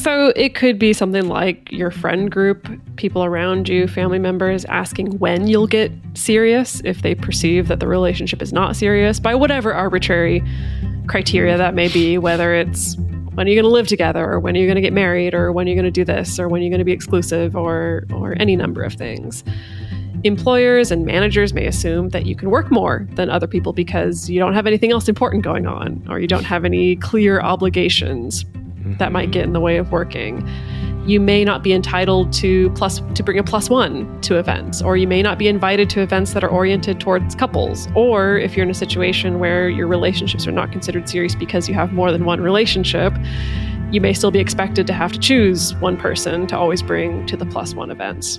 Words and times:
So 0.00 0.32
it 0.34 0.54
could 0.54 0.78
be 0.78 0.94
something 0.94 1.28
like 1.28 1.70
your 1.70 1.90
friend 1.90 2.30
group, 2.30 2.66
people 2.96 3.22
around 3.22 3.68
you, 3.68 3.86
family 3.86 4.18
members 4.18 4.64
asking 4.64 5.18
when 5.18 5.46
you'll 5.46 5.66
get 5.66 5.92
serious 6.14 6.80
if 6.86 7.02
they 7.02 7.14
perceive 7.14 7.68
that 7.68 7.80
the 7.80 7.86
relationship 7.86 8.40
is 8.40 8.50
not 8.50 8.76
serious 8.76 9.20
by 9.20 9.34
whatever 9.34 9.74
arbitrary 9.74 10.42
criteria 11.06 11.58
that 11.58 11.74
may 11.74 11.88
be, 11.88 12.16
whether 12.16 12.54
it's 12.54 12.96
when 13.34 13.46
are 13.46 13.50
you 13.50 13.56
going 13.56 13.70
to 13.70 13.74
live 13.74 13.88
together 13.88 14.24
or 14.24 14.40
when 14.40 14.56
are 14.56 14.60
you 14.60 14.66
going 14.66 14.76
to 14.76 14.80
get 14.80 14.94
married 14.94 15.34
or 15.34 15.52
when 15.52 15.66
are 15.66 15.68
you 15.68 15.76
going 15.76 15.84
to 15.84 15.90
do 15.90 16.02
this 16.02 16.40
or 16.40 16.48
when 16.48 16.62
are 16.62 16.64
you 16.64 16.70
going 16.70 16.78
to 16.78 16.84
be 16.84 16.92
exclusive 16.92 17.54
or 17.54 18.06
or 18.10 18.34
any 18.40 18.56
number 18.56 18.82
of 18.82 18.94
things. 18.94 19.44
Employers 20.24 20.90
and 20.90 21.04
managers 21.04 21.52
may 21.52 21.66
assume 21.66 22.08
that 22.08 22.24
you 22.24 22.34
can 22.34 22.48
work 22.48 22.70
more 22.70 23.06
than 23.16 23.28
other 23.28 23.46
people 23.46 23.74
because 23.74 24.30
you 24.30 24.38
don't 24.38 24.54
have 24.54 24.66
anything 24.66 24.92
else 24.92 25.10
important 25.10 25.44
going 25.44 25.66
on 25.66 26.02
or 26.08 26.18
you 26.18 26.26
don't 26.26 26.44
have 26.44 26.64
any 26.64 26.96
clear 26.96 27.42
obligations 27.42 28.46
that 28.98 29.12
might 29.12 29.30
get 29.30 29.44
in 29.44 29.52
the 29.52 29.60
way 29.60 29.76
of 29.76 29.92
working. 29.92 30.48
You 31.06 31.18
may 31.18 31.44
not 31.44 31.62
be 31.62 31.72
entitled 31.72 32.32
to 32.34 32.70
plus 32.70 33.02
to 33.14 33.22
bring 33.22 33.38
a 33.38 33.42
plus 33.42 33.70
one 33.70 34.20
to 34.22 34.38
events, 34.38 34.82
or 34.82 34.96
you 34.96 35.08
may 35.08 35.22
not 35.22 35.38
be 35.38 35.48
invited 35.48 35.88
to 35.90 36.02
events 36.02 36.34
that 36.34 36.44
are 36.44 36.50
oriented 36.50 37.00
towards 37.00 37.34
couples. 37.34 37.88
Or 37.94 38.36
if 38.36 38.56
you're 38.56 38.64
in 38.64 38.70
a 38.70 38.74
situation 38.74 39.38
where 39.38 39.68
your 39.68 39.86
relationships 39.86 40.46
are 40.46 40.52
not 40.52 40.72
considered 40.72 41.08
serious 41.08 41.34
because 41.34 41.68
you 41.68 41.74
have 41.74 41.92
more 41.92 42.12
than 42.12 42.24
one 42.24 42.40
relationship, 42.40 43.14
you 43.90 44.00
may 44.00 44.12
still 44.12 44.30
be 44.30 44.38
expected 44.38 44.86
to 44.86 44.92
have 44.92 45.12
to 45.12 45.18
choose 45.18 45.74
one 45.76 45.96
person 45.96 46.46
to 46.48 46.56
always 46.56 46.82
bring 46.82 47.26
to 47.26 47.36
the 47.36 47.46
plus 47.46 47.74
one 47.74 47.90
events. 47.90 48.38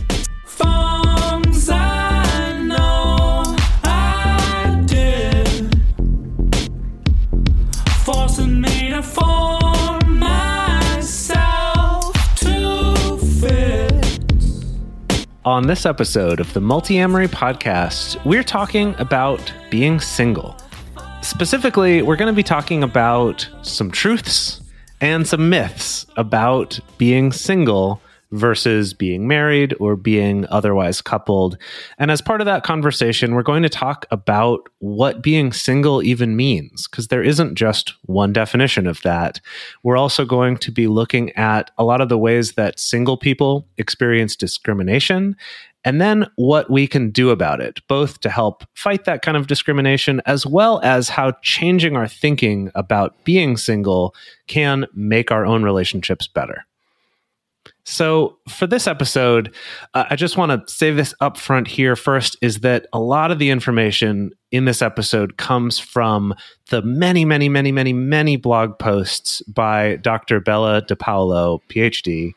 On 15.43 15.65
this 15.65 15.87
episode 15.87 16.39
of 16.39 16.53
the 16.53 16.59
Multiamory 16.59 17.27
podcast, 17.27 18.23
we're 18.25 18.43
talking 18.43 18.93
about 18.99 19.51
being 19.71 19.99
single. 19.99 20.55
Specifically, 21.23 22.03
we're 22.03 22.15
going 22.15 22.31
to 22.31 22.35
be 22.35 22.43
talking 22.43 22.83
about 22.83 23.49
some 23.63 23.89
truths 23.89 24.61
and 25.01 25.25
some 25.25 25.49
myths 25.49 26.05
about 26.15 26.79
being 26.99 27.31
single 27.31 27.99
versus 28.31 28.93
being 28.93 29.27
married 29.27 29.75
or 29.79 29.95
being 29.95 30.45
otherwise 30.49 31.01
coupled. 31.01 31.57
And 31.97 32.11
as 32.11 32.21
part 32.21 32.41
of 32.41 32.45
that 32.45 32.63
conversation, 32.63 33.35
we're 33.35 33.43
going 33.43 33.63
to 33.63 33.69
talk 33.69 34.05
about 34.11 34.69
what 34.79 35.21
being 35.21 35.51
single 35.51 36.01
even 36.03 36.35
means, 36.35 36.87
because 36.87 37.07
there 37.07 37.23
isn't 37.23 37.55
just 37.55 37.93
one 38.03 38.33
definition 38.33 38.87
of 38.87 39.01
that. 39.01 39.41
We're 39.83 39.97
also 39.97 40.25
going 40.25 40.57
to 40.57 40.71
be 40.71 40.87
looking 40.87 41.31
at 41.33 41.71
a 41.77 41.83
lot 41.83 42.01
of 42.01 42.09
the 42.09 42.17
ways 42.17 42.53
that 42.53 42.79
single 42.79 43.17
people 43.17 43.67
experience 43.77 44.35
discrimination 44.35 45.35
and 45.83 45.99
then 45.99 46.27
what 46.35 46.69
we 46.69 46.87
can 46.87 47.09
do 47.09 47.31
about 47.31 47.59
it, 47.59 47.79
both 47.87 48.19
to 48.19 48.29
help 48.29 48.63
fight 48.75 49.05
that 49.05 49.23
kind 49.23 49.35
of 49.35 49.47
discrimination, 49.47 50.21
as 50.25 50.45
well 50.45 50.79
as 50.83 51.09
how 51.09 51.31
changing 51.41 51.95
our 51.95 52.07
thinking 52.07 52.71
about 52.75 53.23
being 53.23 53.57
single 53.57 54.13
can 54.47 54.85
make 54.93 55.31
our 55.31 55.45
own 55.45 55.63
relationships 55.63 56.27
better. 56.27 56.65
So, 57.83 58.37
for 58.47 58.67
this 58.67 58.87
episode, 58.87 59.55
uh, 59.93 60.05
I 60.09 60.15
just 60.15 60.37
want 60.37 60.51
to 60.51 60.73
say 60.73 60.91
this 60.91 61.15
up 61.19 61.37
front 61.37 61.67
here 61.67 61.95
first 61.95 62.37
is 62.41 62.59
that 62.59 62.85
a 62.93 62.99
lot 62.99 63.31
of 63.31 63.39
the 63.39 63.49
information 63.49 64.31
in 64.51 64.65
this 64.65 64.81
episode 64.81 65.37
comes 65.37 65.79
from 65.79 66.35
the 66.69 66.81
many, 66.83 67.25
many, 67.25 67.49
many, 67.49 67.71
many, 67.71 67.93
many 67.93 68.35
blog 68.35 68.77
posts 68.77 69.41
by 69.43 69.95
Dr. 69.97 70.39
Bella 70.39 70.83
DePaulo, 70.83 71.59
PhD. 71.69 72.33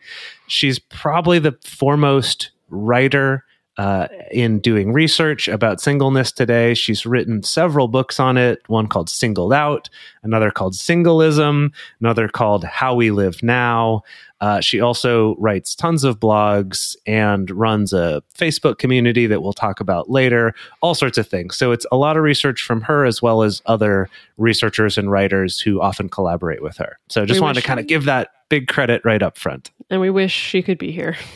She's 0.47 0.79
probably 0.79 1.39
the 1.39 1.57
foremost 1.63 2.51
writer 2.71 3.45
uh, 3.77 4.09
in 4.31 4.61
doing 4.61 4.93
research 4.93 5.49
about 5.49 5.81
singleness 5.81 6.31
today. 6.31 6.75
She's 6.75 7.05
written 7.05 7.43
several 7.43 7.89
books 7.89 8.21
on 8.21 8.37
it, 8.37 8.63
one 8.69 8.87
called 8.87 9.11
Singled 9.11 9.53
Out, 9.53 9.89
another 10.23 10.51
called 10.51 10.75
Singlism, 10.75 11.73
another 12.01 12.29
called 12.29 12.65
How 12.65 12.95
We 12.95 13.11
Live 13.11 13.43
Now. 13.43 14.03
Uh, 14.41 14.61
she 14.61 14.81
also 14.81 15.37
writes 15.37 15.75
tons 15.75 16.05
of 16.05 16.21
blogs 16.21 16.97
and 17.07 17.51
runs 17.51 17.93
a 17.93 18.23
Facebook 18.39 18.79
community 18.79 19.27
that 19.27 19.43
we'll 19.43 19.55
talk 19.55 19.81
about 19.81 20.11
later, 20.11 20.55
all 20.83 20.95
sorts 20.95 21.17
of 21.17 21.27
things. 21.27 21.57
So 21.57 21.73
it's 21.73 21.87
a 21.91 21.97
lot 21.97 22.17
of 22.17 22.23
research 22.23 22.63
from 22.63 22.83
her 22.83 23.07
as 23.07 23.23
well 23.23 23.43
as 23.43 23.63
other 23.67 24.09
researchers 24.37 24.99
and 24.99 25.11
writers 25.11 25.61
who 25.61 25.81
often 25.81 26.09
collaborate 26.09 26.63
with 26.63 26.77
her. 26.77 26.99
So 27.09 27.25
just 27.25 27.41
we 27.41 27.43
wanted 27.43 27.61
to 27.63 27.67
kind 27.67 27.81
of 27.81 27.87
give 27.87 28.05
that 28.05 28.33
big 28.49 28.69
credit 28.69 29.03
right 29.05 29.23
up 29.23 29.39
front. 29.39 29.71
And 29.89 30.01
we 30.01 30.11
wish 30.11 30.33
she 30.33 30.63
could 30.63 30.79
be 30.79 30.93
here. 30.93 31.17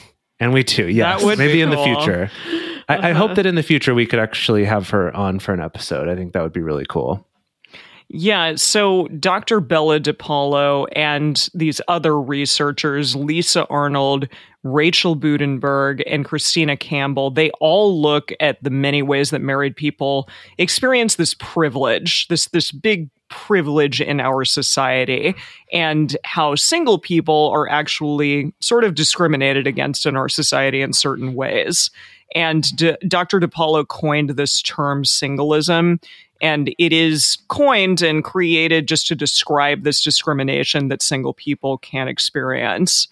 And 0.41 0.53
we 0.53 0.63
too, 0.63 0.87
yes. 0.87 1.25
Maybe 1.25 1.61
in 1.61 1.71
cool. 1.71 1.85
the 1.85 1.95
future. 1.95 2.31
I, 2.89 2.97
uh-huh. 2.97 3.09
I 3.09 3.13
hope 3.13 3.35
that 3.35 3.47
in 3.47 3.55
the 3.55 3.63
future 3.63 3.95
we 3.95 4.07
could 4.07 4.21
actually 4.21 4.65
have 4.65 4.91
her 4.91 5.15
on 5.15 5.41
for 5.41 5.53
an 5.53 5.61
episode. 5.61 6.09
I 6.09 6.15
think 6.15 6.33
that 6.33 6.43
would 6.43 6.53
be 6.53 6.63
really 6.63 6.87
cool. 6.89 7.27
Yeah, 8.11 8.55
so 8.55 9.07
Dr. 9.09 9.61
Bella 9.61 10.01
DePaulo 10.01 10.87
and 10.93 11.47
these 11.53 11.79
other 11.89 12.19
researchers, 12.19 13.15
Lisa 13.15 13.67
Arnold, 13.67 14.29
Rachel 14.63 15.15
Buddeberg, 15.15 16.03
and 16.07 16.25
Christina 16.25 16.75
Campbell, 16.75 17.31
they 17.31 17.51
all 17.61 18.01
look 18.01 18.33
at 18.41 18.63
the 18.65 18.71
many 18.71 19.03
ways 19.03 19.29
that 19.31 19.41
married 19.43 19.77
people 19.77 20.27
experience 20.57 21.17
this 21.17 21.35
privilege, 21.35 22.29
this 22.29 22.47
this 22.47 22.73
big 22.73 23.11
privilege 23.29 24.01
in 24.01 24.21
our 24.21 24.45
society, 24.45 25.35
and 25.73 26.17
how 26.25 26.55
single 26.55 26.99
people 26.99 27.51
are 27.55 27.69
actually 27.69 28.53
sort 28.61 28.85
of 28.85 28.95
discriminated 28.95 29.67
against 29.67 30.07
in 30.07 30.17
our 30.17 30.29
society 30.29 30.81
in 30.81 30.93
certain 30.93 31.35
ways. 31.35 31.91
And 32.35 32.65
D- 32.77 32.97
Dr. 33.07 33.41
DePaulo 33.41 33.87
coined 33.89 34.31
this 34.31 34.61
term 34.63 35.05
singlism 35.05 36.01
and 36.41 36.73
it 36.79 36.93
is 36.93 37.39
coined 37.49 38.03
and 38.03 38.23
created 38.23 38.87
just 38.87 39.07
to 39.09 39.15
describe 39.15 39.83
this 39.83 40.03
discrimination 40.03 40.89
that 40.89 41.03
single 41.03 41.35
people 41.35 41.79
can 41.79 42.09
experience. 42.09 43.09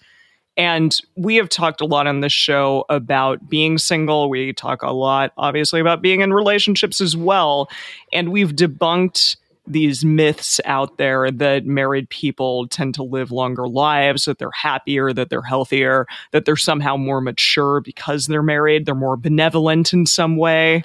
And 0.55 0.97
we 1.15 1.35
have 1.35 1.49
talked 1.49 1.81
a 1.81 1.85
lot 1.85 2.07
on 2.07 2.21
this 2.21 2.33
show 2.33 2.85
about 2.89 3.47
being 3.47 3.77
single. 3.77 4.29
We 4.29 4.53
talk 4.53 4.81
a 4.81 4.91
lot, 4.91 5.33
obviously, 5.37 5.79
about 5.79 6.01
being 6.01 6.21
in 6.21 6.33
relationships 6.33 6.99
as 6.99 7.15
well. 7.15 7.69
And 8.11 8.31
we've 8.31 8.53
debunked 8.53 9.35
these 9.67 10.03
myths 10.03 10.59
out 10.65 10.97
there 10.97 11.29
that 11.29 11.65
married 11.65 12.09
people 12.09 12.67
tend 12.67 12.95
to 12.95 13.03
live 13.03 13.31
longer 13.31 13.67
lives, 13.67 14.25
that 14.25 14.39
they're 14.39 14.51
happier, 14.51 15.13
that 15.13 15.29
they're 15.29 15.41
healthier, 15.41 16.07
that 16.31 16.45
they're 16.45 16.55
somehow 16.55 16.97
more 16.97 17.21
mature 17.21 17.81
because 17.81 18.27
they're 18.27 18.43
married, 18.43 18.85
they're 18.85 18.95
more 18.95 19.17
benevolent 19.17 19.93
in 19.93 20.05
some 20.05 20.37
way. 20.37 20.83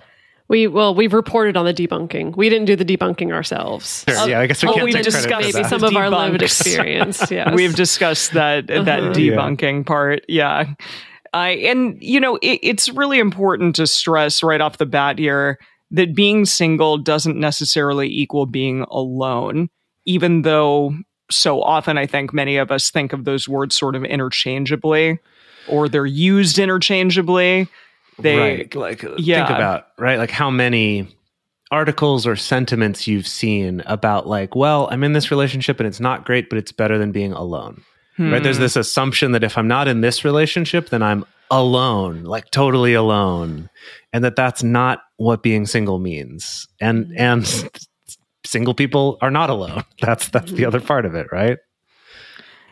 We 0.49 0.67
well, 0.67 0.95
we've 0.95 1.15
reported 1.15 1.57
on 1.57 1.65
the 1.65 1.73
debunking. 1.73 2.37
We 2.37 2.51
didn't 2.51 2.67
do 2.67 2.77
the 2.77 2.85
debunking 2.85 3.33
ourselves. 3.33 4.05
Sure, 4.07 4.29
yeah, 4.29 4.41
I 4.41 4.47
guess 4.47 4.63
we 4.63 4.69
oh, 4.69 4.75
can't 4.75 4.85
we've 4.85 5.03
discussed 5.03 5.55
maybe 5.55 5.67
some 5.67 5.83
of 5.83 5.97
our 5.97 6.11
lived 6.11 6.43
experience. 6.43 7.23
Yeah, 7.31 7.55
we've 7.55 7.75
discussed 7.75 8.33
that 8.33 8.71
uh-huh. 8.71 8.83
that 8.83 9.01
debunking 9.15 9.79
yeah. 9.79 9.83
part. 9.85 10.25
Yeah, 10.29 10.75
I 11.33 11.51
and 11.51 11.97
you 12.03 12.21
know 12.21 12.37
it, 12.43 12.59
it's 12.63 12.91
really 12.91 13.19
important 13.19 13.77
to 13.77 13.87
stress 13.87 14.43
right 14.43 14.61
off 14.61 14.77
the 14.77 14.85
bat 14.85 15.19
here 15.19 15.59
that 15.93 16.15
being 16.15 16.45
single 16.45 16.99
doesn't 16.99 17.39
necessarily 17.39 18.09
equal 18.09 18.47
being 18.47 18.83
alone, 18.91 19.69
even 20.05 20.43
though 20.43 20.95
so 21.31 21.63
often 21.63 21.97
I 21.97 22.07
think 22.07 22.35
many 22.35 22.57
of 22.57 22.71
us 22.71 22.91
think 22.91 23.13
of 23.13 23.25
those 23.25 23.49
words 23.49 23.77
sort 23.77 23.97
of 23.97 24.05
interchangeably 24.05 25.19
or 25.69 25.89
they're 25.89 26.07
used 26.07 26.59
interchangeably 26.59 27.69
they 28.19 28.39
right. 28.39 28.75
like 28.75 29.05
yeah. 29.19 29.47
think 29.47 29.57
about 29.57 29.89
right 29.99 30.19
like 30.19 30.31
how 30.31 30.51
many 30.51 31.09
articles 31.71 32.27
or 32.27 32.37
sentiments 32.37 33.07
you've 33.07 33.27
seen 33.27 33.83
about 33.87 34.27
like 34.27 34.55
well 34.55 34.89
i'm 34.91 35.03
in 35.03 35.13
this 35.13 35.31
relationship 35.31 35.81
and 35.81 35.87
it's 35.87 36.01
not 36.01 36.25
great 36.25 36.49
but 36.49 36.59
it's 36.59 36.73
better 36.73 36.99
than 36.99 37.13
being 37.13 37.33
alone 37.33 37.83
hmm. 38.17 38.33
right 38.33 38.43
there's 38.43 38.57
hmm. 38.57 38.63
this 38.63 38.77
assumption 38.77 39.33
that 39.33 39.43
if 39.43 39.57
i'm 39.57 39.69
not 39.69 39.89
in 39.89 40.03
this 40.03 40.25
relationship 40.25 40.91
then 40.91 41.03
i'm 41.03 41.25
alone 41.51 42.23
like 42.25 42.51
totally 42.51 42.95
alone 42.95 43.69
and 44.13 44.25
that 44.25 44.37
that's 44.37 44.63
not 44.63 45.03
what 45.17 45.43
being 45.43 45.67
single 45.67 45.99
means 45.99 46.67
and 46.81 47.07
hmm. 47.07 47.13
and 47.17 47.71
single 48.45 48.75
people 48.75 49.19
are 49.21 49.31
not 49.31 49.51
alone 49.51 49.85
that's 50.01 50.29
that's 50.29 50.53
the 50.53 50.65
other 50.65 50.81
part 50.81 51.07
of 51.07 51.15
it 51.15 51.27
right 51.33 51.59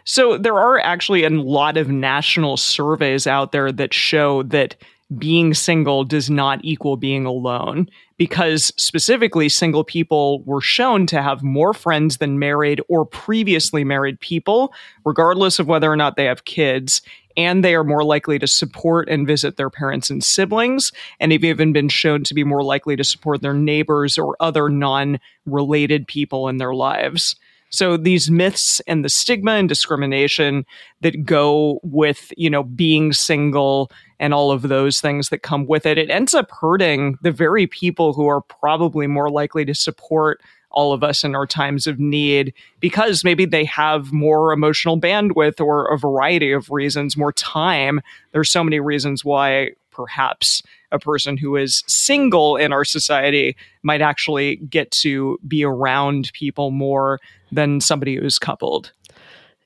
so 0.04 0.36
there 0.38 0.58
are 0.58 0.78
actually 0.80 1.24
a 1.24 1.30
lot 1.30 1.76
of 1.76 1.88
national 1.88 2.56
surveys 2.56 3.26
out 3.26 3.52
there 3.52 3.70
that 3.70 3.94
show 3.94 4.42
that 4.44 4.76
being 5.18 5.54
single 5.54 6.04
does 6.04 6.30
not 6.30 6.60
equal 6.62 6.96
being 6.96 7.26
alone 7.26 7.88
because 8.16 8.72
specifically 8.76 9.48
single 9.48 9.82
people 9.82 10.42
were 10.44 10.60
shown 10.60 11.06
to 11.06 11.20
have 11.20 11.42
more 11.42 11.74
friends 11.74 12.18
than 12.18 12.38
married 12.38 12.80
or 12.88 13.04
previously 13.04 13.82
married 13.82 14.20
people, 14.20 14.72
regardless 15.04 15.58
of 15.58 15.66
whether 15.66 15.90
or 15.90 15.96
not 15.96 16.16
they 16.16 16.26
have 16.26 16.44
kids. 16.44 17.02
And 17.36 17.64
they 17.64 17.74
are 17.74 17.84
more 17.84 18.04
likely 18.04 18.38
to 18.38 18.46
support 18.46 19.08
and 19.08 19.26
visit 19.26 19.56
their 19.56 19.70
parents 19.70 20.10
and 20.10 20.22
siblings, 20.22 20.92
and 21.18 21.32
have 21.32 21.44
even 21.44 21.72
been 21.72 21.88
shown 21.88 22.24
to 22.24 22.34
be 22.34 22.44
more 22.44 22.62
likely 22.62 22.96
to 22.96 23.04
support 23.04 23.42
their 23.42 23.54
neighbors 23.54 24.18
or 24.18 24.36
other 24.40 24.68
non 24.68 25.20
related 25.46 26.06
people 26.06 26.48
in 26.48 26.58
their 26.58 26.74
lives. 26.74 27.36
So 27.70 27.96
these 27.96 28.30
myths 28.30 28.80
and 28.88 29.04
the 29.04 29.08
stigma 29.08 29.52
and 29.52 29.68
discrimination 29.68 30.66
that 31.02 31.24
go 31.24 31.78
with, 31.84 32.32
you 32.36 32.50
know, 32.50 32.64
being 32.64 33.12
single 33.12 33.92
and 34.18 34.34
all 34.34 34.50
of 34.50 34.62
those 34.62 35.00
things 35.00 35.28
that 35.28 35.42
come 35.42 35.66
with 35.66 35.86
it, 35.86 35.96
it 35.96 36.10
ends 36.10 36.34
up 36.34 36.50
hurting 36.50 37.16
the 37.22 37.30
very 37.30 37.68
people 37.68 38.12
who 38.12 38.26
are 38.26 38.40
probably 38.40 39.06
more 39.06 39.30
likely 39.30 39.64
to 39.64 39.74
support 39.74 40.40
all 40.70 40.92
of 40.92 41.02
us 41.02 41.24
in 41.24 41.34
our 41.34 41.46
times 41.46 41.86
of 41.86 41.98
need 41.98 42.52
because 42.80 43.24
maybe 43.24 43.44
they 43.44 43.64
have 43.64 44.12
more 44.12 44.52
emotional 44.52 45.00
bandwidth 45.00 45.60
or 45.60 45.86
a 45.92 45.98
variety 45.98 46.52
of 46.52 46.70
reasons, 46.70 47.16
more 47.16 47.32
time. 47.32 48.00
There's 48.32 48.50
so 48.50 48.62
many 48.62 48.80
reasons 48.80 49.24
why 49.24 49.70
perhaps 49.90 50.62
a 50.92 50.98
person 50.98 51.36
who 51.36 51.56
is 51.56 51.84
single 51.86 52.56
in 52.56 52.72
our 52.72 52.84
society 52.84 53.56
might 53.82 54.00
actually 54.00 54.56
get 54.56 54.90
to 54.90 55.38
be 55.46 55.64
around 55.64 56.30
people 56.32 56.70
more 56.70 57.20
than 57.52 57.80
somebody 57.80 58.16
who's 58.16 58.38
coupled. 58.38 58.92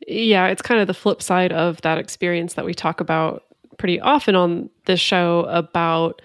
Yeah, 0.06 0.46
it's 0.48 0.62
kind 0.62 0.80
of 0.80 0.86
the 0.86 0.94
flip 0.94 1.22
side 1.22 1.52
of 1.52 1.80
that 1.82 1.98
experience 1.98 2.54
that 2.54 2.64
we 2.64 2.74
talk 2.74 3.00
about 3.00 3.44
pretty 3.78 4.00
often 4.00 4.34
on 4.34 4.70
this 4.86 5.00
show 5.00 5.46
about 5.48 6.20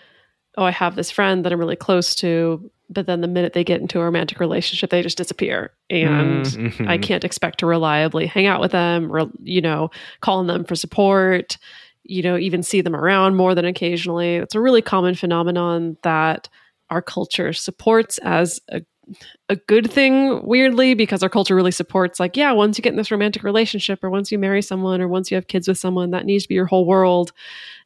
oh, 0.58 0.64
I 0.64 0.72
have 0.72 0.96
this 0.96 1.10
friend 1.10 1.46
that 1.46 1.54
I'm 1.54 1.60
really 1.60 1.78
close 1.78 2.14
to, 2.16 2.70
but 2.90 3.06
then 3.06 3.22
the 3.22 3.28
minute 3.28 3.54
they 3.54 3.64
get 3.64 3.82
into 3.82 4.00
a 4.00 4.04
romantic 4.04 4.40
relationship, 4.40 4.90
they 4.90 5.02
just 5.02 5.18
disappear. 5.18 5.72
And 5.90 6.46
mm-hmm. 6.46 6.88
I 6.88 6.98
can't 6.98 7.24
expect 7.24 7.60
to 7.60 7.66
reliably 7.66 8.26
hang 8.26 8.48
out 8.48 8.62
with 8.62 8.72
them 8.72 9.12
or, 9.12 9.30
you 9.44 9.62
know, 9.62 9.92
call 10.22 10.40
on 10.40 10.48
them 10.48 10.64
for 10.64 10.76
support, 10.76 11.58
you 12.04 12.24
know, 12.24 12.38
even 12.38 12.64
see 12.64 12.82
them 12.82 12.96
around 12.96 13.36
more 13.36 13.54
than 13.54 13.66
occasionally. 13.66 14.36
It's 14.36 14.56
a 14.56 14.62
really 14.62 14.82
common 14.82 15.16
phenomenon 15.16 15.98
that 16.02 16.50
our 16.90 17.02
culture 17.02 17.54
supports 17.54 18.18
as 18.20 18.60
a 18.70 18.82
a 19.50 19.56
good 19.56 19.92
thing 19.92 20.46
weirdly 20.46 20.94
because 20.94 21.24
our 21.24 21.30
culture 21.30 21.56
really 21.56 21.72
supports 21.72 22.20
like 22.20 22.38
yeah 22.38 22.52
once 22.52 22.78
you 22.78 22.84
get 22.84 22.92
in 22.92 22.98
this 22.98 23.10
romantic 23.10 23.44
relationship 23.44 24.04
or 24.04 24.10
once 24.12 24.32
you 24.32 24.38
marry 24.38 24.62
someone 24.62 25.02
or 25.02 25.08
once 25.08 25.32
you 25.32 25.36
have 25.36 25.48
kids 25.48 25.68
with 25.68 25.80
someone 25.80 26.12
that 26.12 26.26
needs 26.26 26.44
to 26.44 26.50
be 26.50 26.54
your 26.54 26.68
whole 26.68 26.86
world 26.86 27.32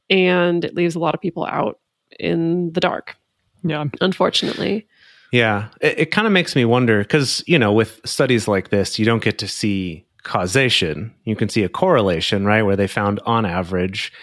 and 0.09 0.65
it 0.65 0.75
leaves 0.75 0.95
a 0.95 1.00
lot 1.00 1.15
of 1.15 1.21
people 1.21 1.45
out 1.45 1.79
in 2.19 2.73
the 2.73 2.81
dark 2.81 3.15
yeah 3.63 3.85
unfortunately 4.01 4.85
yeah 5.33 5.68
it, 5.81 6.00
it 6.00 6.12
kind 6.12 6.27
of 6.27 6.31
makes 6.31 6.56
me 6.56 6.63
wonder 6.63 7.00
because 7.00 7.44
you 7.45 7.59
know 7.59 7.74
with 7.74 8.00
studies 8.06 8.47
like 8.47 8.69
this 8.69 8.97
you 8.97 9.03
don't 9.03 9.24
get 9.24 9.38
to 9.38 9.47
see 9.47 10.06
causation 10.21 11.13
you 11.25 11.35
can 11.35 11.50
see 11.50 11.63
a 11.63 11.69
correlation 11.69 12.45
right 12.45 12.63
where 12.63 12.77
they 12.77 12.88
found 12.88 13.19
on 13.25 13.45
average 13.45 14.13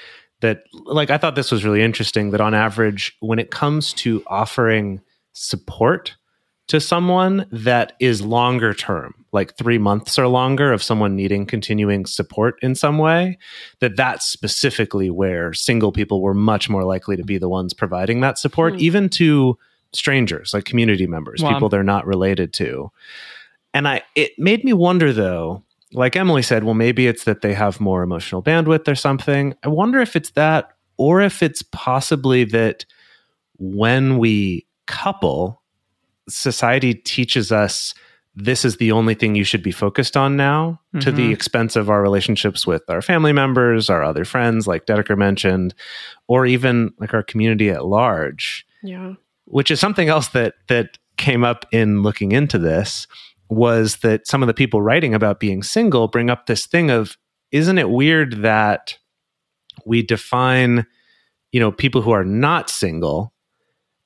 that 0.41 0.65
like 0.85 1.11
i 1.11 1.19
thought 1.19 1.35
this 1.35 1.51
was 1.51 1.65
really 1.65 1.83
interesting 1.83 2.31
that 2.31 2.41
on 2.41 2.55
average 2.55 3.15
when 3.21 3.39
it 3.39 3.51
comes 3.51 3.93
to 3.93 4.23
offering 4.29 5.01
support 5.35 6.17
to 6.69 6.81
someone 6.81 7.47
that 7.51 7.95
is 7.99 8.23
longer 8.23 8.73
term 8.73 9.13
like 9.33 9.57
three 9.57 9.79
months 9.79 10.19
or 10.19 10.29
longer 10.29 10.73
of 10.73 10.83
someone 10.83 11.17
needing 11.17 11.45
continuing 11.45 12.07
support 12.07 12.57
in 12.63 12.75
some 12.75 12.99
way 12.99 13.37
that 13.81 13.97
that's 13.97 14.27
specifically 14.27 15.11
where 15.11 15.53
single 15.53 15.93
people 15.93 16.23
were 16.23 16.35
much 16.35 16.71
more 16.71 16.85
likely 16.85 17.17
to 17.17 17.25
be 17.25 17.37
the 17.37 17.49
ones 17.49 17.75
providing 17.75 18.21
that 18.21 18.39
support 18.39 18.75
mm. 18.75 18.79
even 18.79 19.09
to 19.09 19.59
strangers 19.93 20.53
like 20.55 20.65
community 20.65 21.07
members 21.07 21.43
wow. 21.43 21.53
people 21.53 21.69
they're 21.69 21.83
not 21.83 22.07
related 22.07 22.53
to 22.53 22.91
and 23.75 23.89
i 23.89 24.03
it 24.15 24.33
made 24.39 24.65
me 24.65 24.73
wonder 24.73 25.13
though 25.13 25.63
like 25.93 26.17
emily 26.17 26.43
said 26.43 26.65
well 26.65 26.75
maybe 26.75 27.07
it's 27.07 27.25
that 27.25 27.41
they 27.41 27.55
have 27.55 27.81
more 27.81 28.03
emotional 28.03 28.43
bandwidth 28.43 28.87
or 28.87 28.95
something 28.95 29.55
i 29.65 29.69
wonder 29.69 29.99
if 29.99 30.15
it's 30.15 30.31
that 30.31 30.73
or 30.97 31.21
if 31.21 31.43
it's 31.43 31.63
possibly 31.63 32.45
that 32.45 32.85
when 33.59 34.19
we 34.19 34.67
couple 34.87 35.63
society 36.29 36.95
teaches 36.95 37.53
us 37.53 37.95
this 38.35 38.65
is 38.65 38.77
the 38.77 38.93
only 38.93 39.15
thing 39.15 39.35
you 39.35 39.45
should 39.45 39.63
be 39.63 39.73
focused 39.73 40.17
on 40.17 40.37
now 40.37 40.81
mm-hmm. 40.95 41.01
to 41.01 41.13
the 41.13 41.23
mm-hmm. 41.23 41.33
expense 41.33 41.77
of 41.77 41.91
our 41.91 42.03
relationships 42.03 42.67
with 42.67 42.83
our 42.89 43.03
family 43.03 43.33
members, 43.33 43.91
our 43.91 44.03
other 44.03 44.25
friends, 44.25 44.67
like 44.67 44.87
Dedeker 44.87 45.19
mentioned, 45.19 45.75
or 46.29 46.47
even 46.47 46.93
like 46.99 47.13
our 47.13 47.23
community 47.23 47.71
at 47.71 47.85
large. 47.85 48.67
Yeah. 48.83 49.15
Which 49.51 49.71
is 49.71 49.81
something 49.81 50.09
else 50.09 50.29
that 50.29 50.55
that 50.69 50.99
came 51.17 51.45
up 51.45 51.67
in 51.71 52.03
looking 52.03 52.33
into 52.33 52.59
this 52.59 53.07
was 53.49 53.99
that 53.99 54.27
some 54.27 54.43
of 54.43 54.47
the 54.47 54.55
people 54.55 54.81
writing 54.81 55.15
about 55.15 55.41
being 55.41 55.63
single 55.63 56.09
bring 56.09 56.31
up 56.31 56.47
this 56.47 56.67
thing 56.67 56.91
of 56.91 57.19
isn't 57.51 57.79
it 57.79 57.91
weird 57.91 58.43
that 58.43 58.97
we 59.85 60.03
define 60.03 60.87
you 61.53 61.61
know 61.61 61.73
people 61.73 62.01
who 62.01 62.13
are 62.13 62.25
not 62.25 62.71
single 62.71 63.35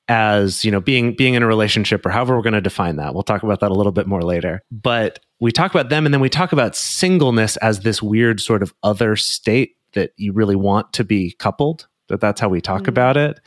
as 0.07 0.63
you 0.63 0.71
know 0.71 0.81
being 0.81 1.15
being 1.15 1.33
in 1.33 1.43
a 1.43 1.47
relationship 1.47 2.05
or 2.05 2.09
however 2.09 2.35
we're 2.35 2.43
going 2.43 2.53
to 2.53 2.61
define 2.61 2.97
that. 2.97 3.13
We'll 3.13 3.23
talk 3.23 3.43
about 3.43 3.59
that 3.61 3.71
a 3.71 3.73
little 3.73 3.91
bit 3.91 4.07
more 4.07 4.21
later. 4.21 4.61
But 4.71 5.19
we 5.39 5.51
talk 5.51 5.71
about 5.71 5.89
them 5.89 6.05
and 6.05 6.13
then 6.13 6.21
we 6.21 6.29
talk 6.29 6.51
about 6.51 6.75
singleness 6.75 7.57
as 7.57 7.81
this 7.81 8.01
weird 8.01 8.39
sort 8.39 8.61
of 8.61 8.73
other 8.83 9.15
state 9.15 9.75
that 9.93 10.11
you 10.17 10.33
really 10.33 10.55
want 10.55 10.93
to 10.93 11.03
be 11.03 11.35
coupled 11.39 11.87
that 12.07 12.21
that's 12.21 12.39
how 12.39 12.49
we 12.49 12.61
talk 12.61 12.81
mm-hmm. 12.81 12.89
about 12.89 13.17
it 13.17 13.39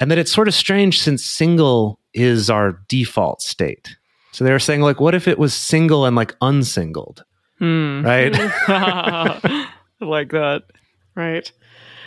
and 0.00 0.10
that 0.10 0.18
it's 0.18 0.32
sort 0.32 0.48
of 0.48 0.54
strange 0.54 1.00
since 1.00 1.24
single 1.24 1.98
is 2.12 2.50
our 2.50 2.80
default 2.88 3.40
state 3.40 3.96
so 4.32 4.44
they 4.44 4.52
were 4.52 4.58
saying 4.58 4.80
like 4.80 5.00
what 5.00 5.14
if 5.14 5.28
it 5.28 5.38
was 5.38 5.54
single 5.54 6.04
and 6.04 6.16
like 6.16 6.34
unsingled 6.40 7.24
mm. 7.60 8.04
right 8.04 8.32
like 10.00 10.30
that 10.30 10.62
right 11.14 11.52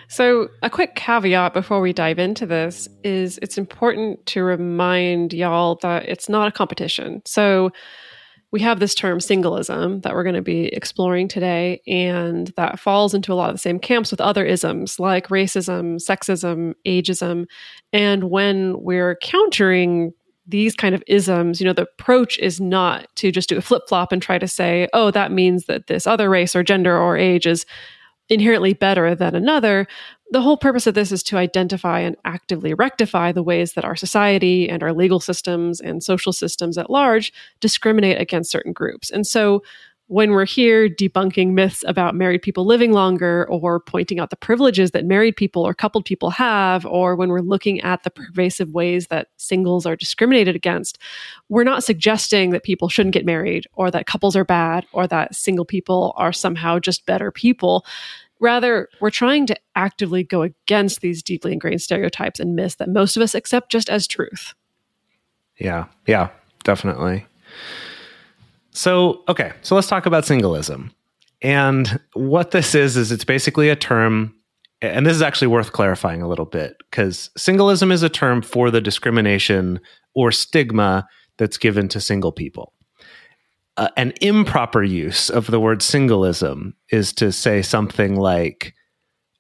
so, 0.10 0.50
a 0.64 0.70
quick 0.70 0.96
caveat 0.96 1.54
before 1.54 1.82
we 1.82 1.92
dive 1.92 2.18
into 2.18 2.46
this 2.46 2.88
is 3.04 3.38
it's 3.42 3.58
important 3.58 4.26
to 4.28 4.44
remind 4.44 5.34
y'all 5.34 5.76
that 5.82 6.08
it's 6.08 6.30
not 6.30 6.48
a 6.48 6.52
competition. 6.52 7.22
So, 7.26 7.72
we 8.52 8.62
have 8.62 8.80
this 8.80 8.96
term 8.96 9.20
singlism 9.20 10.02
that 10.02 10.14
we're 10.14 10.24
going 10.24 10.36
to 10.36 10.42
be 10.42 10.68
exploring 10.68 11.28
today, 11.28 11.82
and 11.86 12.54
that 12.56 12.80
falls 12.80 13.14
into 13.14 13.34
a 13.34 13.36
lot 13.36 13.50
of 13.50 13.56
the 13.56 13.60
same 13.60 13.80
camps 13.80 14.10
with 14.10 14.22
other 14.22 14.46
isms 14.46 15.00
like 15.00 15.28
racism, 15.28 15.96
sexism, 15.96 16.74
ageism. 16.86 17.46
And 17.92 18.26
when 18.26 18.82
we're 18.82 19.16
countering 19.18 20.14
these 20.48 20.76
kind 20.76 20.96
of 20.96 21.04
isms, 21.08 21.60
you 21.60 21.66
know, 21.66 21.74
the 21.74 21.82
approach 21.82 22.40
is 22.40 22.62
not 22.62 23.14
to 23.18 23.32
just 23.32 23.50
do 23.50 23.58
a 23.58 23.62
flip 23.62 23.84
flop 23.90 24.14
and 24.14 24.22
try 24.22 24.40
to 24.40 24.48
say, 24.48 24.88
oh, 24.94 25.12
that 25.12 25.32
means 25.32 25.66
that 25.66 25.88
this 25.88 26.08
other 26.08 26.30
race 26.30 26.56
or 26.56 26.64
gender 26.64 26.98
or 26.98 27.18
age 27.18 27.46
is 27.46 27.66
inherently 28.30 28.74
better 28.74 29.14
than 29.14 29.36
another. 29.36 29.88
The 30.32 30.42
whole 30.42 30.58
purpose 30.58 30.88
of 30.88 30.94
this 30.94 31.12
is 31.12 31.24
to 31.24 31.38
identify 31.38 32.02
and 32.02 32.18
actively 32.26 32.74
rectify 32.74 33.32
the 33.32 33.44
ways 33.44 33.74
that 33.74 33.86
our 33.86 33.96
society 33.96 34.70
and 34.70 34.84
our 34.84 34.94
legal 34.94 35.22
systems 35.22 35.80
and 35.80 36.04
social 36.04 36.34
systems 36.34 36.78
at 36.78 36.90
large 36.90 37.32
discriminate 37.62 38.20
against 38.20 38.52
certain 38.52 38.74
groups. 38.74 39.10
And 39.10 39.26
so 39.26 39.64
when 40.10 40.32
we're 40.32 40.46
here 40.46 40.88
debunking 40.88 41.52
myths 41.52 41.84
about 41.86 42.16
married 42.16 42.42
people 42.42 42.66
living 42.66 42.94
longer 42.94 43.46
or 43.50 43.80
pointing 43.80 44.20
out 44.20 44.30
the 44.30 44.38
privileges 44.38 44.92
that 44.92 45.06
married 45.06 45.36
people 45.36 45.64
or 45.68 45.74
coupled 45.74 46.06
people 46.06 46.30
have, 46.30 46.86
or 46.86 47.16
when 47.16 47.28
we're 47.28 47.42
looking 47.42 47.82
at 47.82 48.04
the 48.04 48.10
pervasive 48.10 48.72
ways 48.72 49.08
that 49.08 49.28
singles 49.36 49.86
are 49.86 49.98
discriminated 49.98 50.56
against, 50.56 50.98
we're 51.50 51.66
not 51.66 51.84
suggesting 51.84 52.52
that 52.52 52.64
people 52.64 52.88
shouldn't 52.88 53.14
get 53.14 53.26
married 53.26 53.68
or 53.74 53.92
that 53.92 54.08
couples 54.08 54.36
are 54.36 54.46
bad 54.46 54.86
or 54.94 55.08
that 55.08 55.36
single 55.36 55.66
people 55.66 56.14
are 56.16 56.32
somehow 56.32 56.80
just 56.80 57.06
better 57.06 57.30
people. 57.30 57.86
Rather, 58.40 58.88
we're 59.02 59.10
trying 59.10 59.46
to 59.48 59.56
actively 59.76 60.24
go 60.24 60.44
against 60.44 61.02
these 61.02 61.24
deeply 61.24 61.54
ingrained 61.54 61.82
stereotypes 61.82 62.40
and 62.40 62.56
myths 62.56 62.76
that 62.76 62.90
most 62.90 63.16
of 63.18 63.24
us 63.24 63.34
accept 63.34 63.72
just 63.72 63.90
as 63.90 64.08
truth. 64.08 64.54
Yeah, 65.60 65.86
yeah, 66.06 66.30
definitely. 66.64 67.26
So, 68.72 69.24
okay, 69.28 69.54
so 69.62 69.74
let's 69.74 69.88
talk 69.88 70.06
about 70.06 70.26
singlism. 70.26 70.92
And 71.42 72.00
what 72.14 72.52
this 72.52 72.76
is, 72.76 72.96
is 72.98 73.12
it's 73.12 73.24
basically 73.24 73.70
a 73.70 73.76
term, 73.76 74.36
and 74.82 75.06
this 75.06 75.16
is 75.16 75.22
actually 75.22 75.48
worth 75.48 75.72
clarifying 75.72 76.22
a 76.22 76.28
little 76.28 76.46
bit 76.46 76.78
because 76.92 77.32
singlism 77.36 77.92
is 77.92 78.04
a 78.04 78.10
term 78.10 78.42
for 78.42 78.70
the 78.70 78.82
discrimination 78.82 79.80
or 80.14 80.32
stigma 80.32 81.08
that's 81.38 81.58
given 81.58 81.88
to 81.90 82.00
single 82.00 82.32
people. 82.32 82.74
Uh, 83.78 83.90
an 83.96 84.12
improper 84.22 84.84
use 84.84 85.30
of 85.30 85.48
the 85.48 85.60
word 85.60 85.84
singlism 85.84 86.74
is 86.90 87.14
to 87.14 87.32
say 87.32 87.62
something 87.62 88.16
like, 88.16 88.74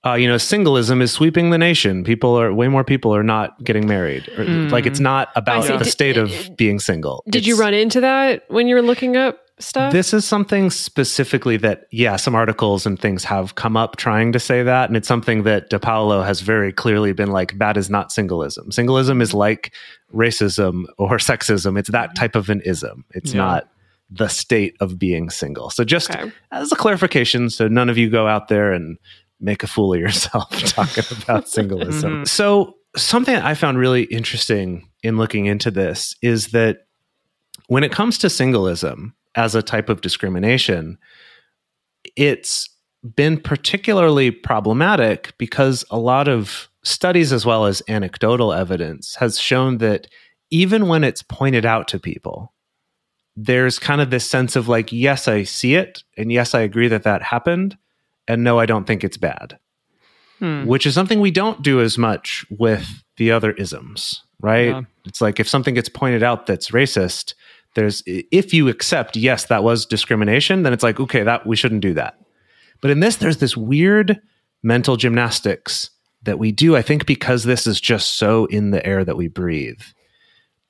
uh, 0.05 0.13
you 0.13 0.27
know, 0.27 0.37
singlism 0.37 1.01
is 1.01 1.11
sweeping 1.11 1.49
the 1.49 1.57
nation. 1.57 2.03
People 2.03 2.39
are 2.39 2.53
way 2.53 2.67
more 2.67 2.83
people 2.83 3.15
are 3.15 3.23
not 3.23 3.63
getting 3.63 3.87
married. 3.87 4.27
Or, 4.37 4.45
mm. 4.45 4.69
Like 4.69 4.85
it's 4.85 4.99
not 4.99 5.29
about 5.35 5.65
the 5.79 5.85
state 5.85 6.17
of 6.17 6.31
being 6.55 6.79
single. 6.79 7.23
Did 7.27 7.39
it's, 7.39 7.47
you 7.47 7.57
run 7.59 7.73
into 7.73 7.99
that 8.01 8.43
when 8.49 8.67
you 8.67 8.75
were 8.75 8.83
looking 8.83 9.17
up 9.17 9.39
stuff? 9.57 9.91
This 9.91 10.13
is 10.13 10.23
something 10.23 10.69
specifically 10.69 11.57
that, 11.57 11.87
yeah, 11.89 12.15
some 12.15 12.35
articles 12.35 12.85
and 12.85 12.99
things 12.99 13.23
have 13.23 13.55
come 13.55 13.75
up 13.75 13.95
trying 13.95 14.33
to 14.33 14.39
say 14.39 14.61
that. 14.61 14.87
And 14.87 14.95
it's 14.95 15.07
something 15.07 15.43
that 15.43 15.71
DePaulo 15.71 16.23
has 16.23 16.41
very 16.41 16.71
clearly 16.71 17.11
been 17.11 17.31
like, 17.31 17.57
that 17.57 17.75
is 17.75 17.89
not 17.89 18.11
singlism. 18.11 18.71
Singlism 18.71 19.19
is 19.19 19.33
like 19.33 19.73
racism 20.13 20.85
or 20.99 21.17
sexism. 21.17 21.77
It's 21.77 21.89
that 21.89 22.15
type 22.15 22.35
of 22.35 22.51
an 22.51 22.61
ism. 22.61 23.03
It's 23.15 23.33
Yeah. 23.33 23.41
not 23.41 23.69
the 24.09 24.27
state 24.27 24.75
of 24.79 24.97
being 24.97 25.29
single. 25.29 25.69
So 25.69 25.83
just 25.83 26.09
Okay. 26.09 26.31
as 26.51 26.71
a 26.71 26.75
clarification, 26.75 27.49
so 27.49 27.67
none 27.67 27.89
of 27.89 27.97
you 27.97 28.09
go 28.09 28.27
out 28.27 28.47
there 28.47 28.71
and 28.71 28.97
make 29.39 29.63
a 29.63 29.67
fool 29.67 29.93
of 29.93 29.99
yourself 29.99 30.49
talking 30.65 31.03
about 31.23 31.47
singlism. 31.49 32.23
Mhm. 32.23 32.27
So 32.27 32.75
something 32.95 33.35
I 33.35 33.53
found 33.53 33.77
really 33.77 34.03
interesting 34.03 34.89
in 35.03 35.17
looking 35.17 35.45
into 35.45 35.69
this 35.71 36.15
is 36.21 36.47
that 36.47 36.87
when 37.67 37.83
it 37.83 37.91
comes 37.91 38.17
to 38.19 38.29
singlism 38.29 39.13
as 39.35 39.53
a 39.55 39.61
type 39.61 39.89
of 39.89 40.01
discrimination, 40.01 40.97
it's 42.15 42.69
been 43.15 43.39
particularly 43.39 44.31
problematic 44.31 45.33
because 45.37 45.85
a 45.91 45.99
lot 45.99 46.27
of 46.27 46.69
studies 46.83 47.31
as 47.33 47.45
well 47.45 47.65
as 47.65 47.81
anecdotal 47.87 48.53
evidence 48.53 49.15
has 49.15 49.39
shown 49.39 49.77
that 49.79 50.07
even 50.49 50.87
when 50.87 51.03
it's 51.03 51.21
pointed 51.21 51.65
out 51.65 51.87
to 51.89 51.99
people, 51.99 52.53
there's 53.37 53.79
kind 53.79 54.01
of 54.01 54.09
this 54.09 54.29
sense 54.29 54.55
of 54.55 54.67
like, 54.67 54.91
yes, 54.91 55.27
I 55.27 55.43
see 55.43 55.75
it, 55.75 56.03
and 56.17 56.31
yes, 56.31 56.53
I 56.53 56.61
agree 56.61 56.87
that 56.89 57.03
that 57.03 57.21
happened, 57.21 57.77
and 58.27 58.43
no, 58.43 58.59
I 58.59 58.65
don't 58.65 58.85
think 58.85 59.03
it's 59.03 59.17
bad 59.17 59.57
Hmm. 60.39 60.65
which 60.65 60.85
is 60.85 60.93
something 60.93 61.19
we 61.19 61.31
don't 61.31 61.63
do 61.63 61.81
as 61.81 61.97
much 61.97 62.45
with 62.51 63.03
the 63.17 63.31
other 63.31 63.53
isms, 63.53 64.21
right? 64.39 64.67
Yeah. 64.67 64.81
It's 65.05 65.19
like 65.19 65.39
if 65.39 65.49
something 65.49 65.73
gets 65.73 65.89
pointed 65.89 66.21
out 66.21 66.45
that's 66.45 66.69
racist, 66.69 67.33
there's 67.73 68.03
if 68.05 68.53
you 68.53 68.67
accept 68.67 69.15
yes 69.15 69.45
that 69.45 69.63
was 69.63 69.83
discrimination, 69.87 70.61
then 70.61 70.73
it's 70.73 70.83
like 70.83 70.99
okay 70.99 71.23
that 71.23 71.47
we 71.47 71.55
shouldn't 71.55 71.81
do 71.81 71.95
that. 71.95 72.19
But 72.81 72.91
in 72.91 72.99
this 72.99 73.15
there's 73.15 73.37
this 73.37 73.57
weird 73.57 74.21
mental 74.61 74.95
gymnastics 74.95 75.89
that 76.21 76.37
we 76.37 76.51
do 76.51 76.75
I 76.75 76.83
think 76.83 77.07
because 77.07 77.43
this 77.43 77.65
is 77.65 77.81
just 77.81 78.13
so 78.13 78.45
in 78.45 78.69
the 78.69 78.85
air 78.85 79.03
that 79.03 79.17
we 79.17 79.27
breathe 79.29 79.81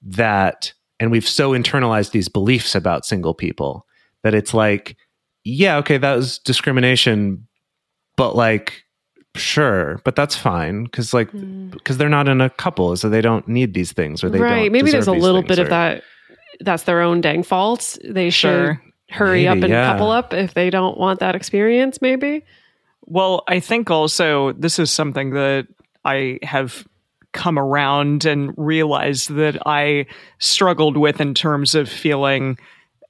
that 0.02 0.72
and 1.00 1.12
we've 1.12 1.28
so 1.28 1.52
internalized 1.52 2.12
these 2.12 2.28
beliefs 2.30 2.76
about 2.76 3.06
single 3.06 3.34
people 3.34 3.86
that 4.24 4.34
it's 4.34 4.54
like 4.54 4.96
yeah 5.44 5.78
okay 5.78 5.98
that 5.98 6.16
was 6.16 6.40
discrimination 6.40 7.48
but 8.16 8.36
like 8.36 8.84
sure 9.36 10.02
but 10.04 10.16
that's 10.16 10.36
fine 10.36 10.84
because 10.86 11.14
like 11.14 11.30
because 11.72 11.98
they're 11.98 12.10
not 12.10 12.28
in 12.28 12.42
a 12.42 12.50
couple 12.50 12.96
so 12.98 13.08
they 13.10 13.22
don't 13.22 13.48
need 13.48 13.74
these 13.74 13.92
things 13.92 14.24
or 14.24 14.30
they 14.30 14.40
Hmm. 14.40 14.44
right. 14.44 14.64
don't 14.64 14.72
Maybe 14.72 14.92
there's 14.92 15.08
a 15.08 15.12
little 15.12 15.42
things 15.42 15.50
bit 15.50 15.60
of 15.60 15.70
that. 15.70 16.04
That's 16.60 16.84
their 16.84 17.02
own 17.02 17.22
dang 17.22 17.44
faults. 17.44 18.00
They 18.04 18.32
Sure. 18.32 18.82
should 19.10 19.16
hurry 19.16 19.48
up 19.48 19.60
and 19.60 19.70
yeah. 19.70 19.92
couple 19.92 20.10
up 20.10 20.34
if 20.34 20.56
they 20.56 20.70
don't 20.72 20.98
want 20.98 21.20
that 21.20 21.36
experience. 21.36 22.02
Maybe. 22.02 22.44
Well, 23.06 23.44
I 23.48 23.60
think 23.60 23.92
also 23.92 24.54
this 24.54 24.80
is 24.80 24.92
something 24.92 25.30
that 25.32 25.68
I 26.04 26.40
have 26.42 26.88
come 27.38 27.60
around 27.60 28.26
and 28.26 28.52
realize 28.58 29.28
that 29.28 29.62
I 29.68 30.08
struggled 30.40 30.98
with 30.98 31.22
in 31.22 31.36
terms 31.36 31.76
of 31.76 31.88
feeling 31.88 32.58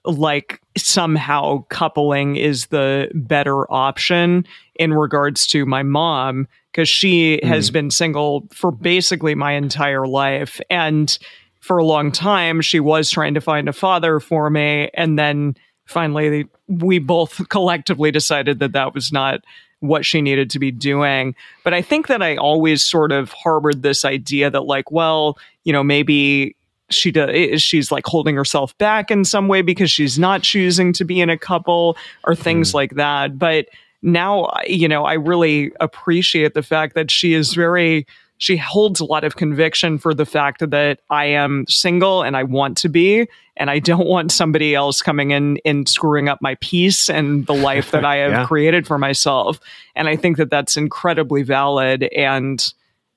like 0.03 0.61
somehow 0.77 1.65
coupling 1.69 2.35
is 2.35 2.67
the 2.67 3.09
better 3.13 3.71
option 3.71 4.45
in 4.75 4.93
regards 4.93 5.47
to 5.47 5.65
my 5.65 5.81
mom 5.81 6.47
because 6.71 6.89
she 6.89 7.39
has 7.41 7.69
mm. 7.69 7.73
been 7.73 7.89
single 7.89 8.47
for 8.51 8.69
basically 8.69 9.33
my 9.33 9.53
entire 9.53 10.05
life. 10.05 10.59
And 10.69 11.17
for 11.61 11.77
a 11.77 11.85
long 11.85 12.11
time 12.11 12.59
she 12.59 12.81
was 12.81 13.09
trying 13.09 13.33
to 13.33 13.41
find 13.41 13.69
a 13.69 13.73
father 13.73 14.19
for 14.19 14.49
me. 14.49 14.89
And 14.93 15.17
then 15.17 15.55
finally 15.85 16.47
we 16.67 16.99
both 16.99 17.47
collectively 17.49 18.11
decided 18.11 18.59
that 18.59 18.73
that 18.73 18.93
was 18.93 19.11
not 19.11 19.39
what 19.79 20.05
she 20.05 20.21
needed 20.21 20.49
to 20.51 20.59
be 20.59 20.71
doing. 20.71 21.35
But 21.63 21.73
i 21.73 21.81
think 21.81 22.07
that 22.07 22.21
i 22.21 22.35
always 22.37 22.83
sort 22.83 23.11
of 23.11 23.31
harbored 23.31 23.81
this 23.81 24.05
idea 24.05 24.49
that 24.49 24.65
like 24.65 24.91
well 24.91 25.37
you 25.63 25.73
know 25.73 25.83
maybe 25.83 26.55
she 26.89 27.11
does 27.11 27.61
she's 27.61 27.91
like 27.91 28.05
holding 28.05 28.35
herself 28.35 28.77
back 28.77 29.11
in 29.11 29.25
some 29.25 29.47
way 29.47 29.61
because 29.61 29.91
she's 29.91 30.17
not 30.17 30.41
choosing 30.41 30.93
to 30.93 31.03
be 31.03 31.19
in 31.19 31.29
a 31.29 31.37
couple 31.37 31.97
or 32.23 32.33
things 32.33 32.71
mm. 32.71 32.75
like 32.75 32.95
that. 32.95 33.37
But 33.37 33.67
now 34.01 34.49
you 34.67 34.87
know 34.87 35.05
i 35.05 35.13
really 35.13 35.71
appreciate 35.79 36.53
the 36.53 36.63
fact 36.63 36.95
that 36.95 37.09
she 37.09 37.33
is 37.33 37.53
very 37.53 38.05
she 38.37 38.55
holds 38.55 38.99
a 38.99 39.05
lot 39.05 39.23
of 39.23 39.35
conviction 39.35 39.97
for 39.97 40.13
the 40.13 40.25
fact 40.25 40.69
that 40.69 40.99
i 41.09 41.25
am 41.25 41.65
single 41.67 42.21
and 42.21 42.37
i 42.37 42.43
want 42.43 42.77
to 42.77 42.89
be 42.89 43.27
and 43.59 43.69
i 43.69 43.79
don't 43.79 44.07
want 44.07 44.31
somebody 44.31 44.73
else 44.75 45.01
coming 45.01 45.31
in 45.31 45.57
and 45.65 45.87
screwing 45.89 46.29
up 46.29 46.39
my 46.41 46.55
peace 46.61 47.09
and 47.09 47.45
the 47.47 47.53
life 47.69 47.91
that 47.91 48.05
i 48.05 48.17
have 48.17 48.31
Yeah. 48.31 48.45
created 48.45 48.87
for 48.87 48.97
myself 48.97 49.59
and 49.95 50.07
i 50.07 50.15
think 50.15 50.37
that 50.37 50.49
that's 50.49 50.77
incredibly 50.77 51.43
valid 51.43 52.03
and 52.03 52.73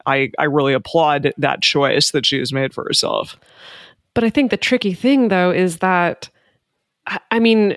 I, 0.07 0.33
I 0.39 0.45
really 0.45 0.73
applaud 0.73 1.31
that 1.37 1.61
choice 1.61 2.13
that 2.13 2.25
she 2.25 2.39
has 2.39 2.55
made 2.55 2.73
for 2.73 2.83
herself. 2.85 3.37
But 4.15 4.25
I 4.25 4.31
think 4.31 4.51
the 4.51 4.57
tricky 4.57 4.95
thing, 4.95 5.29
though, 5.29 5.51
is 5.51 5.77
that 5.81 6.31
I- 7.07 7.21
I 7.31 7.39
mean, 7.39 7.77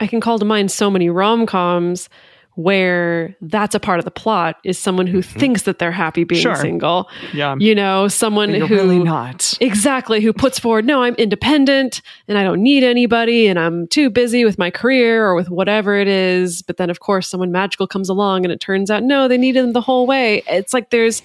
I 0.00 0.08
can 0.08 0.20
call 0.20 0.40
to 0.40 0.44
mind 0.44 0.72
so 0.72 0.90
many 0.90 1.08
rom 1.10 1.46
coms 1.46 2.08
where 2.56 3.36
that's 3.40 3.74
a 3.74 3.80
part 3.80 3.98
of 4.00 4.04
the 4.04 4.10
plot 4.10 4.56
is 4.64 4.78
someone 4.78 5.06
who 5.06 5.20
mm-hmm. 5.20 5.38
thinks 5.38 5.62
that 5.62 5.78
they're 5.78 5.92
happy 5.92 6.24
being 6.24 6.42
Sure. 6.42 6.56
single. 6.56 7.08
Yeah. 7.32 7.56
You 7.58 7.74
know, 7.74 8.08
someone 8.08 8.52
who 8.52 8.66
really 8.66 8.98
not. 8.98 9.56
Exactly, 9.60 10.20
who 10.20 10.32
puts 10.32 10.58
forward, 10.58 10.84
no, 10.84 11.02
I'm 11.02 11.14
independent 11.14 12.02
and 12.28 12.36
I 12.36 12.42
don't 12.42 12.62
need 12.62 12.82
anybody 12.82 13.46
and 13.46 13.58
I'm 13.58 13.86
too 13.86 14.10
busy 14.10 14.44
with 14.44 14.58
my 14.58 14.70
career 14.70 15.24
or 15.24 15.34
with 15.34 15.48
whatever 15.48 15.96
it 15.96 16.08
is. 16.08 16.60
But 16.62 16.76
then, 16.76 16.90
of 16.90 17.00
course, 17.00 17.28
someone 17.28 17.52
magical 17.52 17.86
comes 17.86 18.08
along 18.08 18.44
and 18.44 18.52
it 18.52 18.60
turns 18.60 18.90
out, 18.90 19.02
no, 19.04 19.28
they 19.28 19.38
needed 19.38 19.62
them 19.64 19.72
the 19.72 19.80
whole 19.80 20.06
way. 20.06 20.42
It's 20.48 20.74
like 20.74 20.90
there's, 20.90 21.22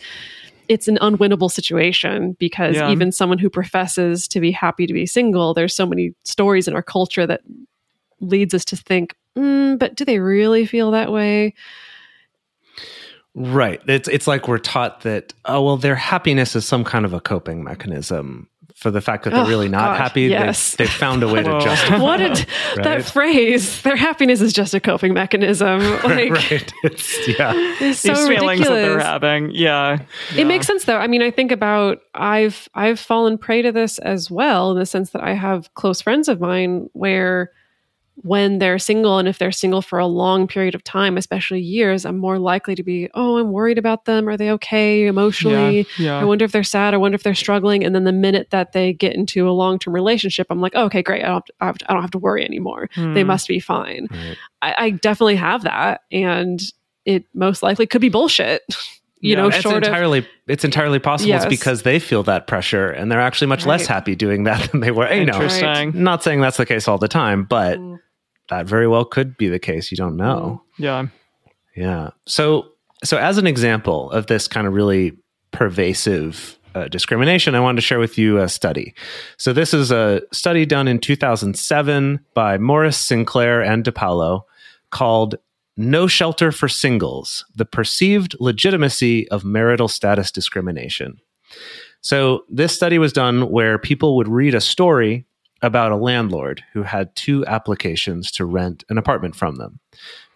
it's 0.67 0.87
an 0.87 0.97
unwinnable 1.01 1.51
situation 1.51 2.33
because 2.39 2.75
Yeah. 2.75 2.91
even 2.91 3.11
someone 3.11 3.39
who 3.39 3.49
professes 3.49 4.27
to 4.29 4.39
be 4.39 4.51
happy 4.51 4.87
to 4.87 4.93
be 4.93 5.05
single, 5.05 5.53
there's 5.53 5.75
so 5.75 5.85
many 5.85 6.13
stories 6.23 6.67
in 6.67 6.75
our 6.75 6.83
culture 6.83 7.27
that 7.27 7.41
leads 8.21 8.53
us 8.53 8.63
to 8.65 8.77
think, 8.77 9.15
mm, 9.37 9.77
but 9.79 9.95
do 9.95 10.05
they 10.05 10.19
really 10.19 10.65
feel 10.65 10.91
that 10.91 11.11
way? 11.11 11.53
Right. 13.37 13.81
It's 13.87 14.07
it's 14.07 14.27
like 14.27 14.47
we're 14.47 14.59
taught 14.59 15.01
that 15.01 15.33
oh 15.43 15.61
well 15.61 15.77
their 15.77 15.95
happiness 15.95 16.55
is 16.55 16.65
some 16.65 16.85
kind 16.85 17.03
of 17.03 17.13
a 17.13 17.19
coping 17.19 17.63
mechanism 17.65 18.47
for 18.75 18.91
the 18.91 18.99
fact 19.01 19.23
that 19.23 19.29
they're 19.31 19.43
Oh, 19.43 19.47
really 19.47 19.67
not 19.69 19.91
God, 19.91 19.97
happy. 19.97 20.21
yes. 20.23 20.75
They, 20.75 20.85
have 20.85 20.93
found 20.93 21.23
a 21.23 21.27
way 21.29 21.41
to 21.43 21.49
Whoa. 21.53 21.59
justify. 21.61 21.97
What 21.97 22.17
did 22.17 22.29
Right. 22.75 22.83
that 22.83 23.05
phrase? 23.05 23.81
Their 23.83 23.95
happiness 23.95 24.41
is 24.41 24.51
just 24.51 24.73
a 24.73 24.79
coping 24.81 25.13
mechanism. 25.13 25.79
Like, 26.03 26.31
right. 26.31 26.73
It's, 26.83 27.27
yeah. 27.27 27.53
it's 27.79 27.99
so 27.99 28.13
These 28.13 28.27
feelings 28.27 28.61
that 28.61 28.69
they're 28.69 28.81
ridiculous. 28.97 29.03
having. 29.03 29.51
Yeah. 29.51 29.99
It 30.37 30.45
makes 30.45 30.67
sense 30.67 30.85
though. 30.85 30.97
I 30.97 31.07
mean, 31.07 31.21
I 31.21 31.31
think 31.31 31.51
about 31.53 31.99
I've 32.13 32.67
I've 32.73 32.99
fallen 32.99 33.37
prey 33.37 33.61
to 33.61 33.71
this 33.73 33.97
as 33.99 34.29
well 34.31 34.71
in 34.71 34.77
the 34.79 34.85
sense 34.85 35.09
that 35.11 35.23
I 35.23 35.33
have 35.33 35.73
close 35.73 36.01
friends 36.01 36.27
of 36.29 36.39
mine 36.41 36.89
where 36.93 37.51
when 38.23 38.59
they're 38.59 38.79
single 38.79 39.17
and 39.19 39.27
if 39.27 39.37
they're 39.37 39.51
single 39.51 39.81
for 39.81 39.99
a 39.99 40.07
long 40.07 40.47
period 40.47 40.73
of 40.73 40.83
time, 40.83 41.17
especially 41.17 41.59
years, 41.59 42.05
I'm 42.05 42.17
more 42.17 42.39
likely 42.39 42.73
to 42.75 42.81
be, 42.83 43.09
oh, 43.13 43.37
I'm 43.37 43.51
worried 43.51 43.77
about 43.77 44.05
them. 44.05 44.29
Are 44.29 44.37
they 44.37 44.49
okay 44.51 45.05
emotionally? 45.05 45.85
Yeah. 45.97 46.17
I 46.19 46.23
wonder 46.23 46.45
if 46.45 46.51
they're 46.53 46.63
sad. 46.63 46.93
I 46.93 46.97
wonder 46.97 47.15
if 47.15 47.23
they're 47.23 47.35
struggling. 47.35 47.83
And 47.83 47.93
then 47.93 48.05
the 48.05 48.13
minute 48.13 48.51
that 48.51 48.71
they 48.71 48.93
get 48.93 49.13
into 49.15 49.49
a 49.49 49.51
long 49.51 49.79
term 49.79 49.93
relationship, 49.93 50.47
I'm 50.49 50.61
like, 50.61 50.71
oh, 50.75 50.85
okay, 50.85 51.01
great. 51.03 51.23
I 51.23 51.27
don't, 51.27 51.35
have 51.35 51.45
to, 51.45 51.53
I 51.61 51.65
have 51.65 51.77
to- 51.79 51.91
I 51.91 51.93
don't 51.93 52.01
have 52.03 52.11
to 52.11 52.17
worry 52.19 52.45
anymore. 52.45 52.89
They 52.95 53.21
Hmm. 53.21 53.27
must 53.27 53.47
be 53.47 53.59
fine. 53.59 54.07
Right. 54.09 54.37
I, 54.61 54.75
I 54.77 54.89
definitely 54.91 55.35
have 55.35 55.63
that. 55.63 56.01
And 56.11 56.61
it 57.05 57.25
most 57.33 57.61
likely 57.63 57.85
could 57.85 58.01
be 58.01 58.09
bullshit. 58.09 58.61
You 59.25 59.31
Yeah, 59.31 59.41
know, 59.41 59.47
It's 59.47 59.57
short 59.61 59.77
of 59.77 59.83
entirely 59.83 60.27
it's 60.47 60.63
entirely 60.63 60.99
possible 60.99 61.29
Yes. 61.29 61.43
it's 61.45 61.49
because 61.49 61.81
they 61.83 61.99
feel 61.99 62.23
that 62.23 62.45
pressure 62.47 62.89
and 62.89 63.11
they're 63.11 63.19
actually 63.21 63.47
much 63.47 63.65
less 63.65 63.85
happy 63.87 64.15
doing 64.15 64.43
that 64.43 64.59
than 64.71 64.81
they 64.81 64.91
were. 64.91 65.11
You 65.11 65.25
know, 65.25 65.39
not 65.93 66.23
saying 66.23 66.41
that's 66.41 66.57
the 66.57 66.65
case 66.65 66.87
all 66.87 66.97
the 66.99 67.07
time, 67.07 67.43
but 67.43 67.79
Mm. 67.79 67.97
that 68.49 68.67
very 68.67 68.87
well 68.87 69.03
could 69.05 69.35
be 69.37 69.47
the 69.49 69.59
case. 69.59 69.89
You 69.91 69.97
don't 69.97 70.15
know. 70.17 70.61
Yeah. 70.77 71.07
Yeah. 71.75 72.11
So, 72.27 72.67
so 73.03 73.17
as 73.17 73.37
an 73.37 73.47
example 73.47 74.11
of 74.11 74.27
this 74.27 74.47
kind 74.47 74.67
of 74.67 74.73
really 74.73 75.13
pervasive 75.51 76.57
uh, 76.75 76.87
discrimination, 76.89 77.55
I 77.55 77.59
wanted 77.61 77.77
to 77.77 77.81
share 77.87 77.99
with 77.99 78.17
you 78.17 78.39
a 78.39 78.47
study. 78.49 78.93
So, 79.37 79.51
this 79.53 79.73
is 79.73 79.91
a 79.91 80.21
study 80.33 80.65
done 80.65 80.87
in 80.87 80.99
2007 80.99 82.19
by 82.33 82.57
Morris, 82.57 82.97
Sinclair, 82.97 83.61
and 83.61 83.83
DePaulo 83.83 84.41
called 84.91 85.35
No 85.77 86.07
Shelter 86.07 86.51
for 86.51 86.69
Singles 86.69 87.45
The 87.55 87.65
Perceived 87.65 88.35
Legitimacy 88.39 89.27
of 89.29 89.43
Marital 89.43 89.87
Status 89.87 90.31
Discrimination. 90.31 91.19
So, 92.01 92.45
this 92.49 92.73
study 92.73 92.97
was 92.97 93.11
done 93.11 93.49
where 93.49 93.77
people 93.77 94.15
would 94.15 94.27
read 94.27 94.53
a 94.53 94.61
story 94.61 95.25
about 95.61 95.91
a 95.91 95.97
landlord 95.97 96.63
who 96.73 96.83
had 96.83 97.15
two 97.15 97.45
applications 97.45 98.31
to 98.31 98.45
rent 98.45 98.83
an 98.89 98.97
apartment 98.97 99.35
from 99.35 99.55
them. 99.55 99.79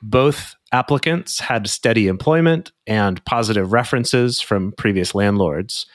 Both 0.01 0.55
applicants 0.71 1.39
had 1.39 1.69
steady 1.69 2.07
employment 2.07 2.71
and 2.87 3.23
positive 3.25 3.71
references 3.71 4.41
from 4.41 4.73
previous 4.73 5.13
landlords. 5.13 5.85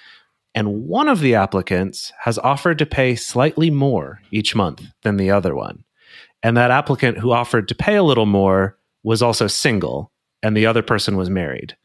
And 0.55 0.85
one 0.85 1.09
of 1.09 1.21
the 1.21 1.35
applicants 1.35 2.13
has 2.21 2.39
offered 2.39 2.79
to 2.79 2.87
pay 2.87 3.17
slightly 3.17 3.71
more 3.71 4.21
each 4.31 4.55
month 4.55 4.83
than 5.03 5.17
the 5.17 5.31
other 5.31 5.55
one. 5.55 5.85
And 6.43 6.57
that 6.57 6.71
applicant 6.71 7.19
who 7.19 7.33
offered 7.33 7.69
to 7.69 7.75
pay 7.75 7.97
a 7.97 8.03
little 8.03 8.27
more 8.27 8.79
was 9.05 9.23
also 9.23 9.47
single, 9.47 10.11
and 10.43 10.57
the 10.57 10.67
other 10.67 10.83
person 10.83 11.17
was 11.17 11.31
married. 11.31 11.77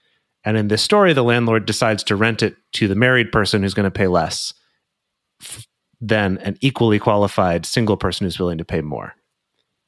And 0.43 0.57
in 0.57 0.69
this 0.69 0.81
story, 0.81 1.13
the 1.13 1.23
landlord 1.23 1.65
decides 1.65 2.03
to 2.05 2.15
rent 2.15 2.41
it 2.41 2.55
to 2.73 2.87
the 2.87 2.95
married 2.95 3.31
person 3.31 3.61
who's 3.61 3.73
going 3.73 3.83
to 3.83 3.91
pay 3.91 4.07
less 4.07 4.53
f- 5.41 5.67
than 6.01 6.37
an 6.39 6.57
equally 6.61 6.97
qualified 6.97 7.65
single 7.65 7.97
person 7.97 8.25
who's 8.25 8.39
willing 8.39 8.57
to 8.57 8.65
pay 8.65 8.81
more. 8.81 9.13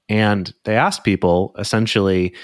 And 0.10 0.54
they 0.66 0.76
asked 0.76 1.06
people 1.06 1.56
essentially, 1.58 2.36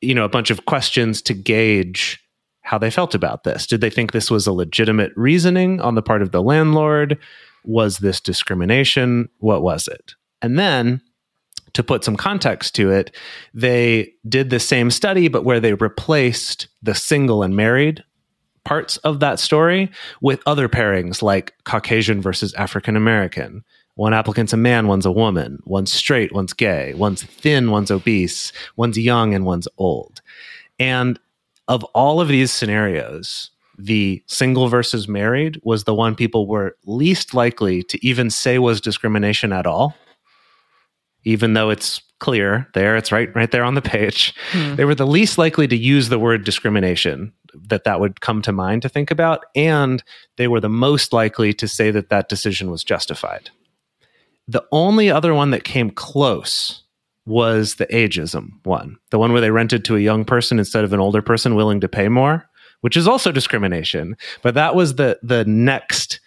you 0.00 0.14
know, 0.14 0.24
a 0.24 0.28
bunch 0.30 0.50
of 0.50 0.64
questions 0.64 1.20
to 1.22 1.34
gauge 1.34 2.18
how 2.62 2.78
they 2.78 2.90
felt 2.90 3.14
about 3.14 3.44
this. 3.44 3.66
Did 3.66 3.82
they 3.82 3.90
think 3.90 4.12
this 4.12 4.30
was 4.30 4.46
a 4.46 4.52
legitimate 4.52 5.12
reasoning 5.16 5.80
on 5.80 5.96
the 5.96 6.02
part 6.02 6.22
of 6.22 6.32
the 6.32 6.42
landlord? 6.42 7.18
Was 7.64 7.98
this 7.98 8.20
discrimination? 8.20 9.28
What 9.38 9.62
was 9.62 9.86
it? 9.86 10.14
And 10.40 10.58
then 10.58 11.02
to 11.74 11.82
put 11.82 12.04
some 12.04 12.16
context 12.16 12.74
to 12.76 12.90
it, 12.90 13.14
they 13.54 14.12
did 14.28 14.50
the 14.50 14.60
same 14.60 14.90
study, 14.90 15.28
but 15.28 15.44
where 15.44 15.60
they 15.60 15.74
replaced 15.74 16.68
the 16.82 16.94
single 16.94 17.42
and 17.42 17.56
married 17.56 18.04
parts 18.64 18.96
of 18.98 19.20
that 19.20 19.40
story 19.40 19.90
with 20.20 20.42
other 20.46 20.68
pairings 20.68 21.22
like 21.22 21.54
Caucasian 21.64 22.20
versus 22.20 22.52
African 22.54 22.96
American. 22.96 23.64
One 23.94 24.14
applicant's 24.14 24.52
a 24.52 24.56
man, 24.56 24.86
one's 24.86 25.06
a 25.06 25.12
woman. 25.12 25.60
One's 25.64 25.92
straight, 25.92 26.32
one's 26.32 26.52
gay. 26.52 26.94
One's 26.94 27.22
thin, 27.22 27.70
one's 27.70 27.90
obese. 27.90 28.52
One's 28.76 28.98
young, 28.98 29.34
and 29.34 29.44
one's 29.44 29.68
old. 29.78 30.22
And 30.78 31.18
of 31.68 31.84
all 31.84 32.20
of 32.20 32.28
these 32.28 32.50
scenarios, 32.50 33.50
the 33.78 34.22
single 34.26 34.68
versus 34.68 35.08
married 35.08 35.60
was 35.64 35.84
the 35.84 35.94
one 35.94 36.14
people 36.14 36.46
were 36.46 36.76
least 36.84 37.34
likely 37.34 37.82
to 37.84 38.06
even 38.06 38.30
say 38.30 38.58
was 38.58 38.80
discrimination 38.80 39.52
at 39.52 39.66
all 39.66 39.96
even 41.24 41.54
though 41.54 41.70
it's 41.70 42.00
clear 42.20 42.68
there 42.74 42.96
it's 42.96 43.10
right 43.10 43.34
right 43.34 43.50
there 43.50 43.64
on 43.64 43.74
the 43.74 43.82
page 43.82 44.34
hmm. 44.52 44.74
they 44.76 44.84
were 44.84 44.94
the 44.94 45.06
least 45.06 45.38
likely 45.38 45.66
to 45.66 45.76
use 45.76 46.08
the 46.08 46.18
word 46.18 46.44
discrimination 46.44 47.32
that 47.54 47.84
that 47.84 47.98
would 47.98 48.20
come 48.20 48.42
to 48.42 48.52
mind 48.52 48.82
to 48.82 48.88
think 48.88 49.10
about 49.10 49.46
and 49.56 50.04
they 50.36 50.46
were 50.46 50.60
the 50.60 50.68
most 50.68 51.12
likely 51.12 51.52
to 51.52 51.66
say 51.66 51.90
that 51.90 52.10
that 52.10 52.28
decision 52.28 52.70
was 52.70 52.84
justified 52.84 53.50
the 54.46 54.62
only 54.70 55.10
other 55.10 55.32
one 55.32 55.50
that 55.50 55.64
came 55.64 55.90
close 55.90 56.82
was 57.24 57.76
the 57.76 57.86
ageism 57.86 58.50
one 58.64 58.98
the 59.10 59.18
one 59.18 59.32
where 59.32 59.40
they 59.40 59.50
rented 59.50 59.82
to 59.84 59.96
a 59.96 60.00
young 60.00 60.24
person 60.24 60.58
instead 60.58 60.84
of 60.84 60.92
an 60.92 61.00
older 61.00 61.22
person 61.22 61.54
willing 61.54 61.80
to 61.80 61.88
pay 61.88 62.08
more 62.08 62.44
which 62.82 62.98
is 62.98 63.08
also 63.08 63.32
discrimination 63.32 64.14
but 64.42 64.54
that 64.54 64.74
was 64.74 64.96
the 64.96 65.18
the 65.22 65.44
next 65.46 66.19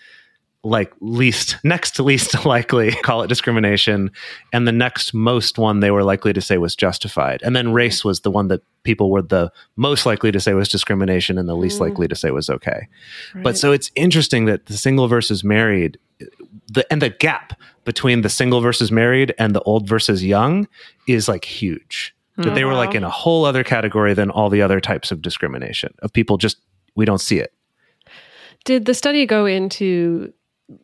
like 0.63 0.93
least 1.01 1.57
next 1.63 1.99
least 1.99 2.45
likely 2.45 2.91
call 2.91 3.21
it 3.21 3.27
discrimination. 3.27 4.11
And 4.53 4.67
the 4.67 4.71
next 4.71 5.13
most 5.13 5.57
one 5.57 5.81
they 5.81 5.91
were 5.91 6.03
likely 6.03 6.33
to 6.33 6.41
say 6.41 6.57
was 6.57 6.75
justified. 6.75 7.41
And 7.43 7.55
then 7.55 7.73
race 7.73 8.05
was 8.05 8.21
the 8.21 8.31
one 8.31 8.47
that 8.47 8.61
people 8.83 9.11
were 9.11 9.21
the 9.21 9.51
most 9.75 10.05
likely 10.05 10.31
to 10.31 10.39
say 10.39 10.53
was 10.53 10.69
discrimination 10.69 11.37
and 11.37 11.49
the 11.49 11.55
least 11.55 11.77
mm. 11.77 11.81
likely 11.81 12.07
to 12.07 12.15
say 12.15 12.31
was 12.31 12.49
okay. 12.49 12.87
Right. 13.35 13.43
but 13.43 13.57
so 13.57 13.71
it's 13.71 13.91
interesting 13.95 14.45
that 14.45 14.67
the 14.67 14.77
single 14.77 15.07
versus 15.07 15.43
married 15.43 15.97
the 16.71 16.85
and 16.91 17.01
the 17.01 17.09
gap 17.09 17.59
between 17.83 18.21
the 18.21 18.29
single 18.29 18.61
versus 18.61 18.91
married 18.91 19.33
and 19.37 19.53
the 19.53 19.61
old 19.61 19.87
versus 19.87 20.23
young 20.23 20.67
is 21.07 21.27
like 21.27 21.45
huge. 21.45 22.15
That 22.37 22.47
oh, 22.47 22.55
they 22.55 22.63
were 22.63 22.73
like 22.73 22.95
in 22.95 23.03
a 23.03 23.11
whole 23.11 23.45
other 23.45 23.63
category 23.63 24.15
than 24.15 24.31
all 24.31 24.49
the 24.49 24.63
other 24.63 24.79
types 24.79 25.11
of 25.11 25.21
discrimination 25.21 25.93
of 25.99 26.11
people 26.11 26.37
just 26.37 26.57
we 26.95 27.05
don't 27.05 27.19
see 27.19 27.37
it. 27.37 27.53
Did 28.65 28.85
the 28.85 28.93
study 28.93 29.25
go 29.25 29.45
into 29.45 30.33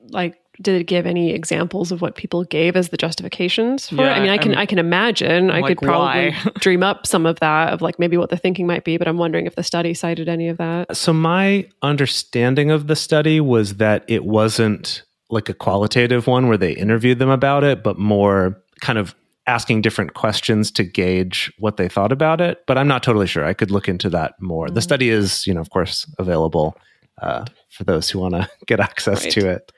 like 0.10 0.40
did 0.62 0.82
it 0.82 0.86
give 0.86 1.06
any 1.06 1.32
examples 1.32 1.92
of 1.92 2.02
what 2.02 2.16
people 2.16 2.44
gave 2.44 2.76
as 2.76 2.90
the 2.90 2.98
justifications 2.98 3.88
for 3.88 3.96
yeah, 3.96 4.12
it? 4.12 4.18
I 4.18 4.20
mean, 4.20 4.30
I 4.30 4.38
can 4.38 4.52
I'm, 4.52 4.58
I 4.58 4.66
can 4.66 4.78
imagine. 4.78 5.50
I 5.50 5.62
could 5.62 5.78
probably 5.78 6.36
dream 6.60 6.84
up 6.84 7.08
some 7.08 7.26
of 7.26 7.40
that 7.40 7.72
of 7.72 7.82
like 7.82 7.98
maybe 7.98 8.18
what 8.18 8.30
the 8.30 8.38
thinking 8.38 8.68
might 8.68 8.84
be, 8.84 8.98
but 8.98 9.08
I'm 9.08 9.18
wondering 9.18 9.46
if 9.46 9.56
the 9.56 9.64
study 9.64 9.94
cited 9.94 10.28
any 10.28 10.50
of 10.50 10.58
that. 10.58 10.98
So 10.98 11.14
my 11.14 11.66
understanding 11.82 12.72
of 12.72 12.88
the 12.88 12.96
study 12.96 13.40
was 13.40 13.76
that 13.76 14.04
it 14.10 14.26
wasn't 14.26 15.04
like 15.30 15.48
a 15.48 15.54
qualitative 15.54 16.28
one 16.28 16.48
where 16.48 16.58
they 16.58 16.74
interviewed 16.74 17.20
them 17.20 17.30
about 17.30 17.64
it, 17.64 17.84
but 17.84 17.98
more 17.98 18.62
kind 18.82 19.00
of 19.00 19.16
asking 19.48 19.82
different 19.82 20.14
questions 20.14 20.72
to 20.72 20.84
gauge 20.84 21.52
what 21.58 21.78
they 21.78 21.88
thought 21.88 22.12
about 22.12 22.42
it. 22.42 22.64
But 22.68 22.78
I'm 22.78 22.88
not 22.88 23.02
totally 23.02 23.28
sure. 23.28 23.46
I 23.46 23.54
could 23.54 23.72
look 23.72 23.88
into 23.88 24.10
that 24.10 24.40
more. 24.42 24.68
Mm. 24.68 24.76
The 24.76 24.82
study 24.82 25.10
is, 25.10 25.48
you 25.48 25.54
know, 25.54 25.62
of 25.62 25.70
course, 25.70 26.06
available 26.20 26.78
uh, 27.22 27.46
for 27.70 27.84
those 27.84 28.10
who 28.10 28.20
want 28.20 28.36
to 28.36 28.50
get 28.68 28.80
access 28.80 29.24
right. 29.24 29.34
to 29.34 29.50
it. 29.50 29.72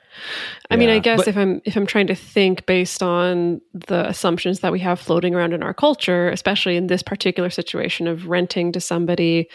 I 0.70 0.76
yeah. 0.76 0.80
mean, 0.80 0.90
I 0.90 1.00
guess 1.00 1.20
but, 1.20 1.28
if 1.28 1.38
I'm 1.38 1.62
if 1.66 1.76
I'm 1.76 1.86
trying 1.86 2.08
to 2.08 2.16
think 2.16 2.66
based 2.66 3.02
on 3.02 3.62
the 3.74 4.08
assumptions 4.08 4.60
that 4.60 4.72
we 4.72 4.80
have 4.80 5.00
floating 5.00 5.36
around 5.36 5.54
in 5.54 5.64
our 5.64 5.74
culture, 5.74 6.30
especially 6.30 6.76
in 6.76 6.88
this 6.88 7.04
particular 7.04 7.50
situation 7.50 8.08
of 8.08 8.28
renting 8.28 8.72
to 8.74 8.80
somebody, 8.80 9.50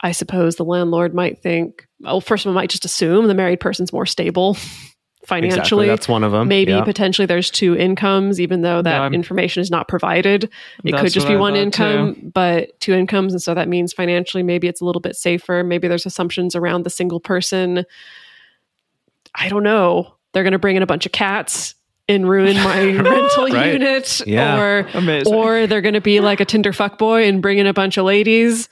I 0.00 0.12
suppose 0.12 0.56
the 0.56 0.64
landlord 0.64 1.14
might 1.14 1.40
think, 1.42 1.86
well, 2.00 2.20
first 2.20 2.44
of 2.44 2.50
all, 2.50 2.54
might 2.54 2.70
just 2.70 2.84
assume 2.84 3.28
the 3.28 3.34
married 3.34 3.60
person's 3.60 3.92
more 3.92 4.06
stable 4.06 4.56
financially. 5.26 5.86
Exactly. 5.86 5.86
That's 5.86 6.08
one 6.08 6.24
of 6.24 6.32
them. 6.32 6.48
Maybe 6.48 6.72
yeah. 6.72 6.82
potentially 6.84 7.26
there's 7.26 7.50
two 7.50 7.76
incomes, 7.76 8.40
even 8.40 8.62
though 8.62 8.82
that 8.82 9.14
information 9.14 9.60
is 9.60 9.70
not 9.70 9.86
provided. 9.86 10.50
It 10.84 10.96
could 10.96 11.12
just 11.12 11.28
be 11.28 11.36
one 11.36 11.54
income, 11.54 12.14
too. 12.14 12.30
but 12.34 12.78
two 12.80 12.92
incomes. 12.92 13.32
And 13.32 13.42
so 13.42 13.54
that 13.54 13.68
means 13.68 13.92
financially, 13.92 14.42
maybe 14.42 14.66
it's 14.66 14.80
a 14.80 14.84
little 14.84 15.00
bit 15.00 15.14
safer. 15.14 15.62
Maybe 15.62 15.86
there's 15.86 16.06
assumptions 16.06 16.56
around 16.56 16.82
the 16.84 16.90
single 16.90 17.20
person 17.20 17.84
I 19.34 19.48
don't 19.48 19.62
know, 19.62 20.14
they're 20.32 20.42
going 20.42 20.52
to 20.52 20.58
bring 20.58 20.76
in 20.76 20.82
a 20.82 20.86
bunch 20.86 21.06
of 21.06 21.12
cats 21.12 21.74
and 22.08 22.28
ruin 22.28 22.56
my 22.56 22.84
rental 22.96 23.48
right. 23.48 23.72
unit 23.72 24.20
yeah. 24.26 24.60
or 24.60 24.78
Amazing. 24.94 25.34
or 25.34 25.66
they're 25.66 25.80
going 25.80 25.94
to 25.94 26.00
be 26.00 26.20
like 26.20 26.40
a 26.40 26.44
Tinder 26.44 26.72
fuck 26.72 26.98
boy 26.98 27.26
and 27.26 27.40
bring 27.40 27.58
in 27.58 27.66
a 27.66 27.72
bunch 27.72 27.96
of 27.96 28.04
ladies 28.04 28.68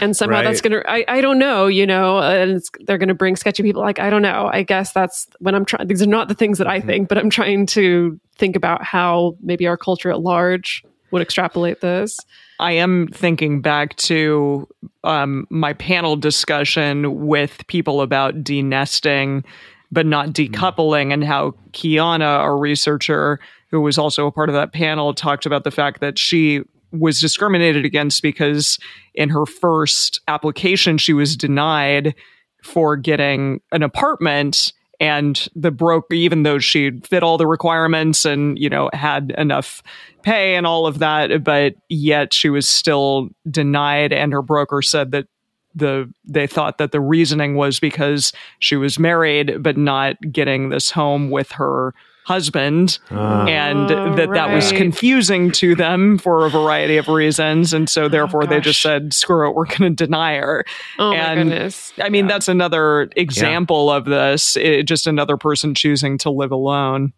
and 0.00 0.16
somehow 0.16 0.38
right. 0.38 0.44
that's 0.44 0.60
going 0.60 0.72
to 0.72 0.90
I, 0.90 1.04
I 1.08 1.20
don't 1.20 1.38
know 1.38 1.66
you 1.66 1.86
know 1.86 2.18
and 2.18 2.62
they're 2.80 2.98
going 2.98 3.08
to 3.08 3.14
bring 3.14 3.36
sketchy 3.36 3.62
people 3.62 3.82
like 3.82 3.98
I 3.98 4.10
don't 4.10 4.22
know 4.22 4.50
I 4.52 4.62
guess 4.62 4.92
that's 4.92 5.26
when 5.38 5.54
I'm 5.54 5.64
trying 5.64 5.86
these 5.86 6.02
are 6.02 6.06
not 6.06 6.28
the 6.28 6.34
things 6.34 6.58
that 6.58 6.66
I 6.66 6.78
mm-hmm. 6.78 6.88
think 6.88 7.08
but 7.08 7.18
I'm 7.18 7.30
trying 7.30 7.66
to 7.66 8.20
think 8.36 8.56
about 8.56 8.84
how 8.84 9.36
maybe 9.40 9.66
our 9.66 9.76
culture 9.76 10.10
at 10.10 10.20
large 10.20 10.84
would 11.10 11.22
extrapolate 11.22 11.80
this 11.80 12.18
I 12.60 12.72
am 12.72 13.08
thinking 13.08 13.60
back 13.60 13.94
to 13.96 14.66
um, 15.04 15.46
my 15.50 15.74
panel 15.74 16.16
discussion 16.16 17.26
with 17.26 17.66
people 17.68 18.00
about 18.00 18.42
denesting, 18.42 19.44
but 19.92 20.06
not 20.06 20.30
decoupling, 20.30 21.12
and 21.12 21.22
how 21.22 21.52
Kiana, 21.72 22.44
a 22.44 22.54
researcher 22.54 23.38
who 23.70 23.80
was 23.80 23.96
also 23.96 24.26
a 24.26 24.32
part 24.32 24.48
of 24.48 24.54
that 24.54 24.72
panel, 24.72 25.14
talked 25.14 25.46
about 25.46 25.64
the 25.64 25.70
fact 25.70 26.00
that 26.00 26.18
she 26.18 26.62
was 26.90 27.20
discriminated 27.20 27.84
against 27.84 28.22
because 28.22 28.78
in 29.14 29.28
her 29.28 29.46
first 29.46 30.20
application, 30.26 30.98
she 30.98 31.12
was 31.12 31.36
denied 31.36 32.14
for 32.62 32.96
getting 32.96 33.60
an 33.72 33.82
apartment 33.82 34.72
and 35.00 35.48
the 35.54 35.70
broker 35.70 36.14
even 36.14 36.42
though 36.42 36.58
she 36.58 36.90
fit 37.00 37.22
all 37.22 37.38
the 37.38 37.46
requirements 37.46 38.24
and 38.24 38.58
you 38.58 38.68
know 38.68 38.90
had 38.92 39.32
enough 39.38 39.82
pay 40.22 40.54
and 40.54 40.66
all 40.66 40.86
of 40.86 40.98
that 40.98 41.44
but 41.44 41.74
yet 41.88 42.34
she 42.34 42.48
was 42.48 42.68
still 42.68 43.28
denied 43.50 44.12
and 44.12 44.32
her 44.32 44.42
broker 44.42 44.82
said 44.82 45.12
that 45.12 45.26
the 45.74 46.12
they 46.24 46.46
thought 46.46 46.78
that 46.78 46.92
the 46.92 47.00
reasoning 47.00 47.54
was 47.54 47.78
because 47.78 48.32
she 48.58 48.76
was 48.76 48.98
married 48.98 49.62
but 49.62 49.76
not 49.76 50.16
getting 50.32 50.70
this 50.70 50.90
home 50.90 51.30
with 51.30 51.52
her 51.52 51.94
husband 52.28 52.98
uh, 53.10 53.46
and 53.48 53.88
that 53.88 54.28
right. 54.28 54.34
that 54.34 54.54
was 54.54 54.70
confusing 54.72 55.50
to 55.50 55.74
them 55.74 56.18
for 56.18 56.44
a 56.44 56.50
variety 56.50 56.98
of 56.98 57.08
reasons 57.08 57.72
and 57.72 57.88
so 57.88 58.04
oh, 58.04 58.08
therefore 58.08 58.42
oh, 58.42 58.46
they 58.46 58.60
just 58.60 58.82
said 58.82 59.14
screw 59.14 59.48
it 59.48 59.54
we're 59.54 59.64
going 59.64 59.96
to 59.96 60.04
deny 60.04 60.36
her 60.36 60.62
oh 60.98 61.12
and 61.12 61.50
my 61.50 61.56
goodness. 61.56 61.90
i 62.02 62.10
mean 62.10 62.26
yeah. 62.26 62.32
that's 62.32 62.46
another 62.46 63.08
example 63.16 63.88
yeah. 63.88 63.96
of 63.96 64.04
this 64.04 64.56
it, 64.58 64.82
just 64.82 65.06
another 65.06 65.38
person 65.38 65.74
choosing 65.74 66.18
to 66.18 66.30
live 66.30 66.52
alone 66.52 67.14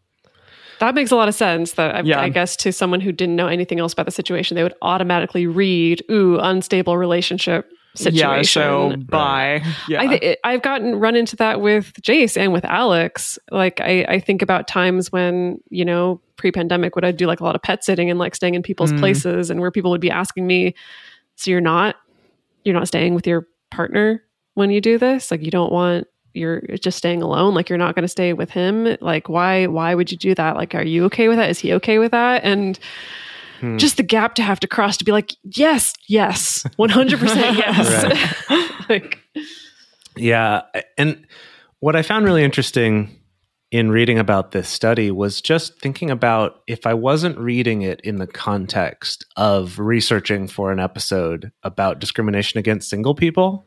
that 0.78 0.94
makes 0.94 1.10
a 1.10 1.16
lot 1.16 1.28
of 1.28 1.34
sense. 1.34 1.72
That 1.72 1.94
I, 1.94 2.00
yeah. 2.00 2.22
I, 2.22 2.30
guess 2.30 2.56
to 2.56 2.72
someone 2.72 3.02
who 3.02 3.12
didn't 3.12 3.36
know 3.36 3.48
anything 3.48 3.78
else 3.78 3.92
about 3.92 4.06
the 4.06 4.12
situation, 4.12 4.54
they 4.54 4.62
would 4.62 4.72
automatically 4.80 5.46
read, 5.46 6.02
"Ooh, 6.10 6.38
unstable 6.40 6.96
relationship 6.96 7.70
situation. 7.94 8.62
Yeah, 8.62 8.90
so 8.90 8.96
bye. 8.96 9.64
Yeah. 9.88 10.36
I, 10.44 10.52
have 10.52 10.62
gotten 10.62 10.96
run 10.96 11.16
into 11.16 11.36
that 11.36 11.60
with 11.60 11.92
Jace 12.02 12.36
and 12.36 12.52
with 12.52 12.64
Alex. 12.64 13.38
Like 13.50 13.80
I, 13.80 14.04
I 14.08 14.20
think 14.20 14.42
about 14.42 14.68
times 14.68 15.10
when, 15.10 15.60
you 15.70 15.84
know, 15.84 16.20
pre-pandemic 16.36 16.94
would 16.94 17.04
I 17.04 17.12
do 17.12 17.26
like 17.26 17.40
a 17.40 17.44
lot 17.44 17.54
of 17.54 17.62
pet 17.62 17.84
sitting 17.84 18.10
and 18.10 18.18
like 18.18 18.34
staying 18.34 18.54
in 18.54 18.62
people's 18.62 18.92
mm. 18.92 18.98
places 18.98 19.50
and 19.50 19.60
where 19.60 19.70
people 19.70 19.90
would 19.90 20.00
be 20.00 20.10
asking 20.10 20.46
me, 20.46 20.74
so 21.36 21.50
you're 21.50 21.60
not 21.60 21.96
you're 22.64 22.74
not 22.74 22.86
staying 22.86 23.14
with 23.14 23.26
your 23.26 23.46
partner 23.70 24.22
when 24.54 24.70
you 24.70 24.80
do 24.80 24.98
this? 24.98 25.30
Like 25.30 25.42
you 25.42 25.50
don't 25.50 25.72
want 25.72 26.06
you're 26.32 26.60
just 26.80 26.96
staying 26.96 27.22
alone 27.22 27.54
like 27.54 27.68
you're 27.68 27.78
not 27.78 27.94
going 27.94 28.04
to 28.04 28.08
stay 28.08 28.32
with 28.32 28.50
him 28.50 28.96
like 29.00 29.28
why 29.28 29.66
why 29.66 29.94
would 29.94 30.12
you 30.12 30.16
do 30.16 30.32
that 30.32 30.54
like 30.54 30.74
are 30.76 30.84
you 30.84 31.04
okay 31.04 31.26
with 31.26 31.36
that 31.36 31.50
is 31.50 31.58
he 31.58 31.72
okay 31.72 31.98
with 31.98 32.12
that 32.12 32.44
and 32.44 32.78
hmm. 33.60 33.76
just 33.76 33.96
the 33.96 34.02
gap 34.02 34.34
to 34.36 34.42
have 34.42 34.60
to 34.60 34.68
cross 34.68 34.96
to 34.98 35.04
be 35.04 35.12
like, 35.12 35.34
yes, 35.42 35.94
yes, 36.08 36.62
100% 36.78 37.56
yes. 37.56 38.72
like, 38.88 39.18
yeah. 40.16 40.62
And 40.98 41.26
what 41.80 41.96
I 41.96 42.02
found 42.02 42.24
really 42.24 42.44
interesting 42.44 43.16
in 43.70 43.90
reading 43.90 44.18
about 44.18 44.50
this 44.50 44.68
study 44.68 45.10
was 45.10 45.40
just 45.40 45.78
thinking 45.80 46.10
about 46.10 46.62
if 46.66 46.86
I 46.86 46.94
wasn't 46.94 47.38
reading 47.38 47.82
it 47.82 48.00
in 48.00 48.16
the 48.16 48.26
context 48.26 49.24
of 49.36 49.78
researching 49.78 50.48
for 50.48 50.72
an 50.72 50.80
episode 50.80 51.52
about 51.62 52.00
discrimination 52.00 52.58
against 52.58 52.90
single 52.90 53.14
people, 53.14 53.66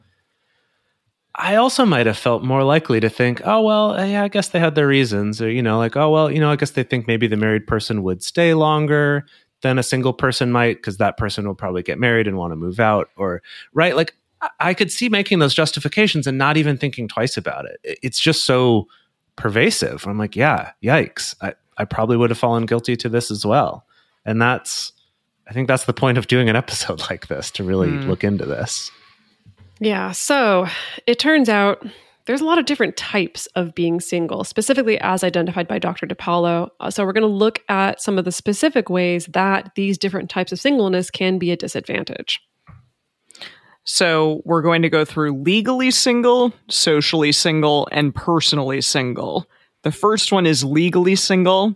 I 1.35 1.55
also 1.55 1.85
might 1.85 2.05
have 2.05 2.17
felt 2.17 2.43
more 2.43 2.63
likely 2.63 2.99
to 2.99 3.09
think, 3.09 3.41
oh, 3.43 3.61
well, 3.61 3.95
eh, 3.95 4.05
yeah, 4.07 4.23
I 4.23 4.27
guess 4.27 4.49
they 4.49 4.59
had 4.59 4.75
their 4.75 4.87
reasons. 4.87 5.41
Or, 5.41 5.49
you 5.49 5.63
know, 5.63 5.77
like, 5.77 5.95
oh, 5.95 6.11
well, 6.11 6.29
you 6.29 6.39
know, 6.39 6.51
I 6.51 6.57
guess 6.57 6.71
they 6.71 6.83
think 6.83 7.07
maybe 7.07 7.27
the 7.27 7.37
married 7.37 7.65
person 7.65 8.03
would 8.03 8.21
stay 8.21 8.53
longer 8.53 9.25
than 9.63 9.79
a 9.79 9.83
single 9.83 10.13
person 10.13 10.51
might 10.51 10.75
because 10.75 10.97
that 10.97 11.17
person 11.17 11.47
will 11.47 11.55
probably 11.55 11.81
get 11.81 11.97
married 11.97 12.27
and 12.27 12.37
want 12.37 12.51
to 12.51 12.55
move 12.55 12.79
out. 12.79 13.09
Or, 13.17 13.41
right? 13.73 13.95
Like, 13.95 14.15
I 14.59 14.73
could 14.73 14.91
see 14.91 15.09
making 15.09 15.39
those 15.39 15.53
justifications 15.53 16.27
and 16.27 16.37
not 16.37 16.57
even 16.57 16.77
thinking 16.77 17.07
twice 17.07 17.37
about 17.37 17.65
it. 17.65 17.79
It's 18.03 18.19
just 18.19 18.43
so 18.43 18.87
pervasive. 19.37 20.05
I'm 20.05 20.19
like, 20.19 20.35
yeah, 20.35 20.71
yikes. 20.83 21.33
I, 21.41 21.53
I 21.77 21.85
probably 21.85 22.17
would 22.17 22.29
have 22.29 22.37
fallen 22.37 22.65
guilty 22.65 22.97
to 22.97 23.09
this 23.09 23.31
as 23.31 23.45
well. 23.45 23.85
And 24.25 24.41
that's, 24.41 24.91
I 25.47 25.53
think 25.53 25.69
that's 25.69 25.85
the 25.85 25.93
point 25.93 26.17
of 26.17 26.27
doing 26.27 26.49
an 26.49 26.57
episode 26.57 26.99
like 27.09 27.27
this 27.27 27.49
to 27.51 27.63
really 27.63 27.87
mm. 27.87 28.07
look 28.07 28.23
into 28.23 28.45
this. 28.45 28.91
Yeah. 29.79 30.11
So 30.11 30.67
it 31.07 31.19
turns 31.19 31.47
out 31.47 31.85
there's 32.25 32.41
a 32.41 32.45
lot 32.45 32.57
of 32.57 32.65
different 32.65 32.95
types 32.95 33.47
of 33.55 33.75
being 33.75 33.99
single, 33.99 34.43
specifically 34.43 34.99
as 34.99 35.23
identified 35.23 35.67
by 35.67 35.79
Dr. 35.79 36.07
DePaulo. 36.07 36.69
Uh, 36.79 36.89
so 36.89 37.05
we're 37.05 37.13
going 37.13 37.21
to 37.21 37.27
look 37.27 37.61
at 37.67 38.01
some 38.01 38.17
of 38.17 38.25
the 38.25 38.31
specific 38.31 38.89
ways 38.89 39.25
that 39.27 39.71
these 39.75 39.97
different 39.97 40.29
types 40.29 40.51
of 40.51 40.59
singleness 40.59 41.09
can 41.09 41.37
be 41.37 41.51
a 41.51 41.57
disadvantage. 41.57 42.41
So 43.83 44.41
we're 44.45 44.61
going 44.61 44.81
to 44.83 44.89
go 44.89 45.03
through 45.03 45.41
legally 45.41 45.91
single, 45.91 46.53
socially 46.69 47.33
single, 47.33 47.89
and 47.91 48.15
personally 48.15 48.79
single. 48.79 49.45
The 49.83 49.91
first 49.91 50.31
one 50.31 50.45
is 50.45 50.63
legally 50.63 51.17
single, 51.17 51.75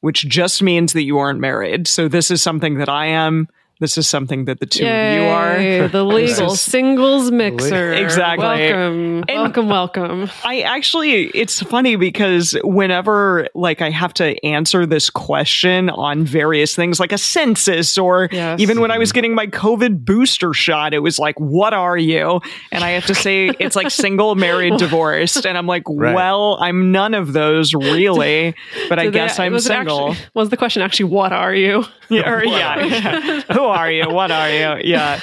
which 0.00 0.28
just 0.28 0.62
means 0.62 0.92
that 0.92 1.04
you 1.04 1.18
aren't 1.18 1.40
married. 1.40 1.88
So 1.88 2.08
this 2.08 2.30
is 2.30 2.42
something 2.42 2.74
that 2.74 2.90
I 2.90 3.06
am. 3.06 3.48
This 3.80 3.96
is 3.96 4.08
something 4.08 4.46
that 4.46 4.58
the 4.58 4.66
two 4.66 4.84
Yay, 4.84 5.18
of 5.18 5.22
you 5.22 5.28
are. 5.28 5.88
The 5.88 6.02
legal 6.04 6.56
singles 6.56 7.30
mixer. 7.30 7.92
Exactly. 7.92 8.44
Welcome. 8.44 9.24
And 9.28 9.40
welcome, 9.40 9.68
welcome. 9.68 10.30
I 10.42 10.62
actually 10.62 11.26
it's 11.26 11.62
funny 11.62 11.94
because 11.94 12.56
whenever 12.64 13.46
like 13.54 13.80
I 13.80 13.90
have 13.90 14.12
to 14.14 14.44
answer 14.44 14.84
this 14.84 15.10
question 15.10 15.90
on 15.90 16.24
various 16.24 16.74
things 16.74 16.98
like 16.98 17.12
a 17.12 17.18
census 17.18 17.96
or 17.96 18.28
yes. 18.32 18.58
even 18.58 18.80
when 18.80 18.90
I 18.90 18.98
was 18.98 19.12
getting 19.12 19.32
my 19.32 19.46
COVID 19.46 20.04
booster 20.04 20.52
shot, 20.52 20.92
it 20.92 20.98
was 20.98 21.20
like, 21.20 21.38
what 21.38 21.72
are 21.72 21.96
you? 21.96 22.40
And 22.72 22.82
I 22.82 22.90
have 22.90 23.06
to 23.06 23.14
say 23.14 23.46
it's 23.60 23.76
like 23.76 23.92
single, 23.92 24.34
married, 24.34 24.76
divorced. 24.78 25.46
And 25.46 25.56
I'm 25.56 25.68
like, 25.68 25.84
right. 25.88 26.16
well, 26.16 26.58
I'm 26.60 26.90
none 26.90 27.14
of 27.14 27.32
those 27.32 27.74
really, 27.74 28.56
but 28.88 28.98
I 28.98 29.08
guess 29.10 29.36
they, 29.36 29.44
I'm 29.44 29.52
was 29.52 29.66
single. 29.66 30.10
Actually, 30.10 30.26
was 30.34 30.48
the 30.48 30.56
question 30.56 30.82
actually 30.82 31.10
what 31.10 31.32
are 31.32 31.54
you? 31.54 31.84
Yeah, 32.08 32.28
or, 32.28 32.44
yeah. 32.44 32.84
yeah 32.84 33.42
are 33.68 33.90
you? 33.90 34.08
What 34.08 34.30
are 34.30 34.50
you? 34.50 34.82
Yeah, 34.88 35.20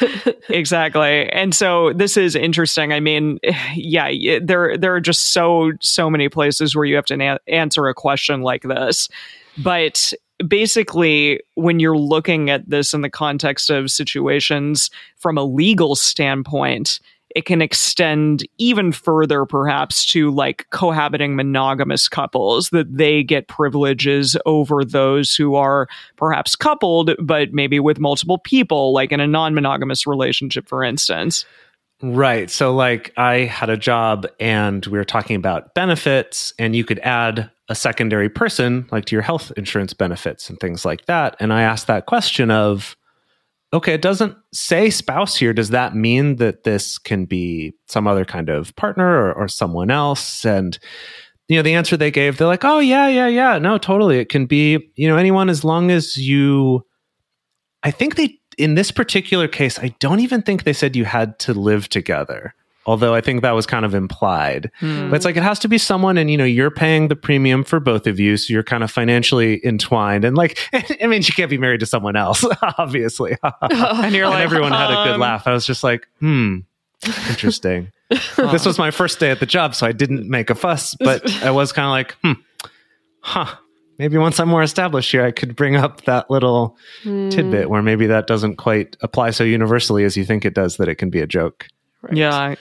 exactly. 0.50 1.30
And 1.30 1.54
so 1.56 1.94
this 1.94 2.18
is 2.18 2.36
interesting. 2.36 2.94
I 2.94 3.00
mean, 3.00 3.40
yeah, 3.76 4.40
there 4.42 4.78
there 4.78 4.96
are 4.96 5.02
just 5.02 5.34
so 5.34 5.72
so 5.82 6.10
many 6.10 6.30
places 6.30 6.76
where 6.76 6.86
you 6.86 6.96
have 6.96 7.06
to 7.06 7.18
na- 7.18 7.38
answer 7.48 7.88
a 7.88 7.94
question 7.94 8.42
like 8.42 8.64
this, 8.64 9.10
but 9.58 10.14
basically 10.48 11.40
when 11.56 11.80
you're 11.80 11.98
looking 11.98 12.50
at 12.50 12.70
this 12.70 12.94
in 12.94 13.02
the 13.02 13.10
context 13.10 13.70
of 13.70 13.90
situations 13.90 14.90
from 15.18 15.38
a 15.38 15.44
legal 15.44 15.96
standpoint 15.96 17.00
it 17.36 17.46
can 17.46 17.62
extend 17.62 18.48
even 18.58 18.94
further, 18.94 19.46
perhaps, 19.46 20.06
to 20.06 20.32
like 20.32 20.66
cohabiting 20.72 21.36
monogamous 21.36 22.08
couples, 22.08 22.70
that 22.70 22.98
they 22.98 23.24
get 23.24 23.50
privileges 23.50 24.38
over 24.46 24.86
those 24.86 25.36
who 25.36 25.56
are 25.56 25.88
perhaps 26.16 26.56
coupled, 26.56 27.12
but 27.20 27.54
maybe 27.54 27.80
with 27.80 28.00
multiple 28.00 28.38
people, 28.38 28.94
like 28.94 29.12
in 29.12 29.20
a 29.20 29.28
non 29.28 29.54
monogamous 29.54 30.08
relationship, 30.08 30.68
for 30.68 30.82
instance. 30.82 31.46
Right. 32.02 32.50
So, 32.50 32.74
like, 32.74 33.12
I 33.18 33.40
had 33.40 33.70
a 33.70 33.78
job 33.78 34.28
and 34.40 34.86
we 34.86 34.98
were 34.98 35.06
talking 35.06 35.36
about 35.36 35.74
benefits, 35.74 36.54
and 36.58 36.76
you 36.76 36.86
could 36.86 37.00
add 37.00 37.52
a 37.68 37.76
secondary 37.76 38.30
person, 38.30 38.88
like 38.92 39.06
to 39.06 39.16
your 39.16 39.24
health 39.24 39.52
insurance 39.58 39.94
benefits 39.94 40.50
and 40.50 40.60
things 40.60 40.86
like 40.86 41.06
that. 41.08 41.36
And 41.40 41.52
I 41.52 41.64
asked 41.64 41.88
that 41.88 42.06
question 42.06 42.50
of, 42.52 42.96
okay, 43.74 43.94
it 43.94 44.02
doesn't 44.02 44.36
say 44.54 44.90
spouse 44.90 45.36
here. 45.36 45.54
Does 45.54 45.70
that 45.70 45.96
mean 45.96 46.38
that 46.38 46.64
this 46.64 46.98
can 46.98 47.26
be 47.26 47.74
some 47.88 48.08
other 48.08 48.26
kind 48.26 48.50
of 48.50 48.76
partner 48.76 49.08
or, 49.08 49.34
or 49.34 49.48
someone 49.48 49.92
else? 49.92 50.46
And 50.46 50.78
you 51.48 51.58
know, 51.58 51.62
the 51.62 51.76
answer 51.76 51.96
they 51.96 52.12
gave, 52.12 52.38
they're 52.38 52.48
like, 52.48 52.66
oh 52.66 52.80
yeah, 52.80 53.08
yeah, 53.08 53.28
yeah, 53.28 53.58
no, 53.58 53.78
totally. 53.78 54.18
It 54.20 54.30
can 54.30 54.46
be, 54.46 54.92
you 54.96 55.08
know, 55.08 55.18
anyone 55.18 55.50
as 55.50 55.64
long 55.64 55.92
as 55.92 56.18
you. 56.18 56.86
I 57.84 57.92
think 57.92 58.16
they 58.16 58.40
in 58.58 58.76
this 58.76 58.92
particular 58.92 59.48
case, 59.48 59.78
I 59.78 59.94
don't 60.00 60.22
even 60.22 60.42
think 60.42 60.64
they 60.64 60.74
said 60.74 60.96
you 60.96 61.06
had 61.06 61.38
to 61.40 61.54
live 61.54 61.90
together 61.90 62.56
although 62.86 63.14
I 63.14 63.22
think 63.22 63.42
that 63.42 63.52
was 63.52 63.66
kind 63.66 63.86
of 63.86 63.94
implied. 63.94 64.72
Hmm. 64.80 65.10
But 65.10 65.18
it's 65.18 65.26
like 65.26 65.38
it 65.38 65.44
has 65.44 65.60
to 65.60 65.68
be 65.68 65.78
someone, 65.78 66.18
and 66.18 66.30
you 66.30 66.38
know, 66.38 66.46
you're 66.46 66.72
paying 66.72 67.08
the 67.08 67.16
premium 67.16 67.64
for 67.64 67.80
both 67.80 68.08
of 68.08 68.20
you, 68.20 68.38
so 68.38 68.54
you're 68.54 68.64
kind 68.64 68.84
of 68.84 68.92
financially 68.92 69.66
entwined. 69.66 70.26
And 70.26 70.38
like, 70.38 70.58
I 70.74 71.08
mean, 71.08 71.22
you 71.24 71.34
can't 71.34 71.50
be 71.50 71.58
married 71.58 71.80
to 71.80 71.86
someone 71.86 72.16
else, 72.16 72.46
obviously. 72.78 73.38
and 73.44 74.14
you're 74.14 74.28
like, 74.28 74.36
and 74.36 74.44
everyone 74.44 74.72
had 74.72 74.92
a 74.92 75.04
good 75.06 75.16
um, 75.16 75.22
laugh. 75.22 75.48
I 75.48 75.54
was 75.54 75.66
just 75.66 75.84
like, 75.84 76.08
hmm, 76.20 76.60
interesting. 77.30 77.92
this 78.10 78.66
was 78.66 78.78
my 78.78 78.92
first 78.92 79.20
day 79.20 79.32
at 79.32 79.40
the 79.40 79.46
job, 79.46 79.76
so 79.76 79.88
I 79.88 79.92
didn't 79.92 80.30
make 80.30 80.50
a 80.50 80.56
fuss, 80.56 80.96
but 81.00 81.30
I 81.44 81.52
was 81.52 81.72
kind 81.72 81.86
of 81.86 81.92
like, 81.92 82.16
hmm, 82.22 82.42
huh. 83.22 83.56
Maybe 83.98 84.18
once 84.18 84.42
I'm 84.42 84.50
more 84.50 84.62
established 84.62 85.10
here, 85.10 85.24
I 85.24 85.32
could 85.32 85.56
bring 85.56 85.78
up 85.78 86.04
that 86.04 86.30
little 86.30 86.76
hmm. 87.04 87.30
tidbit 87.30 87.70
where 87.70 87.82
maybe 87.82 88.08
that 88.08 88.28
doesn't 88.28 88.58
quite 88.58 88.98
apply 89.00 89.30
so 89.30 89.46
universally 89.46 90.04
as 90.04 90.18
you 90.18 90.26
think 90.26 90.44
it 90.44 90.54
does, 90.54 90.76
that 90.78 90.90
it 90.90 90.96
can 90.96 91.10
be 91.10 91.22
a 91.22 91.28
joke. 91.28 91.68
Right. 92.02 92.18
Yeah, 92.18 92.56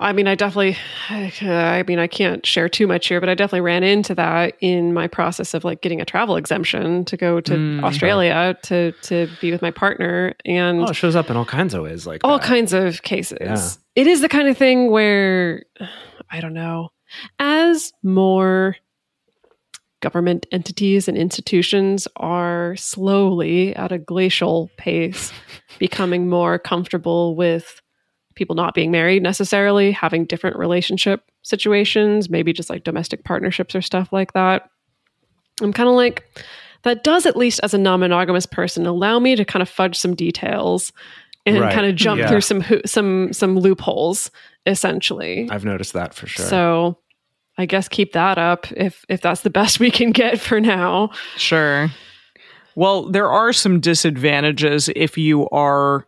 I 0.00 0.12
mean, 0.12 0.28
I 0.28 0.36
definitely, 0.36 0.76
I 1.10 1.82
mean, 1.88 1.98
I 1.98 2.06
can't 2.06 2.46
share 2.46 2.68
too 2.68 2.86
much 2.86 3.08
here, 3.08 3.18
but 3.18 3.28
I 3.28 3.34
definitely 3.34 3.62
ran 3.62 3.82
into 3.82 4.14
that 4.14 4.54
in 4.60 4.94
my 4.94 5.08
process 5.08 5.54
of 5.54 5.64
like 5.64 5.80
getting 5.80 6.00
a 6.00 6.04
travel 6.04 6.36
exemption 6.36 7.04
to 7.06 7.16
go 7.16 7.40
to 7.40 7.52
mm, 7.52 7.82
Australia 7.82 8.56
to 8.64 8.92
to 8.92 9.28
be 9.40 9.50
with 9.50 9.60
my 9.60 9.72
partner, 9.72 10.34
and 10.44 10.82
oh, 10.82 10.84
it 10.84 10.94
shows 10.94 11.16
up 11.16 11.30
in 11.30 11.36
all 11.36 11.44
kinds 11.44 11.74
of 11.74 11.82
ways, 11.82 12.06
like 12.06 12.20
all 12.22 12.38
that. 12.38 12.46
kinds 12.46 12.72
of 12.72 13.02
cases. 13.02 13.38
Yeah. 13.40 13.68
It 13.96 14.06
is 14.06 14.20
the 14.20 14.28
kind 14.28 14.46
of 14.46 14.56
thing 14.56 14.92
where 14.92 15.64
I 16.30 16.40
don't 16.40 16.54
know, 16.54 16.90
as 17.40 17.92
more 18.04 18.76
government 20.00 20.46
entities 20.52 21.08
and 21.08 21.18
institutions 21.18 22.06
are 22.14 22.76
slowly 22.76 23.74
at 23.74 23.90
a 23.90 23.98
glacial 23.98 24.70
pace 24.76 25.32
becoming 25.80 26.28
more 26.28 26.56
comfortable 26.56 27.34
with 27.34 27.82
people 28.38 28.56
not 28.56 28.74
being 28.74 28.90
married 28.90 29.22
necessarily, 29.22 29.92
having 29.92 30.24
different 30.24 30.56
relationship 30.56 31.30
situations, 31.42 32.30
maybe 32.30 32.52
just 32.52 32.70
like 32.70 32.84
domestic 32.84 33.24
partnerships 33.24 33.74
or 33.74 33.82
stuff 33.82 34.12
like 34.12 34.32
that. 34.32 34.70
I'm 35.60 35.72
kind 35.72 35.88
of 35.88 35.94
like, 35.94 36.24
that 36.84 37.04
does 37.04 37.26
at 37.26 37.36
least 37.36 37.60
as 37.62 37.74
a 37.74 37.78
non-monogamous 37.78 38.46
person 38.46 38.86
allow 38.86 39.18
me 39.18 39.36
to 39.36 39.44
kind 39.44 39.62
of 39.62 39.68
fudge 39.68 39.96
some 39.96 40.14
details 40.14 40.92
and 41.44 41.60
right. 41.60 41.74
kind 41.74 41.86
of 41.86 41.94
jump 41.96 42.20
yeah. 42.20 42.28
through 42.28 42.40
some 42.40 42.64
some 42.84 43.32
some 43.32 43.58
loopholes 43.58 44.30
essentially. 44.66 45.48
I've 45.50 45.64
noticed 45.64 45.94
that 45.94 46.14
for 46.14 46.26
sure. 46.26 46.46
So 46.46 46.98
I 47.56 47.66
guess 47.66 47.88
keep 47.88 48.12
that 48.12 48.38
up 48.38 48.70
if 48.72 49.04
if 49.08 49.20
that's 49.20 49.40
the 49.40 49.50
best 49.50 49.80
we 49.80 49.90
can 49.90 50.12
get 50.12 50.38
for 50.38 50.60
now. 50.60 51.10
Sure. 51.36 51.88
Well, 52.74 53.10
there 53.10 53.28
are 53.28 53.52
some 53.52 53.80
disadvantages 53.80 54.88
if 54.94 55.18
you 55.18 55.48
are 55.48 56.06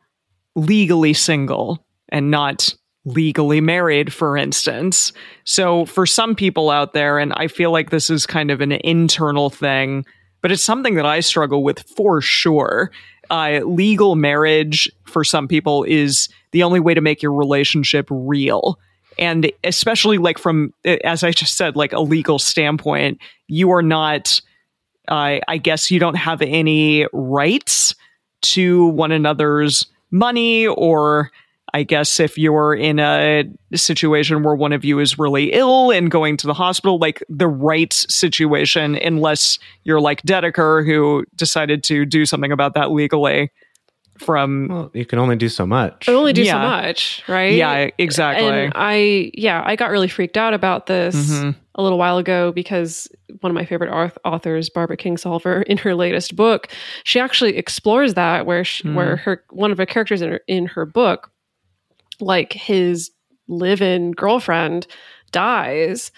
legally 0.54 1.14
single 1.14 1.84
and 2.10 2.30
not 2.30 2.74
legally 3.04 3.60
married, 3.60 4.12
for 4.12 4.36
instance. 4.36 5.12
So, 5.44 5.86
for 5.86 6.06
some 6.06 6.34
people 6.34 6.70
out 6.70 6.92
there, 6.92 7.18
and 7.18 7.32
I 7.34 7.48
feel 7.48 7.70
like 7.70 7.90
this 7.90 8.10
is 8.10 8.26
kind 8.26 8.50
of 8.50 8.60
an 8.60 8.72
internal 8.72 9.50
thing, 9.50 10.04
but 10.42 10.52
it's 10.52 10.62
something 10.62 10.94
that 10.94 11.06
I 11.06 11.20
struggle 11.20 11.62
with 11.62 11.82
for 11.96 12.20
sure. 12.20 12.90
Uh, 13.30 13.60
legal 13.64 14.16
marriage 14.16 14.90
for 15.04 15.22
some 15.24 15.46
people 15.46 15.84
is 15.84 16.28
the 16.52 16.62
only 16.62 16.80
way 16.80 16.94
to 16.94 17.00
make 17.00 17.22
your 17.22 17.32
relationship 17.32 18.06
real. 18.10 18.78
And 19.18 19.50
especially, 19.64 20.18
like, 20.18 20.38
from, 20.38 20.72
as 20.84 21.22
I 21.22 21.30
just 21.30 21.56
said, 21.56 21.76
like 21.76 21.92
a 21.92 22.00
legal 22.00 22.38
standpoint, 22.38 23.18
you 23.48 23.70
are 23.70 23.82
not, 23.82 24.40
uh, 25.08 25.38
I 25.46 25.58
guess, 25.58 25.90
you 25.90 26.00
don't 26.00 26.16
have 26.16 26.42
any 26.42 27.06
rights 27.12 27.94
to 28.42 28.86
one 28.86 29.12
another's 29.12 29.86
money 30.10 30.66
or 30.66 31.30
I 31.72 31.82
guess 31.82 32.20
if 32.20 32.36
you're 32.36 32.74
in 32.74 32.98
a 32.98 33.44
situation 33.74 34.42
where 34.42 34.54
one 34.54 34.72
of 34.72 34.84
you 34.84 34.98
is 34.98 35.18
really 35.18 35.52
ill 35.52 35.90
and 35.90 36.10
going 36.10 36.36
to 36.38 36.46
the 36.46 36.54
hospital, 36.54 36.98
like 36.98 37.22
the 37.28 37.48
right 37.48 37.92
situation, 37.92 38.96
unless 38.96 39.58
you're 39.84 40.00
like 40.00 40.22
Dedeker, 40.22 40.84
who 40.84 41.24
decided 41.36 41.82
to 41.84 42.04
do 42.04 42.26
something 42.26 42.52
about 42.52 42.74
that 42.74 42.90
legally. 42.90 43.50
From 44.18 44.68
well, 44.68 44.90
you 44.92 45.06
can 45.06 45.18
only 45.18 45.36
do 45.36 45.48
so 45.48 45.66
much. 45.66 46.06
only 46.06 46.34
do 46.34 46.42
yeah. 46.42 46.52
so 46.52 46.58
much, 46.58 47.24
right? 47.26 47.54
Yeah, 47.54 47.88
exactly. 47.96 48.46
And 48.46 48.72
I, 48.76 49.30
yeah, 49.32 49.62
I 49.64 49.76
got 49.76 49.90
really 49.90 50.08
freaked 50.08 50.36
out 50.36 50.52
about 50.52 50.84
this 50.84 51.16
mm-hmm. 51.16 51.58
a 51.76 51.82
little 51.82 51.96
while 51.96 52.18
ago 52.18 52.52
because 52.52 53.08
one 53.40 53.50
of 53.50 53.54
my 53.54 53.64
favorite 53.64 53.90
auth- 53.90 54.18
authors, 54.22 54.68
Barbara 54.68 54.98
Kingsolver, 54.98 55.62
in 55.66 55.78
her 55.78 55.94
latest 55.94 56.36
book, 56.36 56.68
she 57.04 57.18
actually 57.18 57.56
explores 57.56 58.12
that 58.12 58.44
where 58.44 58.62
she, 58.62 58.84
Mm. 58.84 58.94
where 58.94 59.16
her 59.16 59.42
one 59.50 59.72
of 59.72 59.78
her 59.78 59.86
characters 59.86 60.20
in 60.20 60.32
her, 60.32 60.40
in 60.46 60.66
her 60.66 60.84
book, 60.84 61.30
like 62.20 62.52
his 62.52 63.10
live-in 63.48 64.12
girlfriend, 64.12 64.86
dies, 65.32 66.10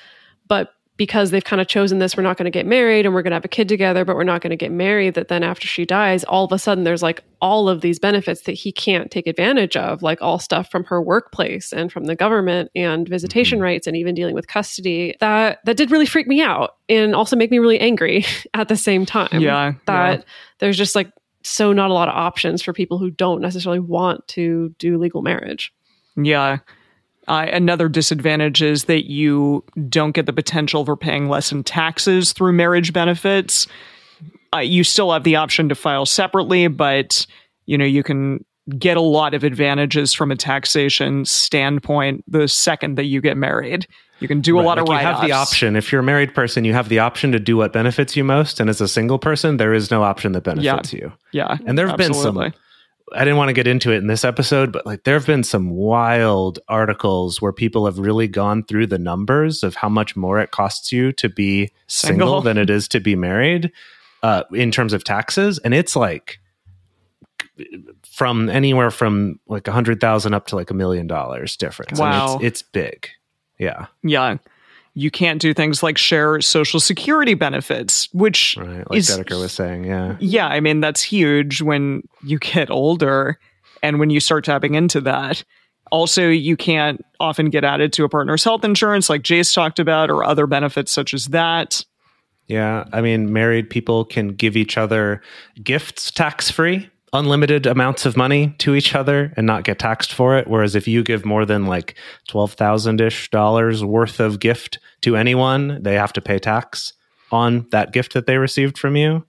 but 0.48 0.70
because 0.98 1.30
they've 1.30 1.42
kind 1.42 1.60
of 1.60 1.66
chosen 1.66 1.98
this, 1.98 2.16
we're 2.16 2.22
not 2.22 2.36
going 2.36 2.44
to 2.44 2.50
get 2.50 2.66
married 2.66 3.06
and 3.06 3.14
we're 3.14 3.22
going 3.22 3.30
to 3.30 3.36
have 3.36 3.44
a 3.44 3.48
kid 3.48 3.66
together, 3.66 4.04
but 4.04 4.14
we're 4.14 4.22
not 4.24 4.42
going 4.42 4.50
to 4.50 4.56
get 4.56 4.70
married. 4.70 5.14
That 5.14 5.28
then 5.28 5.42
after 5.42 5.66
she 5.66 5.86
dies, 5.86 6.22
all 6.24 6.44
of 6.44 6.52
a 6.52 6.58
sudden 6.58 6.84
there's 6.84 7.02
like 7.02 7.24
all 7.40 7.68
of 7.68 7.80
these 7.80 7.98
benefits 7.98 8.42
that 8.42 8.52
he 8.52 8.70
can't 8.70 9.10
take 9.10 9.26
advantage 9.26 9.74
of, 9.76 10.02
like 10.02 10.20
all 10.20 10.38
stuff 10.38 10.70
from 10.70 10.84
her 10.84 11.02
workplace 11.02 11.72
and 11.72 11.90
from 11.90 12.04
the 12.04 12.14
government 12.14 12.70
and 12.76 13.08
visitation 13.08 13.58
Mhm. 13.58 13.62
rights 13.62 13.86
and 13.86 13.96
even 13.96 14.14
dealing 14.14 14.34
with 14.34 14.46
custody. 14.48 15.16
That 15.18 15.60
that 15.64 15.76
did 15.78 15.90
really 15.90 16.06
freak 16.06 16.28
me 16.28 16.42
out 16.42 16.76
and 16.90 17.14
also 17.16 17.36
make 17.36 17.50
me 17.50 17.58
really 17.58 17.80
angry 17.80 18.24
at 18.54 18.68
the 18.68 18.76
same 18.76 19.06
time. 19.06 19.40
Yeah, 19.40 19.72
That 19.86 20.18
yeah. 20.18 20.24
there's 20.58 20.76
just 20.78 20.94
like 20.94 21.10
so 21.42 21.72
not 21.72 21.90
a 21.90 21.94
lot 21.94 22.08
of 22.08 22.14
options 22.14 22.62
for 22.62 22.72
people 22.72 22.98
who 22.98 23.10
don't 23.10 23.40
necessarily 23.40 23.80
want 23.80 24.28
to 24.28 24.72
do 24.78 24.98
legal 24.98 25.22
marriage. 25.22 25.72
Yeah. 26.16 26.58
Uh, 27.28 27.46
another 27.52 27.88
disadvantage 27.88 28.62
is 28.62 28.84
that 28.84 29.08
you 29.08 29.64
don't 29.88 30.12
get 30.12 30.26
the 30.26 30.32
potential 30.32 30.84
for 30.84 30.96
paying 30.96 31.28
less 31.28 31.52
in 31.52 31.62
taxes 31.62 32.32
through 32.32 32.52
marriage 32.52 32.92
benefits. 32.92 33.66
Uh, 34.54 34.58
you 34.58 34.82
still 34.84 35.12
have 35.12 35.24
the 35.24 35.36
option 35.36 35.68
to 35.68 35.74
file 35.74 36.04
separately, 36.04 36.66
but 36.66 37.26
you 37.66 37.78
know 37.78 37.84
you 37.84 38.02
can 38.02 38.44
get 38.78 38.96
a 38.96 39.00
lot 39.00 39.34
of 39.34 39.44
advantages 39.44 40.12
from 40.12 40.30
a 40.30 40.36
taxation 40.36 41.24
standpoint 41.24 42.24
the 42.28 42.46
second 42.48 42.96
that 42.96 43.04
you 43.04 43.20
get 43.20 43.36
married. 43.36 43.86
You 44.20 44.28
can 44.28 44.40
do 44.40 44.56
a 44.56 44.58
Right, 44.58 44.66
lot 44.66 44.78
of 44.78 44.88
like 44.88 45.00
you 45.00 45.06
have 45.06 45.20
the 45.20 45.32
option. 45.32 45.74
If 45.74 45.90
you're 45.90 46.00
a 46.00 46.04
married 46.04 46.32
person, 46.34 46.64
you 46.64 46.72
have 46.74 46.88
the 46.88 47.00
option 47.00 47.32
to 47.32 47.40
do 47.40 47.56
what 47.56 47.72
benefits 47.72 48.16
you 48.16 48.22
most. 48.22 48.60
And 48.60 48.70
as 48.70 48.80
a 48.80 48.86
single 48.86 49.18
person, 49.18 49.56
there 49.56 49.74
is 49.74 49.90
no 49.90 50.04
option 50.04 50.30
that 50.32 50.42
benefits 50.42 50.92
you. 50.92 51.12
Yeah, 51.32 51.56
And 51.66 51.76
there 51.76 51.88
have 51.88 51.96
been 51.96 52.14
some. 52.14 52.52
I 53.14 53.20
didn't 53.20 53.36
want 53.36 53.48
to 53.48 53.54
get 53.54 53.66
into 53.66 53.92
it 53.92 53.98
in 53.98 54.06
this 54.06 54.24
episode, 54.24 54.72
but 54.72 54.86
like 54.86 55.04
there 55.04 55.14
have 55.14 55.26
been 55.26 55.44
some 55.44 55.70
wild 55.70 56.58
articles 56.68 57.40
where 57.40 57.52
people 57.52 57.86
have 57.86 57.98
really 57.98 58.28
gone 58.28 58.64
through 58.64 58.86
the 58.86 58.98
numbers 58.98 59.62
of 59.62 59.74
how 59.74 59.88
much 59.88 60.16
more 60.16 60.40
it 60.40 60.50
costs 60.50 60.92
you 60.92 61.12
to 61.12 61.28
be 61.28 61.70
single, 61.86 62.28
Single. 62.28 62.40
than 62.42 62.58
it 62.58 62.70
is 62.70 62.88
to 62.88 63.00
be 63.00 63.16
married 63.16 63.72
uh, 64.22 64.44
in 64.52 64.70
terms 64.70 64.92
of 64.92 65.04
taxes, 65.04 65.58
and 65.58 65.74
it's 65.74 65.96
like 65.96 66.38
from 68.10 68.48
anywhere 68.48 68.90
from 68.90 69.38
like 69.46 69.68
a 69.68 69.72
hundred 69.72 70.00
thousand 70.00 70.34
up 70.34 70.46
to 70.48 70.56
like 70.56 70.70
a 70.70 70.74
million 70.74 71.06
dollars 71.06 71.56
difference. 71.56 71.98
Wow. 71.98 72.36
it's, 72.36 72.44
it's 72.44 72.62
big. 72.62 73.08
Yeah, 73.58 73.86
Yeah. 74.02 74.38
You 74.94 75.10
can't 75.10 75.40
do 75.40 75.54
things 75.54 75.82
like 75.82 75.96
share 75.96 76.40
social 76.40 76.78
security 76.78 77.34
benefits, 77.34 78.08
which 78.12 78.56
right. 78.58 78.88
Like 78.90 78.98
is 78.98 79.08
Dedeker 79.08 79.40
was 79.40 79.52
saying. 79.52 79.84
Yeah, 79.84 80.16
yeah, 80.20 80.48
I 80.48 80.60
mean 80.60 80.80
that's 80.80 81.02
huge 81.02 81.62
when 81.62 82.02
you 82.22 82.38
get 82.38 82.70
older 82.70 83.38
and 83.82 83.98
when 83.98 84.10
you 84.10 84.20
start 84.20 84.44
tapping 84.44 84.74
into 84.74 85.00
that. 85.02 85.44
Also, 85.90 86.28
you 86.28 86.56
can't 86.56 87.04
often 87.20 87.50
get 87.50 87.64
added 87.64 87.92
to 87.94 88.04
a 88.04 88.08
partner's 88.08 88.44
health 88.44 88.64
insurance 88.64 89.10
like 89.10 89.22
Jace 89.22 89.54
talked 89.54 89.78
about 89.78 90.10
or 90.10 90.24
other 90.24 90.46
benefits 90.46 90.90
such 90.90 91.12
as 91.12 91.26
that. 91.26 91.84
Yeah, 92.48 92.84
I 92.92 93.00
mean, 93.00 93.32
married 93.32 93.70
people 93.70 94.04
can 94.04 94.28
give 94.28 94.56
each 94.56 94.76
other 94.76 95.22
gifts 95.62 96.10
tax 96.10 96.50
free, 96.50 96.90
unlimited 97.12 97.66
amounts 97.66 98.06
of 98.06 98.16
money 98.16 98.54
to 98.58 98.74
each 98.74 98.94
other 98.94 99.32
and 99.36 99.46
not 99.46 99.64
get 99.64 99.78
taxed 99.78 100.12
for 100.12 100.36
it. 100.36 100.48
Whereas 100.48 100.74
if 100.74 100.88
you 100.88 101.02
give 101.02 101.24
more 101.24 101.44
than 101.44 101.66
like 101.66 101.94
twelve 102.28 102.54
thousand 102.54 103.00
ish 103.00 103.30
dollars 103.30 103.84
worth 103.84 104.20
of 104.20 104.40
gift 104.40 104.78
to 105.02 105.16
anyone, 105.16 105.82
they 105.82 105.94
have 105.94 106.12
to 106.14 106.20
pay 106.20 106.38
tax 106.38 106.94
on 107.32 107.66
that 107.70 107.92
gift 107.92 108.14
that 108.14 108.26
they 108.26 108.36
received 108.36 108.78
from 108.78 108.96
you. 108.96 109.24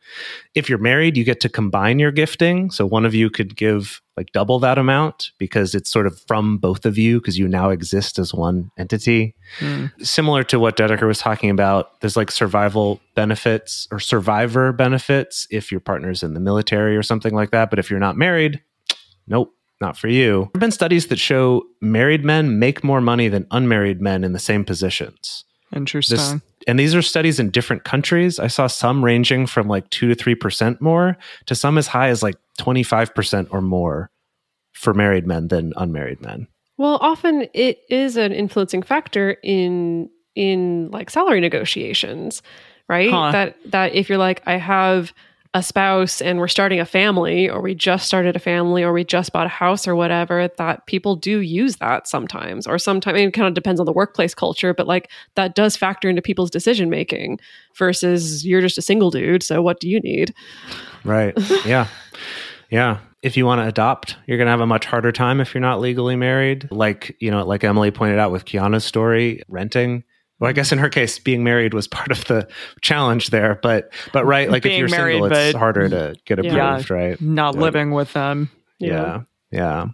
If 0.55 0.69
you're 0.69 0.77
married, 0.79 1.17
you 1.17 1.23
get 1.23 1.39
to 1.41 1.49
combine 1.49 1.99
your 1.99 2.11
gifting. 2.11 2.71
So 2.71 2.85
one 2.85 3.05
of 3.05 3.13
you 3.13 3.29
could 3.29 3.55
give 3.55 4.01
like 4.15 4.31
double 4.31 4.59
that 4.59 4.77
amount 4.77 5.31
because 5.39 5.73
it's 5.73 5.89
sort 5.91 6.05
of 6.05 6.19
from 6.27 6.57
both 6.57 6.85
of 6.85 6.97
you 6.97 7.19
because 7.19 7.39
you 7.39 7.47
now 7.47 7.69
exist 7.69 8.19
as 8.19 8.33
one 8.33 8.69
entity 8.77 9.35
Hmm. 9.59 9.85
similar 9.99 10.43
to 10.45 10.59
what 10.59 10.77
Dedeker 10.77 11.05
was 11.07 11.19
talking 11.19 11.49
about, 11.49 11.99
there's 12.01 12.17
like 12.17 12.31
survival 12.31 12.99
benefits 13.15 13.87
or 13.91 13.99
survivor 13.99 14.71
benefits 14.71 15.47
if 15.51 15.71
your 15.71 15.79
partner's 15.79 16.23
in 16.23 16.33
the 16.33 16.39
military 16.39 16.95
or 16.97 17.03
something 17.03 17.33
like 17.33 17.51
that. 17.51 17.69
But 17.69 17.79
if 17.79 17.89
you're 17.89 17.99
not 17.99 18.17
married, 18.17 18.61
nope, 19.27 19.53
not 19.81 19.97
for 19.97 20.07
you. 20.07 20.31
There 20.41 20.49
have 20.55 20.59
been 20.59 20.71
studies 20.71 21.07
that 21.07 21.19
show 21.19 21.63
married 21.81 22.23
men 22.23 22.57
make 22.59 22.83
more 22.83 23.01
money 23.01 23.27
than 23.27 23.45
unmarried 23.51 24.01
men 24.01 24.23
in 24.23 24.33
the 24.33 24.39
same 24.39 24.63
positions. 24.63 25.43
Interesting. 25.75 26.17
This, 26.17 26.35
and 26.67 26.79
these 26.79 26.95
are 26.95 27.01
studies 27.01 27.39
in 27.39 27.49
different 27.49 27.83
countries. 27.83 28.39
I 28.39 28.47
saw 28.47 28.67
some 28.67 29.03
ranging 29.03 29.47
from 29.47 29.67
like 29.67 29.89
two 29.89 30.07
to 30.07 30.15
three 30.15 30.35
percent 30.35 30.81
more 30.81 31.17
to 31.45 31.55
some 31.55 31.77
as 31.77 31.87
high 31.87 32.09
as 32.09 32.23
like 32.23 32.35
25% 32.59 33.47
or 33.51 33.61
more 33.61 34.09
for 34.73 34.93
married 34.93 35.25
men 35.27 35.47
than 35.47 35.73
unmarried 35.75 36.21
men. 36.21 36.47
Well, 36.77 36.97
often 37.01 37.47
it 37.53 37.79
is 37.89 38.17
an 38.17 38.31
influencing 38.31 38.83
factor 38.83 39.37
in 39.43 40.09
in 40.35 40.89
like 40.91 41.09
salary 41.09 41.39
negotiations, 41.39 42.41
right? 42.89 43.11
Huh. 43.11 43.31
That 43.31 43.57
that 43.71 43.95
if 43.95 44.09
you're 44.09 44.17
like 44.17 44.41
I 44.45 44.57
have 44.57 45.13
a 45.55 45.61
spouse 45.61 46.19
and 46.19 46.39
we're 46.39 46.47
starting 46.47 46.79
a 46.79 46.85
family 46.85 47.47
or 47.47 47.61
we 47.61 47.75
just 47.75 48.07
started 48.07 48.35
a 48.35 48.39
family 48.39 48.83
or 48.83 48.91
we 48.91 49.03
just 49.03 49.31
bought 49.31 49.45
a 49.45 49.49
house 49.49 49.87
or 49.87 49.95
whatever, 49.95 50.49
that 50.57 50.85
people 50.87 51.15
do 51.15 51.41
use 51.41 51.75
that 51.75 52.07
sometimes 52.07 52.65
or 52.65 52.79
sometimes 52.79 53.19
it 53.19 53.33
kind 53.33 53.47
of 53.47 53.53
depends 53.53 53.79
on 53.79 53.85
the 53.85 53.93
workplace 53.93 54.33
culture, 54.33 54.73
but 54.73 54.87
like 54.87 55.11
that 55.35 55.53
does 55.53 55.77
factor 55.77 56.09
into 56.09 56.21
people's 56.21 56.49
decision 56.49 56.89
making 56.89 57.39
versus 57.75 58.45
you're 58.45 58.61
just 58.61 58.77
a 58.77 58.81
single 58.81 59.11
dude, 59.11 59.43
so 59.43 59.61
what 59.61 59.79
do 59.79 59.87
you 59.87 59.99
need? 59.99 60.33
Right. 61.03 61.37
Yeah. 61.65 61.87
Yeah. 62.69 62.99
If 63.21 63.37
you 63.37 63.45
want 63.45 63.61
to 63.61 63.67
adopt, 63.67 64.17
you're 64.25 64.37
going 64.37 64.47
to 64.47 64.51
have 64.51 64.59
a 64.59 64.65
much 64.65 64.85
harder 64.85 65.11
time 65.11 65.39
if 65.39 65.53
you're 65.53 65.61
not 65.61 65.79
legally 65.79 66.15
married. 66.15 66.67
Like, 66.71 67.15
you 67.19 67.31
know, 67.31 67.45
like 67.45 67.63
Emily 67.63 67.91
pointed 67.91 68.19
out 68.19 68.31
with 68.31 68.43
Kiana's 68.45 68.83
story, 68.83 69.43
renting. 69.47 70.03
Well, 70.43 70.49
I 70.49 70.53
guess 70.53 70.73
in 70.73 70.77
her 70.79 70.89
case, 70.89 71.19
being 71.19 71.41
married 71.45 71.73
was 71.73 71.87
part 71.87 72.11
of 72.11 72.25
the 72.25 72.49
challenge 72.81 73.29
there. 73.29 73.57
But, 73.63 73.93
but 74.11 74.25
right, 74.25 74.51
like 74.51 74.65
if 74.65 74.77
you're 74.77 74.89
married, 74.89 75.21
single, 75.21 75.31
it's 75.31 75.57
harder 75.57 75.87
to 75.87 76.15
get 76.25 76.43
Yeah. 76.43 76.71
approved, 76.73 76.89
right? 76.89 77.21
Not 77.21 77.55
Yeah. 77.55 77.61
living 77.61 77.91
with 77.91 78.11
them. 78.11 78.49
Yeah. 78.77 79.21
Yeah. 79.51 79.85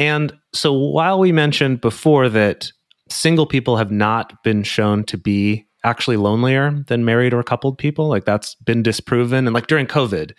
And 0.00 0.32
so 0.52 0.72
while 0.72 1.20
we 1.20 1.30
mentioned 1.30 1.80
before 1.80 2.28
that 2.30 2.72
single 3.08 3.46
people 3.46 3.76
have 3.76 3.92
not 3.92 4.42
been 4.42 4.64
shown 4.64 5.04
to 5.04 5.16
be 5.16 5.64
actually 5.84 6.16
lonelier 6.16 6.82
than 6.88 7.04
married 7.04 7.32
or 7.32 7.44
coupled 7.44 7.78
people, 7.78 8.08
like 8.08 8.24
that's 8.24 8.56
been 8.56 8.82
disproven. 8.82 9.46
And 9.46 9.54
like 9.54 9.68
during 9.68 9.86
COVID, 9.86 10.32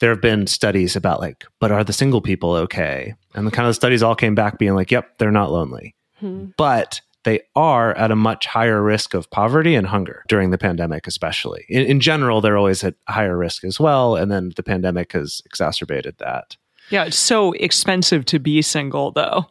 there 0.00 0.10
have 0.10 0.20
been 0.20 0.48
studies 0.48 0.96
about 0.96 1.20
like, 1.20 1.44
but 1.60 1.70
are 1.70 1.84
the 1.84 1.92
single 1.92 2.20
people 2.20 2.50
okay? 2.54 3.14
And 3.36 3.46
the 3.46 3.52
kind 3.52 3.66
of 3.68 3.70
the 3.70 3.74
studies 3.74 4.02
all 4.02 4.16
came 4.16 4.34
back 4.34 4.58
being 4.58 4.74
like, 4.74 4.90
yep, 4.90 5.16
they're 5.18 5.30
not 5.30 5.52
lonely. 5.52 5.94
Hmm. 6.18 6.46
But 6.56 7.00
they 7.24 7.40
are 7.56 7.92
at 7.96 8.10
a 8.10 8.16
much 8.16 8.46
higher 8.46 8.82
risk 8.82 9.14
of 9.14 9.30
poverty 9.30 9.74
and 9.74 9.86
hunger 9.86 10.24
during 10.28 10.50
the 10.50 10.58
pandemic, 10.58 11.06
especially. 11.06 11.64
In, 11.68 11.84
in 11.86 12.00
general, 12.00 12.40
they're 12.40 12.56
always 12.56 12.84
at 12.84 12.94
higher 13.08 13.36
risk 13.36 13.64
as 13.64 13.80
well. 13.80 14.16
And 14.16 14.30
then 14.30 14.52
the 14.56 14.62
pandemic 14.62 15.12
has 15.12 15.42
exacerbated 15.46 16.16
that. 16.18 16.56
Yeah, 16.90 17.04
it's 17.04 17.18
so 17.18 17.52
expensive 17.52 18.24
to 18.26 18.38
be 18.38 18.60
single 18.62 19.10
though. 19.12 19.46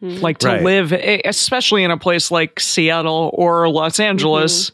Hmm. 0.00 0.16
Like 0.20 0.38
to 0.38 0.48
Right. 0.48 0.62
live 0.62 0.92
especially 0.92 1.84
in 1.84 1.90
a 1.90 1.98
place 1.98 2.30
like 2.30 2.60
Seattle 2.60 3.30
or 3.34 3.68
Los 3.68 4.00
Angeles. 4.00 4.72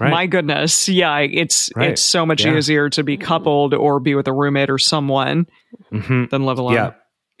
Right. 0.00 0.10
My 0.10 0.26
goodness. 0.26 0.88
Yeah, 0.88 1.18
it's 1.18 1.70
Right. 1.76 1.90
it's 1.90 2.02
so 2.02 2.26
much 2.26 2.44
Yeah. 2.44 2.56
easier 2.56 2.88
to 2.90 3.04
be 3.04 3.16
coupled 3.16 3.74
or 3.74 4.00
be 4.00 4.14
with 4.16 4.26
a 4.26 4.32
roommate 4.32 4.70
or 4.70 4.78
someone 4.78 5.46
Mhm. 5.92 6.30
than 6.30 6.44
live 6.44 6.58
alone. 6.58 6.74
Yeah. 6.74 6.90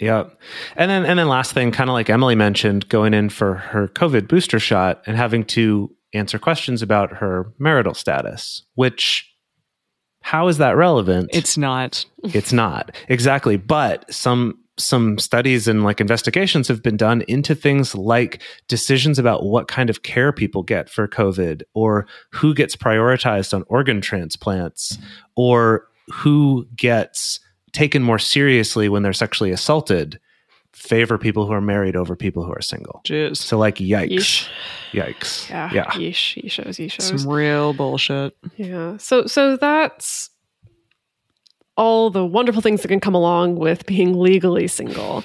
Yeah. 0.02 0.24
And 0.74 0.90
then 0.90 1.06
and 1.06 1.16
then 1.16 1.28
last 1.28 1.52
thing, 1.52 1.70
kind 1.70 1.88
of 1.88 1.94
like 1.94 2.10
Emily 2.10 2.34
mentioned, 2.34 2.88
going 2.88 3.14
in 3.14 3.28
for 3.28 3.54
her 3.54 3.86
COVID 3.86 4.26
booster 4.26 4.58
shot 4.58 5.00
and 5.06 5.16
having 5.16 5.44
to 5.44 5.94
answer 6.12 6.40
questions 6.40 6.82
about 6.82 7.12
her 7.12 7.52
marital 7.60 7.94
status, 7.94 8.64
which 8.74 9.32
how 10.20 10.48
is 10.48 10.58
that 10.58 10.76
relevant? 10.76 11.30
It's 11.32 11.56
not. 11.56 12.04
it's 12.24 12.52
not. 12.52 12.96
Exactly. 13.08 13.56
But 13.56 14.12
some 14.12 14.58
some 14.76 15.18
studies 15.18 15.68
and 15.68 15.84
like 15.84 16.00
investigations 16.00 16.66
have 16.66 16.82
been 16.82 16.96
done 16.96 17.22
into 17.28 17.54
things 17.54 17.94
like 17.94 18.42
decisions 18.66 19.20
about 19.20 19.44
what 19.44 19.68
kind 19.68 19.88
of 19.88 20.02
care 20.02 20.32
people 20.32 20.64
get 20.64 20.90
for 20.90 21.06
COVID 21.06 21.62
or 21.74 22.08
who 22.32 22.54
gets 22.54 22.74
prioritized 22.74 23.54
on 23.54 23.64
organ 23.68 24.00
transplants 24.00 24.98
or 25.36 25.86
who 26.10 26.66
gets 26.74 27.38
taken 27.72 28.02
more 28.02 28.18
seriously 28.18 28.88
when 28.88 29.02
they're 29.02 29.12
sexually 29.12 29.50
assaulted 29.50 30.20
favor 30.72 31.18
people 31.18 31.46
who 31.46 31.52
are 31.52 31.60
married 31.60 31.96
over 31.96 32.16
people 32.16 32.44
who 32.44 32.52
are 32.52 32.62
single. 32.62 33.02
Jeez. 33.04 33.36
So 33.36 33.58
like 33.58 33.76
yikes. 33.76 34.08
Yeesh. 34.10 34.48
Yikes. 34.92 35.50
Yeah. 35.50 35.70
Yeah. 35.72 35.84
Yeesh. 35.90 36.42
Yeeshos. 36.42 36.78
Yeeshos. 36.78 37.18
Some 37.20 37.30
real 37.30 37.74
bullshit. 37.74 38.36
Yeah. 38.56 38.96
So 38.96 39.26
so 39.26 39.56
that's 39.56 40.30
all 41.76 42.10
the 42.10 42.24
wonderful 42.24 42.62
things 42.62 42.82
that 42.82 42.88
can 42.88 43.00
come 43.00 43.14
along 43.14 43.56
with 43.56 43.86
being 43.86 44.18
legally 44.18 44.66
single. 44.66 45.24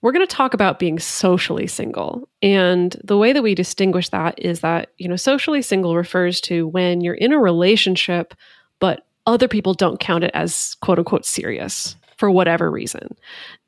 we're 0.00 0.12
going 0.12 0.26
to 0.26 0.34
talk 0.34 0.54
about 0.54 0.78
being 0.78 0.98
socially 0.98 1.66
single. 1.66 2.28
And 2.40 2.96
the 3.02 3.16
way 3.16 3.32
that 3.32 3.42
we 3.42 3.54
distinguish 3.54 4.08
that 4.10 4.38
is 4.38 4.60
that, 4.60 4.90
you 4.98 5.08
know, 5.08 5.16
socially 5.16 5.62
single 5.62 5.96
refers 5.96 6.40
to 6.42 6.68
when 6.68 7.00
you're 7.00 7.14
in 7.14 7.32
a 7.32 7.38
relationship, 7.38 8.34
but 8.78 9.06
other 9.28 9.46
people 9.46 9.74
don't 9.74 10.00
count 10.00 10.24
it 10.24 10.30
as 10.34 10.74
quote 10.80 10.98
unquote 10.98 11.24
serious 11.24 11.94
for 12.16 12.30
whatever 12.30 12.70
reason. 12.70 13.14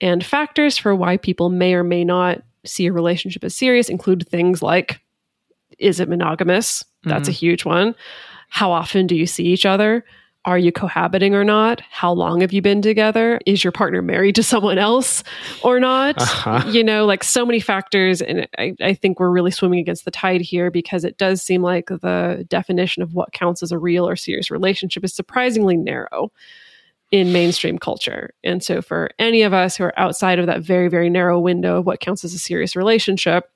And 0.00 0.24
factors 0.24 0.76
for 0.76 0.94
why 0.94 1.18
people 1.18 1.50
may 1.50 1.74
or 1.74 1.84
may 1.84 2.02
not 2.02 2.42
see 2.64 2.86
a 2.86 2.92
relationship 2.92 3.44
as 3.44 3.54
serious 3.54 3.88
include 3.88 4.26
things 4.26 4.62
like 4.62 5.00
is 5.78 6.00
it 6.00 6.08
monogamous? 6.08 6.84
That's 7.04 7.22
mm-hmm. 7.22 7.30
a 7.30 7.32
huge 7.32 7.64
one. 7.64 7.94
How 8.48 8.72
often 8.72 9.06
do 9.06 9.14
you 9.14 9.26
see 9.26 9.44
each 9.44 9.64
other? 9.64 10.04
Are 10.46 10.58
you 10.58 10.72
cohabiting 10.72 11.34
or 11.34 11.44
not? 11.44 11.82
How 11.90 12.12
long 12.12 12.40
have 12.40 12.50
you 12.50 12.62
been 12.62 12.80
together? 12.80 13.40
Is 13.44 13.62
your 13.62 13.72
partner 13.72 14.00
married 14.00 14.34
to 14.36 14.42
someone 14.42 14.78
else 14.78 15.22
or 15.62 15.78
not? 15.78 16.16
Uh-huh. 16.20 16.66
You 16.70 16.82
know, 16.82 17.04
like 17.04 17.22
so 17.22 17.44
many 17.44 17.60
factors. 17.60 18.22
And 18.22 18.48
I, 18.56 18.74
I 18.80 18.94
think 18.94 19.20
we're 19.20 19.30
really 19.30 19.50
swimming 19.50 19.80
against 19.80 20.06
the 20.06 20.10
tide 20.10 20.40
here 20.40 20.70
because 20.70 21.04
it 21.04 21.18
does 21.18 21.42
seem 21.42 21.62
like 21.62 21.88
the 21.88 22.46
definition 22.48 23.02
of 23.02 23.12
what 23.12 23.32
counts 23.32 23.62
as 23.62 23.70
a 23.70 23.78
real 23.78 24.08
or 24.08 24.16
serious 24.16 24.50
relationship 24.50 25.04
is 25.04 25.14
surprisingly 25.14 25.76
narrow 25.76 26.32
in 27.10 27.32
mainstream 27.32 27.78
culture. 27.78 28.30
And 28.42 28.62
so, 28.62 28.80
for 28.80 29.10
any 29.18 29.42
of 29.42 29.52
us 29.52 29.76
who 29.76 29.84
are 29.84 29.98
outside 29.98 30.38
of 30.38 30.46
that 30.46 30.62
very, 30.62 30.88
very 30.88 31.10
narrow 31.10 31.38
window 31.38 31.78
of 31.78 31.86
what 31.86 32.00
counts 32.00 32.24
as 32.24 32.32
a 32.32 32.38
serious 32.38 32.76
relationship, 32.76 33.50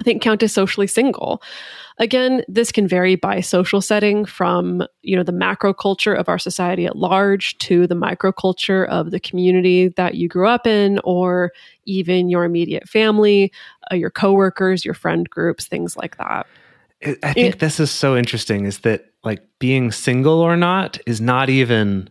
I 0.00 0.04
think 0.04 0.22
count 0.22 0.42
as 0.42 0.52
socially 0.52 0.86
single. 0.86 1.42
Again, 1.98 2.44
this 2.46 2.70
can 2.70 2.86
vary 2.86 3.16
by 3.16 3.40
social 3.40 3.80
setting 3.80 4.24
from, 4.24 4.84
you 5.02 5.16
know, 5.16 5.24
the 5.24 5.32
macro 5.32 5.74
culture 5.74 6.14
of 6.14 6.28
our 6.28 6.38
society 6.38 6.86
at 6.86 6.96
large 6.96 7.58
to 7.58 7.88
the 7.88 7.96
micro 7.96 8.30
culture 8.30 8.84
of 8.84 9.10
the 9.10 9.18
community 9.18 9.88
that 9.88 10.14
you 10.14 10.28
grew 10.28 10.46
up 10.46 10.66
in 10.66 11.00
or 11.02 11.52
even 11.86 12.28
your 12.28 12.44
immediate 12.44 12.88
family, 12.88 13.52
uh, 13.90 13.96
your 13.96 14.10
coworkers, 14.10 14.84
your 14.84 14.94
friend 14.94 15.28
groups, 15.28 15.66
things 15.66 15.96
like 15.96 16.16
that. 16.18 16.46
I 17.04 17.32
think 17.32 17.54
it, 17.54 17.58
this 17.58 17.80
is 17.80 17.90
so 17.90 18.16
interesting 18.16 18.64
is 18.64 18.80
that 18.80 19.06
like 19.24 19.42
being 19.58 19.90
single 19.90 20.40
or 20.40 20.56
not 20.56 20.98
is 21.06 21.20
not 21.20 21.48
even 21.48 22.08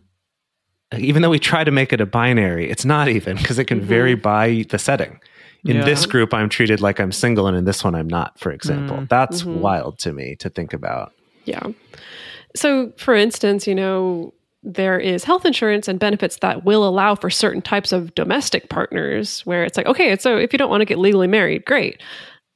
even 0.96 1.20
though 1.20 1.28
we 1.28 1.38
try 1.38 1.64
to 1.64 1.70
make 1.70 1.92
it 1.92 2.00
a 2.00 2.06
binary, 2.06 2.70
it's 2.70 2.86
not 2.86 3.08
even 3.08 3.36
because 3.36 3.58
it 3.58 3.64
can 3.64 3.78
mm-hmm. 3.78 3.88
vary 3.88 4.14
by 4.14 4.64
the 4.70 4.78
setting 4.78 5.20
in 5.64 5.76
yeah. 5.76 5.84
this 5.84 6.06
group 6.06 6.32
i'm 6.32 6.48
treated 6.48 6.80
like 6.80 7.00
i'm 7.00 7.12
single 7.12 7.46
and 7.46 7.56
in 7.56 7.64
this 7.64 7.82
one 7.82 7.94
i'm 7.94 8.08
not 8.08 8.38
for 8.38 8.52
example. 8.52 8.98
Mm, 8.98 9.08
that's 9.08 9.42
mm-hmm. 9.42 9.60
wild 9.60 9.98
to 10.00 10.12
me 10.12 10.36
to 10.36 10.48
think 10.48 10.72
about. 10.72 11.12
Yeah. 11.44 11.66
So 12.56 12.92
for 12.96 13.14
instance 13.14 13.66
you 13.66 13.74
know 13.74 14.32
there 14.62 14.98
is 14.98 15.24
health 15.24 15.44
insurance 15.44 15.88
and 15.88 15.98
benefits 15.98 16.38
that 16.38 16.64
will 16.64 16.86
allow 16.86 17.14
for 17.14 17.30
certain 17.30 17.62
types 17.62 17.92
of 17.92 18.14
domestic 18.14 18.68
partners 18.68 19.40
where 19.46 19.64
it's 19.64 19.76
like 19.76 19.86
okay 19.86 20.16
so 20.16 20.36
if 20.36 20.52
you 20.52 20.58
don't 20.58 20.70
want 20.70 20.80
to 20.80 20.86
get 20.86 20.98
legally 20.98 21.28
married 21.28 21.64
great. 21.64 22.02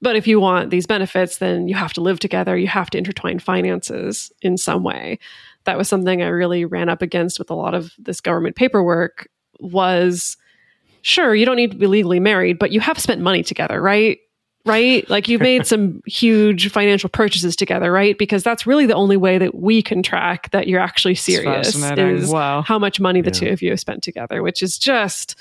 But 0.01 0.17
if 0.17 0.27
you 0.27 0.41
want 0.41 0.71
these 0.71 0.87
benefits 0.87 1.39
then 1.39 1.69
you 1.69 1.75
have 1.75 1.93
to 1.95 2.01
live 2.01 2.19
together. 2.19 2.57
You 2.57 2.69
have 2.69 2.91
to 2.91 2.99
intertwine 2.99 3.39
finances 3.39 4.33
in 4.43 4.57
some 4.57 4.83
way. 4.83 5.19
That 5.65 5.79
was 5.79 5.89
something 5.89 6.23
i 6.23 6.27
really 6.27 6.65
ran 6.65 6.89
up 6.89 7.03
against 7.03 7.39
with 7.39 7.51
a 7.51 7.55
lot 7.55 7.75
of 7.75 7.93
this 7.99 8.21
government 8.21 8.57
paperwork 8.57 9.29
was 9.61 10.37
sure, 11.03 11.35
you 11.35 11.45
don't 11.45 11.57
need 11.57 11.73
to 11.73 11.77
be 11.77 11.87
legally 11.87 12.21
married, 12.21 12.59
but 12.59 12.73
you 12.73 12.81
have 12.81 12.99
spent 12.99 13.21
money 13.21 13.43
together, 13.43 13.81
right? 13.81 14.19
Right? 14.65 15.09
Like 15.11 15.29
you've 15.29 15.41
made 15.41 15.67
some 15.67 16.03
huge 16.07 16.71
financial 16.71 17.09
purchases 17.09 17.57
together, 17.57 17.91
right? 17.91 18.17
Because 18.17 18.43
that's 18.43 18.67
really 18.67 18.87
the 18.87 18.95
only 18.95 19.17
way 19.17 19.39
that 19.39 19.57
we 19.57 19.83
can 19.83 20.03
track 20.03 20.51
that 20.53 20.69
you're 20.69 20.81
actually 20.81 21.17
serious 21.17 21.75
is 21.75 22.31
wow. 22.31 22.63
how 22.63 22.79
much 22.79 23.01
money 23.01 23.21
the 23.21 23.31
yeah. 23.31 23.33
two 23.33 23.49
of 23.49 23.61
you 23.61 23.71
have 23.71 23.81
spent 23.81 24.03
together, 24.03 24.43
which 24.43 24.63
is 24.63 24.79
just 24.79 25.37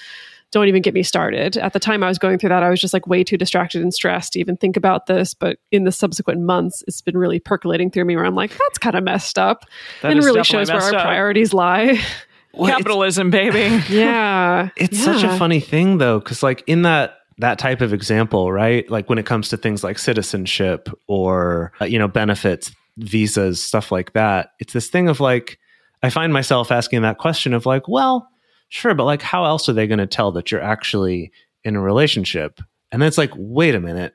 don't 0.51 0.67
even 0.67 0.81
get 0.81 0.93
me 0.93 1.01
started. 1.01 1.55
At 1.57 1.73
the 1.73 1.79
time 1.79 2.03
I 2.03 2.09
was 2.09 2.17
going 2.17 2.37
through 2.37 2.49
that, 2.49 2.61
I 2.61 2.69
was 2.69 2.81
just 2.81 2.93
like 2.93 3.07
way 3.07 3.23
too 3.23 3.37
distracted 3.37 3.81
and 3.81 3.93
stressed 3.93 4.33
to 4.33 4.39
even 4.39 4.57
think 4.57 4.75
about 4.75 5.05
this. 5.05 5.33
But 5.33 5.59
in 5.71 5.85
the 5.85 5.93
subsequent 5.93 6.41
months, 6.41 6.83
it's 6.87 7.01
been 7.01 7.17
really 7.17 7.39
percolating 7.39 7.89
through 7.89 8.05
me 8.05 8.17
where 8.17 8.25
I'm 8.25 8.35
like, 8.35 8.51
that's 8.51 8.77
kind 8.77 8.95
of 8.95 9.03
messed 9.03 9.39
up. 9.39 9.65
That 10.01 10.11
and 10.11 10.19
it 10.19 10.25
really 10.25 10.43
shows 10.43 10.69
where 10.69 10.81
our 10.81 10.93
up. 10.93 11.03
priorities 11.03 11.53
lie. 11.53 12.01
Well, 12.53 12.69
Capitalism, 12.69 13.29
baby. 13.29 13.83
yeah. 13.89 14.69
It's 14.75 14.99
yeah. 14.99 15.05
such 15.05 15.23
a 15.23 15.37
funny 15.37 15.59
thing 15.59 15.97
though, 15.97 16.19
because 16.19 16.43
like 16.43 16.63
in 16.67 16.83
that 16.83 17.17
that 17.37 17.57
type 17.57 17.81
of 17.81 17.93
example, 17.93 18.51
right? 18.51 18.89
Like 18.89 19.09
when 19.09 19.17
it 19.17 19.25
comes 19.25 19.49
to 19.49 19.57
things 19.57 19.83
like 19.83 19.97
citizenship 19.97 20.89
or 21.07 21.71
uh, 21.81 21.85
you 21.85 21.97
know 21.97 22.07
benefits, 22.07 22.71
visas, 22.97 23.61
stuff 23.61 23.91
like 23.91 24.13
that. 24.13 24.51
It's 24.59 24.73
this 24.73 24.89
thing 24.89 25.09
of 25.09 25.19
like 25.19 25.59
I 26.03 26.09
find 26.09 26.33
myself 26.33 26.71
asking 26.71 27.03
that 27.03 27.17
question 27.17 27.53
of 27.53 27.65
like, 27.65 27.87
well, 27.87 28.27
sure, 28.69 28.93
but 28.93 29.05
like 29.05 29.21
how 29.21 29.45
else 29.45 29.69
are 29.69 29.73
they 29.73 29.87
going 29.87 29.99
to 29.99 30.07
tell 30.07 30.31
that 30.33 30.51
you're 30.51 30.61
actually 30.61 31.31
in 31.63 31.75
a 31.75 31.81
relationship? 31.81 32.59
And 32.91 33.01
then 33.01 33.07
it's 33.07 33.17
like, 33.17 33.31
wait 33.35 33.75
a 33.75 33.79
minute 33.79 34.13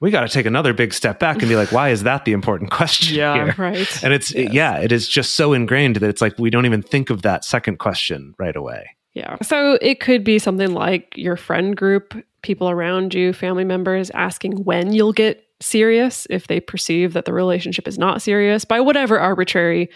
we 0.00 0.10
got 0.10 0.22
to 0.22 0.28
take 0.28 0.46
another 0.46 0.72
big 0.72 0.94
step 0.94 1.20
back 1.20 1.40
and 1.40 1.48
be 1.48 1.56
like, 1.56 1.72
why 1.72 1.90
is 1.90 2.02
that 2.04 2.24
the 2.24 2.32
important 2.32 2.70
question? 2.70 3.16
Yeah, 3.16 3.44
here? 3.44 3.54
right. 3.58 4.02
And 4.04 4.12
it's, 4.12 4.34
yes. 4.34 4.52
yeah, 4.52 4.78
it 4.78 4.92
is 4.92 5.08
just 5.08 5.34
so 5.34 5.52
ingrained 5.52 5.96
that 5.96 6.08
it's 6.08 6.22
like 6.22 6.38
we 6.38 6.50
don't 6.50 6.66
even 6.66 6.82
think 6.82 7.10
of 7.10 7.22
that 7.22 7.44
second 7.44 7.78
question 7.78 8.34
right 8.38 8.56
away. 8.56 8.96
Yeah. 9.12 9.36
So 9.42 9.78
it 9.82 10.00
could 10.00 10.24
be 10.24 10.38
something 10.38 10.72
like 10.72 11.12
your 11.16 11.36
friend 11.36 11.76
group, 11.76 12.14
people 12.42 12.70
around 12.70 13.12
you, 13.12 13.32
family 13.32 13.64
members 13.64 14.10
asking 14.10 14.64
when 14.64 14.92
you'll 14.92 15.12
get 15.12 15.44
serious 15.60 16.26
if 16.30 16.46
they 16.46 16.60
perceive 16.60 17.12
that 17.12 17.26
the 17.26 17.32
relationship 17.32 17.86
is 17.86 17.98
not 17.98 18.22
serious 18.22 18.64
by 18.64 18.80
whatever 18.80 19.20
arbitrary 19.20 19.90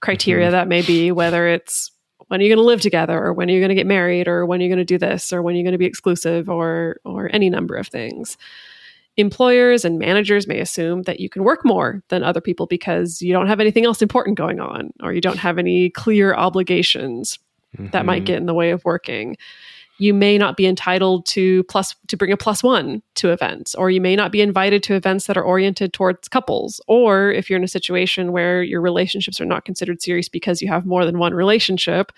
criteria 0.00 0.46
mm-hmm. 0.46 0.52
that 0.52 0.68
may 0.68 0.82
be, 0.82 1.10
whether 1.10 1.48
it's 1.48 1.90
when 2.26 2.40
are 2.40 2.42
you 2.42 2.50
going 2.50 2.58
to 2.58 2.64
live 2.64 2.80
together 2.80 3.18
or 3.18 3.32
when 3.32 3.48
are 3.48 3.52
you 3.52 3.60
going 3.60 3.70
to 3.70 3.74
get 3.74 3.86
married 3.86 4.28
or 4.28 4.44
when 4.44 4.60
are 4.60 4.64
you 4.64 4.68
going 4.68 4.78
to 4.78 4.84
do 4.84 4.98
this 4.98 5.32
or 5.32 5.40
when 5.40 5.54
are 5.54 5.58
you 5.58 5.64
going 5.64 5.72
to 5.72 5.78
be 5.78 5.86
exclusive 5.86 6.48
or 6.48 7.00
or 7.04 7.30
any 7.32 7.48
number 7.48 7.74
of 7.74 7.88
things 7.88 8.36
employers 9.18 9.84
and 9.84 9.98
managers 9.98 10.46
may 10.46 10.60
assume 10.60 11.02
that 11.02 11.20
you 11.20 11.28
can 11.28 11.42
work 11.42 11.64
more 11.64 12.02
than 12.08 12.22
other 12.22 12.40
people 12.40 12.66
because 12.66 13.20
you 13.20 13.32
don't 13.32 13.48
have 13.48 13.60
anything 13.60 13.84
else 13.84 14.00
important 14.00 14.38
going 14.38 14.60
on 14.60 14.90
or 15.02 15.12
you 15.12 15.20
don't 15.20 15.38
have 15.38 15.58
any 15.58 15.90
clear 15.90 16.34
obligations 16.34 17.38
mm-hmm. 17.76 17.90
that 17.90 18.06
might 18.06 18.18
mm-hmm. 18.18 18.26
get 18.26 18.36
in 18.38 18.46
the 18.46 18.54
way 18.54 18.70
of 18.70 18.84
working 18.84 19.36
you 20.00 20.14
may 20.14 20.38
not 20.38 20.56
be 20.56 20.64
entitled 20.64 21.26
to 21.26 21.64
plus 21.64 21.96
to 22.06 22.16
bring 22.16 22.30
a 22.30 22.36
plus 22.36 22.62
one 22.62 23.02
to 23.16 23.30
events 23.30 23.74
or 23.74 23.90
you 23.90 24.00
may 24.00 24.14
not 24.14 24.30
be 24.30 24.40
invited 24.40 24.84
to 24.84 24.94
events 24.94 25.26
that 25.26 25.36
are 25.36 25.42
oriented 25.42 25.92
towards 25.92 26.28
couples 26.28 26.80
or 26.86 27.32
if 27.32 27.50
you're 27.50 27.58
in 27.58 27.64
a 27.64 27.68
situation 27.68 28.30
where 28.30 28.62
your 28.62 28.80
relationships 28.80 29.40
are 29.40 29.46
not 29.46 29.64
considered 29.64 30.00
serious 30.00 30.28
because 30.28 30.62
you 30.62 30.68
have 30.68 30.86
more 30.86 31.04
than 31.04 31.18
one 31.18 31.34
relationship 31.34 32.12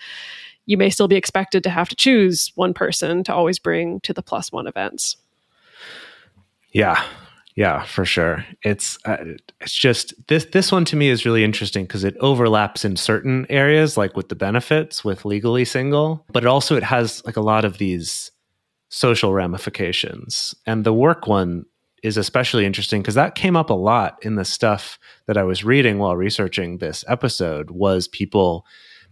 you 0.67 0.77
may 0.77 0.91
still 0.91 1.07
be 1.07 1.15
expected 1.15 1.63
to 1.63 1.71
have 1.71 1.89
to 1.89 1.95
choose 1.95 2.51
one 2.53 2.75
person 2.75 3.23
to 3.23 3.33
always 3.33 3.57
bring 3.57 3.99
to 4.01 4.13
the 4.13 4.21
plus 4.21 4.51
one 4.51 4.67
events 4.67 5.17
yeah. 6.71 7.03
Yeah, 7.55 7.83
for 7.83 8.05
sure. 8.05 8.45
It's 8.63 8.97
uh, 9.05 9.17
it's 9.59 9.73
just 9.73 10.13
this 10.27 10.45
this 10.45 10.71
one 10.71 10.85
to 10.85 10.95
me 10.95 11.09
is 11.09 11.25
really 11.25 11.43
interesting 11.43 11.85
because 11.85 12.03
it 12.03 12.15
overlaps 12.21 12.85
in 12.85 12.95
certain 12.95 13.45
areas 13.49 13.97
like 13.97 14.15
with 14.15 14.29
the 14.29 14.35
benefits 14.35 15.03
with 15.03 15.25
legally 15.25 15.65
single, 15.65 16.25
but 16.31 16.45
also 16.45 16.77
it 16.77 16.83
has 16.83 17.23
like 17.25 17.35
a 17.35 17.41
lot 17.41 17.65
of 17.65 17.77
these 17.77 18.31
social 18.89 19.33
ramifications. 19.33 20.55
And 20.65 20.85
the 20.85 20.93
work 20.93 21.27
one 21.27 21.65
is 22.03 22.17
especially 22.17 22.65
interesting 22.65 23.01
because 23.01 23.15
that 23.15 23.35
came 23.35 23.55
up 23.55 23.69
a 23.69 23.75
lot 23.75 24.17
in 24.21 24.35
the 24.35 24.45
stuff 24.45 24.97
that 25.27 25.37
I 25.37 25.43
was 25.43 25.63
reading 25.63 25.99
while 25.99 26.15
researching 26.15 26.77
this 26.77 27.03
episode 27.07 27.69
was 27.71 28.07
people 28.07 28.65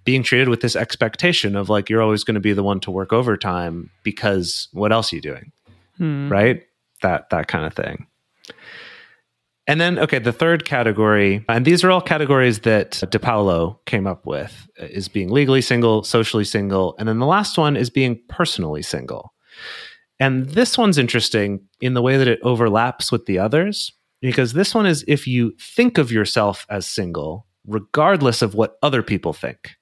being 0.05 0.23
treated 0.23 0.49
with 0.49 0.61
this 0.61 0.75
expectation 0.75 1.55
of 1.55 1.69
like 1.69 1.89
you're 1.89 2.01
always 2.01 2.23
going 2.23 2.35
to 2.35 2.41
be 2.41 2.53
the 2.53 2.63
one 2.63 2.79
to 2.79 2.91
work 2.91 3.13
overtime 3.13 3.91
because 4.03 4.69
what 4.71 4.91
else 4.91 5.11
are 5.11 5.17
you 5.17 5.21
doing? 5.21 5.51
Hmm. 5.97 6.31
Right? 6.31 6.63
That 7.01 7.29
that 7.29 7.47
kind 7.47 7.65
of 7.65 7.73
thing. 7.73 8.07
And 9.67 9.79
then, 9.79 9.99
okay, 9.99 10.17
the 10.17 10.33
third 10.33 10.65
category, 10.65 11.45
and 11.47 11.63
these 11.63 11.83
are 11.83 11.91
all 11.91 12.01
categories 12.01 12.61
that 12.61 12.93
DePaulo 12.93 13.77
came 13.85 14.07
up 14.07 14.25
with, 14.25 14.67
is 14.77 15.07
being 15.07 15.29
legally 15.29 15.61
single, 15.61 16.03
socially 16.03 16.43
single, 16.43 16.95
and 16.97 17.07
then 17.07 17.19
the 17.19 17.27
last 17.27 17.55
one 17.55 17.77
is 17.77 17.91
being 17.91 18.19
personally 18.29 18.81
single. 18.81 19.31
And 20.19 20.49
this 20.49 20.75
one's 20.75 20.97
interesting 20.97 21.61
in 21.81 21.93
the 21.93 22.01
way 22.01 22.17
that 22.17 22.27
it 22.27 22.39
overlaps 22.41 23.11
with 23.11 23.27
the 23.27 23.37
others, 23.37 23.93
because 24.21 24.53
this 24.53 24.73
one 24.73 24.87
is 24.87 25.05
if 25.07 25.27
you 25.27 25.53
think 25.61 25.99
of 25.99 26.11
yourself 26.11 26.65
as 26.71 26.87
single, 26.87 27.45
regardless 27.67 28.41
of 28.41 28.55
what 28.55 28.77
other 28.81 29.03
people 29.03 29.33
think. 29.33 29.75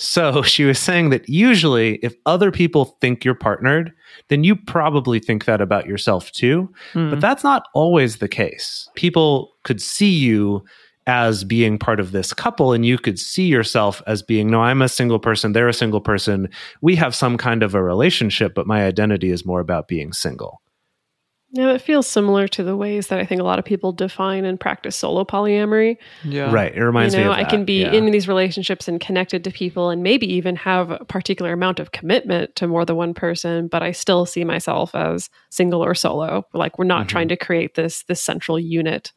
So 0.00 0.42
she 0.54 0.64
was 0.64 0.78
saying 0.78 1.10
that 1.10 1.28
usually, 1.28 1.96
if 1.96 2.14
other 2.26 2.50
people 2.50 2.96
think 3.00 3.24
you're 3.24 3.34
partnered, 3.34 3.92
then 4.28 4.42
you 4.42 4.56
probably 4.56 5.20
think 5.20 5.44
that 5.44 5.60
about 5.60 5.86
yourself 5.86 6.32
too. 6.32 6.72
Mm. 6.94 7.10
But 7.10 7.16
hmm. 7.16 7.20
that's 7.20 7.44
not 7.44 7.66
always 7.74 8.16
the 8.16 8.28
case. 8.28 8.88
People 8.96 9.52
could 9.62 9.80
see 9.80 10.10
you 10.10 10.64
as 11.06 11.44
being 11.44 11.78
part 11.78 12.00
of 12.00 12.12
this 12.12 12.32
couple, 12.32 12.72
and 12.72 12.84
you 12.84 12.96
could 12.98 13.18
see 13.18 13.46
yourself 13.46 14.02
as 14.06 14.22
being, 14.22 14.48
no, 14.48 14.62
I'm 14.62 14.82
a 14.82 14.88
single 14.88 15.18
person, 15.18 15.52
they're 15.52 15.68
a 15.68 15.74
single 15.74 16.00
person. 16.00 16.48
We 16.82 16.94
have 16.96 17.14
some 17.14 17.36
kind 17.36 17.62
of 17.62 17.74
a 17.74 17.82
relationship, 17.82 18.54
but 18.54 18.66
my 18.66 18.84
identity 18.84 19.30
is 19.30 19.44
more 19.44 19.60
about 19.60 19.88
being 19.88 20.12
single. 20.12 20.60
Yeah, 21.52 21.72
it 21.72 21.80
feels 21.80 22.06
similar 22.06 22.46
to 22.48 22.62
the 22.62 22.76
ways 22.76 23.08
that 23.08 23.18
I 23.18 23.26
think 23.26 23.40
a 23.40 23.44
lot 23.44 23.58
of 23.58 23.64
people 23.64 23.90
define 23.92 24.44
and 24.44 24.58
practice 24.58 24.94
solo 24.94 25.24
polyamory. 25.24 25.96
Yeah. 26.22 26.52
Right. 26.52 26.72
It 26.72 26.80
reminds 26.80 27.12
you 27.14 27.20
know, 27.20 27.32
me 27.32 27.40
of 27.40 27.44
I 27.44 27.50
can 27.50 27.64
be 27.64 27.80
yeah. 27.80 27.92
in 27.92 28.06
these 28.12 28.28
relationships 28.28 28.86
and 28.86 29.00
connected 29.00 29.42
to 29.44 29.50
people 29.50 29.90
and 29.90 30.00
maybe 30.00 30.32
even 30.32 30.54
have 30.54 30.92
a 30.92 31.04
particular 31.04 31.52
amount 31.52 31.80
of 31.80 31.90
commitment 31.90 32.54
to 32.56 32.68
more 32.68 32.84
than 32.84 32.94
one 32.94 33.14
person, 33.14 33.66
but 33.66 33.82
I 33.82 33.90
still 33.90 34.26
see 34.26 34.44
myself 34.44 34.94
as 34.94 35.28
single 35.50 35.84
or 35.84 35.94
solo. 35.94 36.46
Like 36.54 36.78
we're 36.78 36.84
not 36.84 37.06
Mhm. 37.06 37.08
trying 37.08 37.28
to 37.28 37.36
create 37.36 37.74
this 37.74 38.04
this 38.04 38.22
central 38.22 38.58
unit. 38.58 39.10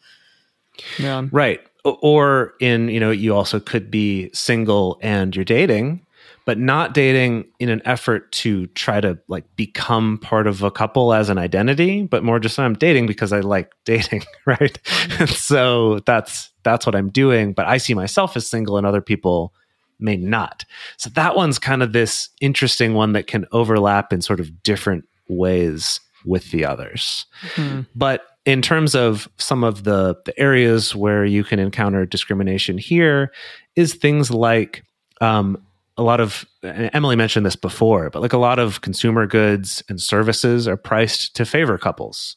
Yeah. 0.98 1.28
Right. 1.32 1.62
Or 1.86 2.56
in, 2.60 2.88
you 2.90 3.00
know, 3.00 3.12
you 3.12 3.36
also 3.36 3.60
could 3.60 3.92
be 3.92 4.32
single 4.34 4.98
and 5.04 5.36
you're 5.36 5.46
dating, 5.46 6.04
but 6.46 6.58
not 6.58 6.94
dating 6.94 7.46
in 7.60 7.70
an 7.70 7.82
effort 7.86 8.32
to 8.32 8.68
try 8.68 9.00
to 9.00 9.18
like 9.28 9.44
become 9.56 10.18
part 10.18 10.48
of 10.48 10.62
a 10.62 10.72
couple 10.72 11.14
as 11.14 11.30
an 11.30 11.38
identity, 11.38 12.04
but 12.04 12.24
more 12.24 12.40
just 12.40 12.60
I'm 12.60 12.74
dating 12.74 13.08
because 13.08 13.32
I 13.32 13.40
like 13.40 13.72
dating, 13.86 14.24
right? 14.46 14.78
And 15.20 15.30
so 15.30 16.00
that's 16.00 16.52
that's 16.64 16.86
what 16.86 16.96
I'm 16.96 17.10
doing, 17.10 17.54
but 17.54 17.68
I 17.68 17.78
see 17.78 17.94
myself 17.94 18.36
as 18.38 18.48
single 18.48 18.78
and 18.78 18.86
other 18.86 19.02
people 19.02 19.54
may 20.00 20.18
not. 20.18 20.66
So 20.98 21.10
that 21.12 21.36
one's 21.36 21.60
kind 21.60 21.84
of 21.84 21.94
this 21.94 22.30
interesting 22.42 22.94
one 22.94 23.14
that 23.14 23.28
can 23.28 23.46
overlap 23.52 24.12
in 24.12 24.22
sort 24.22 24.40
of 24.40 24.64
different 24.64 25.06
ways 25.28 26.00
with 26.26 26.52
the 26.52 26.66
others. 26.66 27.26
Hmm. 27.56 27.82
But 27.96 28.26
in 28.46 28.62
terms 28.62 28.96
of 28.96 29.30
some 29.38 29.64
of 29.64 29.84
the, 29.84 30.16
the 30.26 30.38
areas 30.40 30.96
where 30.96 31.26
you 31.26 31.44
can 31.44 31.60
encounter 31.60 32.06
discrimination 32.06 32.78
here, 32.78 33.32
is 33.76 33.94
things 33.94 34.30
like 34.30 34.84
um, 35.22 35.58
a 35.98 36.04
lot 36.04 36.20
of, 36.20 36.46
and 36.64 36.90
Emily 36.94 37.16
mentioned 37.16 37.46
this 37.46 37.56
before, 37.56 38.10
but 38.10 38.22
like 38.22 38.34
a 38.34 38.38
lot 38.38 38.60
of 38.60 38.82
consumer 38.82 39.28
goods 39.28 39.84
and 39.90 40.02
services 40.02 40.68
are 40.68 40.78
priced 40.78 41.36
to 41.36 41.46
favor 41.46 41.78
couples. 41.78 42.36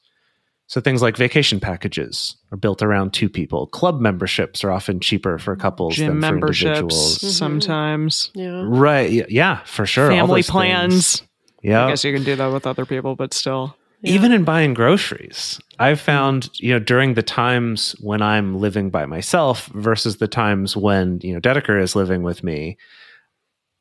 So 0.69 0.81
things 0.81 1.01
like 1.01 1.17
vacation 1.17 1.61
packages 1.61 2.37
are 2.51 2.57
built 2.57 2.83
around 2.83 3.13
two 3.13 3.29
people. 3.29 3.69
Club 3.69 4.01
memberships 4.01 4.65
are 4.65 4.73
often 4.73 4.99
cheaper 4.99 5.39
for 5.39 5.55
couples 5.55 5.95
Gym 5.95 6.07
than 6.09 6.17
for 6.17 6.35
memberships 6.35 6.67
individuals. 6.67 7.19
Mhm. 7.19 7.31
sometimes. 7.31 8.31
Yeah. 8.35 8.63
Right. 8.67 9.31
Yeah, 9.31 9.61
for 9.65 9.87
sure. 9.87 10.09
Family 10.09 10.43
plans. 10.43 11.23
Yeah. 11.63 11.87
I 11.87 11.91
guess 11.91 12.03
you 12.05 12.13
can 12.13 12.25
do 12.25 12.35
that 12.37 12.53
with 12.53 12.67
other 12.67 12.85
people, 12.85 13.15
but 13.17 13.33
still. 13.33 13.77
Yeah. 14.03 14.13
even 14.13 14.31
in 14.31 14.45
buying 14.45 14.75
groceries 14.75 15.59
i've 15.79 15.99
found 15.99 16.51
you 16.61 16.71
know 16.71 16.79
during 16.79 17.15
the 17.15 17.23
times 17.23 17.97
when 18.03 18.21
i'm 18.21 18.61
living 18.61 18.91
by 18.91 19.07
myself 19.07 19.67
versus 19.69 20.19
the 20.19 20.29
times 20.29 20.77
when 20.77 21.19
you 21.23 21.33
know 21.33 21.41
dedeker 21.41 21.81
is 21.81 21.97
living 21.97 22.23
with 22.23 22.45
me 22.45 22.77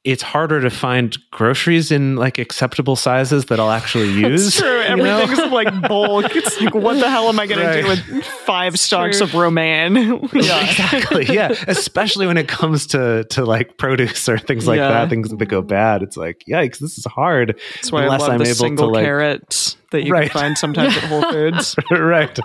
it's 0.06 0.22
harder 0.24 0.62
to 0.62 0.70
find 0.70 1.18
groceries 1.32 1.92
in 1.92 2.16
like 2.16 2.38
acceptable 2.38 2.96
sizes 2.96 3.46
that 3.46 3.60
i'll 3.60 3.72
actually 3.72 4.10
use 4.28 4.48
It's 4.48 4.58
true. 4.60 4.82
you 4.84 4.96
know? 4.98 5.18
Everything's 5.20 5.52
like 5.52 5.82
bulk. 5.90 6.36
It's 6.36 6.62
like, 6.62 6.74
what 6.76 7.00
the 7.00 7.10
hell 7.10 7.28
am 7.28 7.40
I 7.40 7.48
going 7.48 7.60
to 7.68 7.82
do 7.82 7.88
with 7.88 8.24
five 8.26 8.78
stalks 8.80 9.18
True. 9.18 9.26
of 9.28 9.34
romaine? 9.34 9.96
yeah. 10.34 10.64
exactly 10.70 11.26
yeah 11.26 11.54
especially 11.68 12.28
when 12.28 12.38
it 12.38 12.48
comes 12.48 12.88
to 12.88 13.26
to 13.32 13.44
like 13.44 13.78
produce 13.78 14.30
or 14.30 14.38
things 14.38 14.68
like 14.68 14.78
Yeah. 14.78 14.90
that 14.90 15.10
things 15.10 15.30
that 15.32 15.46
go 15.48 15.62
bad 15.62 16.04
it's 16.04 16.16
like 16.18 16.44
yikes 16.48 16.78
this 16.80 16.98
is 16.98 17.06
hard 17.06 17.60
That's 17.76 17.92
why 17.92 18.04
Unless 18.04 18.22
I 18.22 18.24
love 18.24 18.32
I'm 18.34 18.38
the 18.40 18.44
able 18.46 18.54
to, 18.54 18.60
single 18.60 18.92
like- 18.94 19.04
carrots 19.06 19.78
that 19.92 20.04
you 20.06 20.12
Right. 20.12 20.30
can 20.32 20.40
find 20.40 20.58
sometimes 20.58 20.96
at 20.98 21.04
Whole 21.04 21.24
Foods. 21.32 21.76
right. 21.92 22.38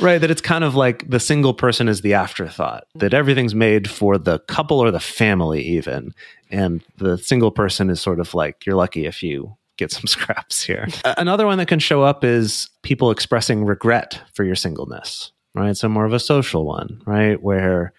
Right. 0.00 0.18
That 0.18 0.30
it's 0.30 0.40
kind 0.40 0.64
of 0.64 0.74
like 0.74 1.08
the 1.08 1.20
single 1.20 1.54
person 1.54 1.88
is 1.88 2.00
the 2.00 2.14
afterthought, 2.14 2.84
that 2.94 3.06
mm-hmm. 3.06 3.16
everything's 3.16 3.54
made 3.54 3.88
for 3.88 4.18
the 4.18 4.38
couple 4.40 4.80
or 4.80 4.90
the 4.90 5.00
family, 5.00 5.62
even. 5.62 6.14
And 6.50 6.82
the 6.98 7.16
single 7.18 7.50
person 7.50 7.90
is 7.90 8.00
sort 8.00 8.20
of 8.20 8.34
like, 8.34 8.66
you're 8.66 8.76
lucky 8.76 9.06
if 9.06 9.22
you 9.22 9.56
get 9.76 9.90
some 9.90 10.06
scraps 10.06 10.62
here. 10.62 10.88
Another 11.04 11.46
one 11.46 11.58
that 11.58 11.68
can 11.68 11.78
show 11.78 12.02
up 12.02 12.24
is 12.24 12.68
people 12.82 13.10
expressing 13.10 13.64
regret 13.64 14.20
for 14.34 14.44
your 14.44 14.56
singleness, 14.56 15.32
right? 15.54 15.76
So, 15.76 15.88
more 15.88 16.04
of 16.04 16.12
a 16.12 16.20
social 16.20 16.64
one, 16.64 17.00
right? 17.06 17.42
Where 17.42 17.92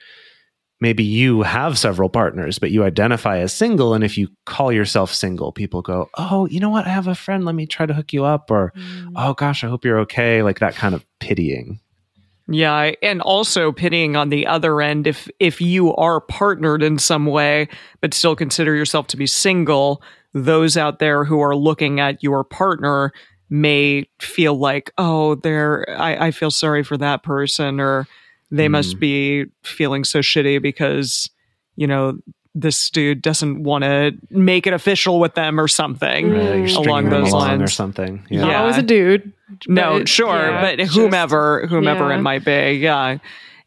maybe 0.84 1.04
you 1.04 1.44
have 1.44 1.80
several 1.80 2.10
partners, 2.10 2.60
but 2.60 2.70
you 2.70 2.84
identify 2.84 3.40
as 3.40 3.54
single. 3.54 3.94
And 3.94 4.04
if 4.04 4.18
you 4.18 4.28
call 4.46 4.70
yourself 4.70 5.14
single, 5.14 5.54
people 5.54 5.82
go, 5.82 6.10
Oh, 6.16 6.46
you 6.48 6.60
know 6.60 6.70
what? 6.70 6.86
I 6.86 6.90
have 6.90 7.08
a 7.08 7.16
friend. 7.16 7.46
Let 7.46 7.56
me 7.56 7.66
try 7.66 7.86
to 7.86 7.94
hook 7.94 8.12
you 8.12 8.26
up. 8.26 8.52
Or, 8.52 8.74
mm. 8.76 9.14
Oh 9.16 9.34
gosh, 9.34 9.64
I 9.64 9.70
hope 9.70 9.86
you're 9.86 10.00
okay. 10.02 10.44
Like 10.44 10.60
that 10.60 10.76
kind 10.76 10.94
of 10.94 11.06
pitying. 11.20 11.80
Yeah, 12.50 12.92
and 13.02 13.22
also 13.22 13.72
pitying 13.72 14.18
on 14.18 14.28
the 14.28 14.46
other 14.46 14.82
end 14.82 15.08
if 15.08 15.30
if 15.40 15.62
you 15.62 15.96
are 15.96 16.20
partnered 16.20 16.84
in 16.84 17.00
some 17.00 17.26
way 17.26 17.70
but 18.02 18.14
still 18.14 18.36
consider 18.36 18.76
yourself 18.76 19.08
to 19.08 19.18
be 19.18 19.26
single, 19.26 20.04
those 20.34 20.76
out 20.76 21.00
there 21.00 21.24
who 21.24 21.40
are 21.40 21.56
looking 21.56 22.02
at 22.02 22.22
your 22.22 22.44
partner 22.44 23.14
may 23.50 24.10
feel 24.20 24.56
like, 24.56 24.92
oh, 24.98 25.36
they're 25.36 25.90
I, 25.98 26.28
I 26.28 26.32
feel 26.32 26.52
sorry 26.52 26.84
for 26.84 26.98
that 26.98 27.24
person 27.24 27.80
or 27.80 28.06
they 28.58 28.68
must 28.68 28.92
mm-hmm. 28.92 29.00
be 29.00 29.46
feeling 29.64 30.04
so 30.04 30.20
shitty 30.20 30.62
because, 30.62 31.30
you 31.76 31.88
know, 31.88 32.18
this 32.56 32.92
dude 32.92 33.22
doesn't 33.22 33.64
want 33.64 33.84
to 33.84 34.12
make 34.30 34.68
it 34.68 34.74
official 34.74 35.20
with 35.20 35.34
them 35.34 35.60
or 35.60 35.68
something. 35.68 36.30
Right, 36.30 36.58
you're 36.58 36.68
stringing 36.68 36.90
Along 36.90 37.04
them 37.06 37.24
those 37.24 37.32
along 37.32 37.50
or 37.50 37.58
lines. 37.58 37.74
something. 37.74 38.16
Not 38.30 38.50
Yeah. 38.50 38.62
always 38.62 38.78
a 38.78 38.84
dude. 38.84 39.34
No, 39.68 40.06
sure, 40.06 40.36
yeah, 40.36 40.62
but 40.62 40.78
just- 40.80 40.96
whomever, 40.96 41.66
whomever 41.68 42.10
yeah. 42.10 42.18
it 42.18 42.22
might 42.22 42.46
be, 42.46 42.74
yeah. 42.74 43.18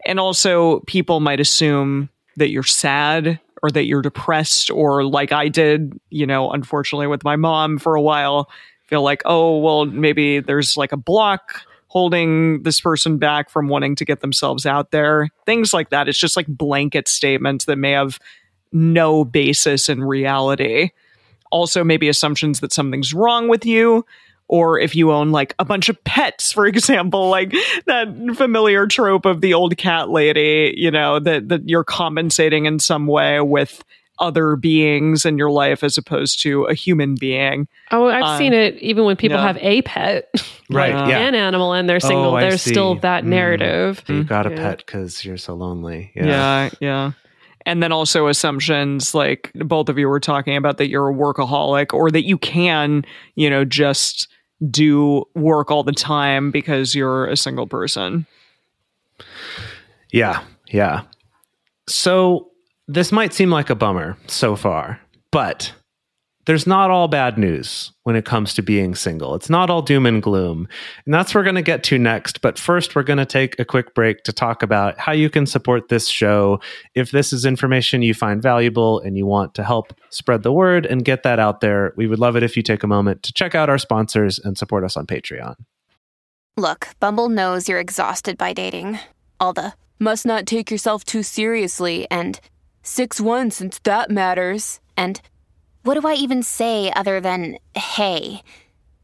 And 0.07 0.20
also, 0.20 0.80
people 0.87 1.18
might 1.18 1.41
assume 1.41 2.11
that 2.37 2.51
you're 2.51 2.62
sad 2.62 3.41
or 3.62 3.70
that 3.70 3.87
you're 3.87 4.03
depressed, 4.03 4.70
or 4.70 5.05
like 5.05 5.32
I 5.32 5.49
did, 5.49 5.99
you 6.11 6.26
know, 6.26 6.51
unfortunately 6.51 7.09
with 7.09 7.24
my 7.24 7.34
mom 7.34 7.78
for 7.78 7.97
a 7.97 8.03
while, 8.03 8.49
feel 8.84 9.03
like, 9.03 9.22
oh, 9.24 9.59
well, 9.59 9.84
maybe 9.87 10.39
there's 10.39 10.76
like 10.76 10.93
a 10.93 10.97
block 10.97 11.62
holding 11.89 12.62
this 12.62 12.80
person 12.80 13.18
back 13.18 13.49
from 13.49 13.68
wanting 13.68 13.95
to 13.97 14.05
get 14.05 14.20
themselves 14.20 14.66
out 14.66 14.91
there. 14.91 15.28
Things 15.45 15.72
like 15.72 15.91
that. 15.91 16.09
It's 16.09 16.18
just 16.18 16.37
like 16.37 16.47
blanket 16.47 17.09
statements 17.09 17.66
that 17.66 17.76
may 17.76 17.93
have 17.93 18.18
no 18.72 19.24
basis 19.24 19.89
in 19.89 20.03
reality. 20.03 20.91
Also, 21.51 21.84
maybe 21.84 22.09
assumptions 22.09 22.61
that 22.61 22.72
something's 22.72 23.14
wrong 23.14 23.49
with 23.49 23.64
you 23.64 24.05
or 24.49 24.78
if 24.78 24.95
you 24.95 25.12
own 25.12 25.32
like 25.32 25.55
a 25.59 25.64
bunch 25.64 25.89
of 25.89 26.03
pets, 26.05 26.53
for 26.53 26.66
example, 26.66 27.28
like 27.28 27.55
that 27.87 28.09
familiar 28.37 28.87
trope 28.87 29.24
of 29.24 29.41
the 29.41 29.55
old 29.55 29.76
cat 29.76 30.11
lady, 30.11 30.74
you 30.76 30.91
know, 30.91 31.18
that, 31.18 31.49
that 31.49 31.68
you're 31.68 31.84
compensating 31.84 32.66
in 32.66 32.78
some 32.78 33.07
way 33.07 33.41
with 33.41 33.82
other 34.19 34.57
beings 34.57 35.25
in 35.25 35.37
your 35.39 35.51
life 35.51 35.83
as 35.85 35.99
opposed 35.99 36.41
to 36.41 36.64
a 36.64 36.75
human 36.75 37.14
being. 37.14 37.69
Oh, 37.91 38.07
I've 38.09 38.25
Uh, 38.25 38.39
seen 38.39 38.53
it 38.53 38.77
even 38.77 39.05
when 39.05 39.17
people 39.17 39.37
yeah. 39.37 39.47
have 39.47 39.59
a 39.61 39.83
pet, 39.83 40.31
Right. 40.71 40.91
Yeah. 40.91 41.19
an 41.19 41.35
animal, 41.35 41.73
and 41.73 41.89
they're 41.89 42.01
single. 42.01 42.35
I 42.37 42.41
There's 42.43 42.62
still 42.62 42.97
that 42.97 43.25
Mm. 43.25 43.29
narrative. 43.29 44.03
You 44.09 44.25
got 44.25 44.47
a 44.47 44.51
Yeah. 44.51 44.57
pet 44.57 44.79
because 44.79 45.25
you're 45.25 45.37
so 45.37 45.55
lonely. 45.55 46.12
Yeah. 46.14 46.25
Yeah. 46.27 46.71
yeah, 46.81 47.11
And 47.67 47.83
then 47.83 47.93
also 47.93 48.27
assumptions 48.29 49.14
like 49.14 49.51
both 49.55 49.89
of 49.89 49.99
you 49.99 50.09
were 50.09 50.21
talking 50.21 50.57
about 50.57 50.79
that 50.79 50.89
you're 50.89 51.09
a 51.11 51.14
workaholic 51.14 51.93
or 51.93 52.11
that 52.11 52.25
you 52.25 52.39
can, 52.39 53.05
you 53.35 53.51
know, 53.51 53.64
just 53.64 54.29
do 54.71 55.25
work 55.35 55.71
all 55.71 55.83
the 55.83 55.93
time 55.93 56.51
because 56.51 56.95
you're 56.95 57.27
a 57.27 57.37
single 57.37 57.67
person. 57.67 58.27
Yeah. 60.12 60.41
Yeah. 60.69 61.03
So 61.89 62.51
this 62.89 63.12
might 63.12 63.34
seem 63.34 63.51
like 63.51 63.70
a 63.70 63.74
bummer 63.74 64.16
so 64.26 64.57
far, 64.57 65.01
but 65.30 65.72
there's 66.47 66.66
not 66.66 66.93
all 66.93 67.09
bad 67.09 67.37
news 67.37 67.91
when 68.05 68.14
it 68.14 68.24
comes 68.24 68.55
to 68.55 68.62
being 68.62 68.95
single. 68.95 69.34
It's 69.34 69.51
not 69.51 69.68
all 69.68 69.82
doom 69.82 70.07
and 70.07 70.22
gloom. 70.22 70.68
And 71.05 71.12
that's 71.12 71.34
what 71.34 71.41
we're 71.41 71.45
going 71.45 71.57
to 71.57 71.62
get 71.62 71.82
to 71.84 71.99
next. 71.99 72.41
But 72.41 72.57
first, 72.57 72.95
we're 72.95 73.03
going 73.03 73.18
to 73.18 73.26
take 73.26 73.59
a 73.59 73.64
quick 73.64 73.95
break 73.95 74.22
to 74.22 74.32
talk 74.32 74.62
about 74.62 74.97
how 74.97 75.11
you 75.11 75.28
can 75.28 75.47
support 75.47 75.89
this 75.89 76.07
show. 76.07 76.61
If 76.95 77.11
this 77.11 77.32
is 77.32 77.45
information 77.45 78.03
you 78.03 78.14
find 78.14 78.41
valuable 78.41 79.01
and 79.01 79.18
you 79.18 79.26
want 79.26 79.55
to 79.57 79.64
help 79.64 79.93
spread 80.11 80.45
the 80.45 80.53
word 80.53 80.87
and 80.87 81.05
get 81.05 81.24
that 81.24 81.41
out 81.41 81.61
there, 81.61 81.93
we 81.97 82.07
would 82.07 82.20
love 82.20 82.37
it 82.37 82.45
if 82.45 82.57
you 82.57 82.62
take 82.62 82.84
a 82.84 82.89
moment 82.89 83.24
to 83.24 83.32
check 83.32 83.57
out 83.57 83.68
our 83.68 83.78
sponsors 83.78 84.39
and 84.39 84.57
support 84.57 84.84
us 84.84 84.97
on 84.97 85.05
Patreon. 85.05 85.57
Look, 86.57 86.89
Bumble 87.01 87.28
knows 87.28 87.68
you're 87.68 87.80
exhausted 87.80 88.39
by 88.39 88.53
dating. 88.53 89.01
All 89.41 89.53
the 89.53 89.72
must 89.99 90.24
not 90.24 90.47
take 90.47 90.70
yourself 90.70 91.05
too 91.05 91.24
seriously 91.24 92.07
and 92.09 92.39
6 92.87 93.20
1 93.20 93.51
since 93.51 93.80
that 93.80 94.12
matters. 94.12 94.78
And 94.97 95.20
what 95.82 96.01
do 96.01 96.07
I 96.07 96.14
even 96.14 96.45
say 96.45 96.93
other 96.95 97.20
than 97.20 97.59
hey? 97.74 98.43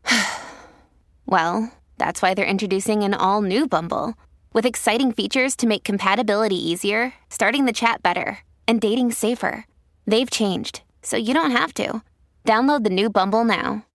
well, 1.26 1.72
that's 1.98 2.22
why 2.22 2.32
they're 2.32 2.44
introducing 2.44 3.02
an 3.02 3.12
all 3.12 3.42
new 3.42 3.66
Bumble 3.66 4.14
with 4.52 4.66
exciting 4.66 5.10
features 5.10 5.56
to 5.56 5.66
make 5.66 5.82
compatibility 5.82 6.56
easier, 6.56 7.14
starting 7.28 7.64
the 7.64 7.72
chat 7.72 8.04
better, 8.04 8.38
and 8.68 8.80
dating 8.80 9.10
safer. 9.10 9.66
They've 10.06 10.30
changed, 10.30 10.82
so 11.02 11.16
you 11.16 11.34
don't 11.34 11.50
have 11.50 11.74
to. 11.74 12.02
Download 12.44 12.84
the 12.84 12.90
new 12.90 13.10
Bumble 13.10 13.44
now. 13.44 13.86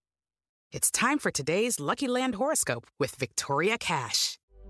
It's 0.74 0.92
time 0.92 1.18
for 1.18 1.32
today's 1.32 1.80
Lucky 1.80 2.10
Land 2.10 2.36
horoscope 2.36 2.88
with 3.00 3.16
Victoria 3.16 3.78
Cash. 3.78 4.38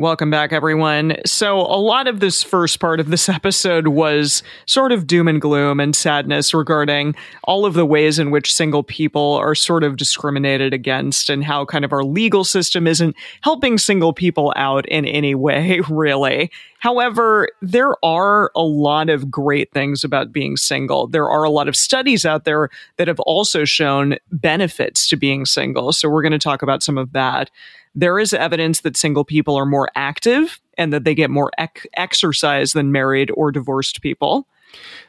Welcome 0.00 0.30
back, 0.30 0.50
everyone. 0.54 1.16
So, 1.26 1.58
a 1.58 1.76
lot 1.76 2.08
of 2.08 2.20
this 2.20 2.42
first 2.42 2.80
part 2.80 3.00
of 3.00 3.10
this 3.10 3.28
episode 3.28 3.88
was 3.88 4.42
sort 4.64 4.92
of 4.92 5.06
doom 5.06 5.28
and 5.28 5.42
gloom 5.42 5.78
and 5.78 5.94
sadness 5.94 6.54
regarding 6.54 7.14
all 7.44 7.66
of 7.66 7.74
the 7.74 7.84
ways 7.84 8.18
in 8.18 8.30
which 8.30 8.50
single 8.50 8.82
people 8.82 9.34
are 9.34 9.54
sort 9.54 9.84
of 9.84 9.98
discriminated 9.98 10.72
against 10.72 11.28
and 11.28 11.44
how 11.44 11.66
kind 11.66 11.84
of 11.84 11.92
our 11.92 12.02
legal 12.02 12.44
system 12.44 12.86
isn't 12.86 13.14
helping 13.42 13.76
single 13.76 14.14
people 14.14 14.54
out 14.56 14.88
in 14.88 15.04
any 15.04 15.34
way, 15.34 15.82
really. 15.90 16.50
However, 16.78 17.50
there 17.60 17.94
are 18.02 18.50
a 18.56 18.62
lot 18.62 19.10
of 19.10 19.30
great 19.30 19.70
things 19.70 20.02
about 20.02 20.32
being 20.32 20.56
single. 20.56 21.08
There 21.08 21.28
are 21.28 21.44
a 21.44 21.50
lot 21.50 21.68
of 21.68 21.76
studies 21.76 22.24
out 22.24 22.44
there 22.44 22.70
that 22.96 23.06
have 23.06 23.20
also 23.20 23.66
shown 23.66 24.16
benefits 24.32 25.06
to 25.08 25.16
being 25.16 25.44
single. 25.44 25.92
So, 25.92 26.08
we're 26.08 26.22
going 26.22 26.32
to 26.32 26.38
talk 26.38 26.62
about 26.62 26.82
some 26.82 26.96
of 26.96 27.12
that 27.12 27.50
there 27.94 28.18
is 28.18 28.32
evidence 28.32 28.80
that 28.82 28.96
single 28.96 29.24
people 29.24 29.56
are 29.56 29.66
more 29.66 29.90
active 29.96 30.60
and 30.78 30.92
that 30.92 31.04
they 31.04 31.14
get 31.14 31.30
more 31.30 31.50
ec- 31.58 31.88
exercise 31.96 32.72
than 32.72 32.92
married 32.92 33.30
or 33.34 33.50
divorced 33.52 34.00
people. 34.02 34.46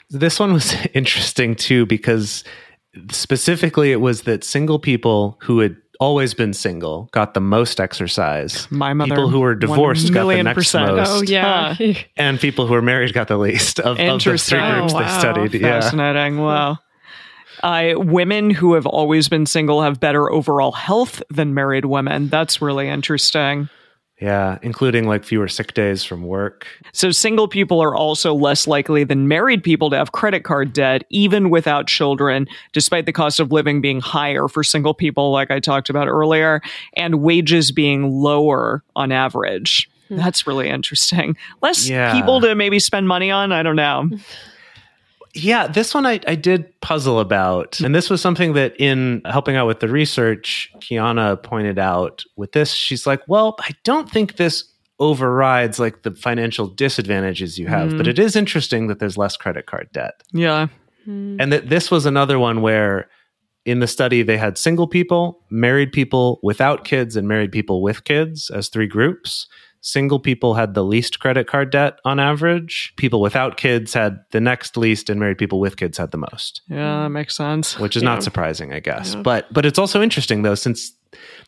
This 0.10 0.40
one 0.40 0.54
was 0.54 0.74
interesting 0.94 1.56
too 1.56 1.86
because 1.86 2.44
specifically 3.12 3.92
it 3.92 4.02
was 4.02 4.24
that 4.24 4.44
single 4.44 4.80
people 4.80 5.38
who 5.42 5.60
had 5.60 5.76
always 6.00 6.34
been 6.34 6.52
single 6.54 7.08
got 7.12 7.34
the 7.36 7.40
most 7.40 7.80
exercise. 7.80 8.70
My 8.72 8.94
mother, 8.94 9.10
people 9.12 9.30
who 9.30 9.40
were 9.40 9.54
divorced 9.56 10.12
got 10.12 10.28
the 10.28 10.42
next 10.44 10.56
percent. 10.56 10.96
most. 10.96 11.10
Oh 11.10 11.22
yeah. 11.22 11.76
and 12.18 12.40
people 12.40 12.66
who 12.66 12.74
were 12.74 12.82
married 12.82 13.14
got 13.14 13.28
the 13.28 13.38
least 13.38 13.80
of, 13.80 14.00
of 14.00 14.24
the 14.24 14.38
three 14.38 14.60
groups 14.60 14.94
Oh, 14.94 14.98
they 14.98 15.04
wow. 15.06 15.20
studied. 15.20 15.54
Yeah. 15.54 15.80
Fascinating. 15.82 16.40
Wow. 16.40 16.80
Uh, 17.64 17.94
women 17.98 18.50
who 18.50 18.74
have 18.74 18.86
always 18.86 19.30
been 19.30 19.46
single 19.46 19.82
have 19.82 20.00
better 20.00 20.32
overall 20.32 20.72
health 20.72 21.22
than 21.30 21.54
married 21.54 21.86
women. 21.86 22.28
That's 22.30 22.62
really 22.62 22.88
interesting. 22.90 23.70
Yeah, 24.20 24.60
including 24.62 25.08
like 25.08 25.24
fewer 25.24 25.48
sick 25.48 25.74
days 25.74 26.04
from 26.04 26.22
work. 26.22 26.68
So, 26.94 27.10
single 27.10 27.48
people 27.48 27.82
are 27.82 27.96
also 27.96 28.36
less 28.36 28.68
likely 28.68 29.04
than 29.04 29.28
married 29.28 29.64
people 29.64 29.90
to 29.90 29.98
have 29.98 30.12
credit 30.12 30.44
card 30.44 30.74
debt, 30.74 31.04
even 31.10 31.50
without 31.50 31.88
children, 31.88 32.48
despite 32.72 33.08
the 33.08 33.14
cost 33.14 33.40
of 33.40 33.52
living 33.52 33.82
being 33.82 34.00
higher 34.00 34.48
for 34.48 34.64
single 34.64 34.94
people, 34.94 35.32
like 35.32 35.50
I 35.50 35.60
talked 35.60 35.90
about 35.90 36.08
earlier, 36.08 36.62
and 36.96 37.24
wages 37.24 37.72
being 37.72 38.12
lower 38.12 38.84
on 38.96 39.12
average. 39.12 39.90
That's 40.12 40.46
really 40.46 40.70
interesting. 40.70 41.36
Less 41.64 41.90
Yeah. 41.90 42.14
people 42.14 42.42
to 42.42 42.54
maybe 42.54 42.78
spend 42.78 43.08
money 43.08 43.32
on. 43.32 43.52
I 43.52 43.64
don't 43.64 43.76
know. 43.76 44.08
Yeah, 45.34 45.68
this 45.68 45.94
one 45.94 46.06
I, 46.06 46.20
I 46.28 46.36
did 46.36 46.80
puzzle 46.82 47.20
about. 47.20 47.80
And 47.80 47.96
this 47.96 48.10
was 48.10 48.22
something 48.22 48.54
that 48.54 48.76
in 48.80 49.22
helping 49.26 49.56
out 49.56 49.68
with 49.68 49.80
the 49.80 49.88
research, 49.88 50.72
Kiana 50.80 51.42
pointed 51.42 51.80
out 51.80 52.24
with 52.36 52.52
this. 52.52 52.74
She's 52.74 53.08
like, 53.08 53.22
well, 53.28 53.56
I 53.60 53.72
don't 53.84 54.10
think 54.10 54.36
this 54.36 54.66
overrides 55.00 55.80
like 55.80 56.04
the 56.04 56.12
financial 56.12 56.68
disadvantages 56.68 57.58
you 57.58 57.68
have, 57.68 57.98
but 57.98 58.06
mm. 58.06 58.10
it 58.10 58.20
is 58.20 58.36
interesting 58.36 58.88
that 58.88 59.00
there's 59.00 59.18
less 59.18 59.36
credit 59.36 59.66
card 59.66 59.90
debt. 59.94 60.22
Yeah. 60.32 60.68
Hmm. 61.06 61.38
And 61.40 61.52
that 61.52 61.70
this 61.70 61.90
was 61.90 62.06
another 62.06 62.38
one 62.38 62.62
where 62.62 63.10
in 63.66 63.80
the 63.80 63.88
study 63.88 64.22
they 64.24 64.38
had 64.38 64.58
single 64.58 64.88
people, 64.88 65.44
married 65.50 65.92
people 65.92 66.40
without 66.44 66.84
kids, 66.84 67.16
and 67.16 67.28
married 67.28 67.52
people 67.52 67.82
with 67.82 68.04
kids 68.04 68.50
as 68.50 68.70
three 68.70 68.88
groups. 68.88 69.48
Single 69.84 70.20
people 70.20 70.54
had 70.54 70.74
the 70.76 70.84
least 70.84 71.20
credit 71.20 71.48
card 71.48 71.72
debt 71.72 72.00
on 72.06 72.20
average. 72.20 72.94
People 72.98 73.20
without 73.20 73.58
kids 73.58 73.94
had 73.96 74.20
the 74.32 74.40
next 74.40 74.78
least, 74.78 75.10
and 75.10 75.20
married 75.20 75.40
people 75.40 75.60
with 75.60 75.76
kids 75.76 75.98
had 75.98 76.12
the 76.12 76.18
most, 76.20 76.62
Yeah, 76.70 77.04
that 77.04 77.10
makes 77.10 77.36
sense. 77.36 77.80
which 77.80 77.96
is 77.96 78.04
Yeah. 78.04 78.10
not 78.10 78.24
surprising, 78.24 78.74
I 78.74 78.80
guess. 78.80 79.16
But 79.16 79.52
but 79.52 79.66
it's 79.66 79.80
also 79.80 80.02
interesting 80.02 80.44
though, 80.44 80.56
since 80.56 80.94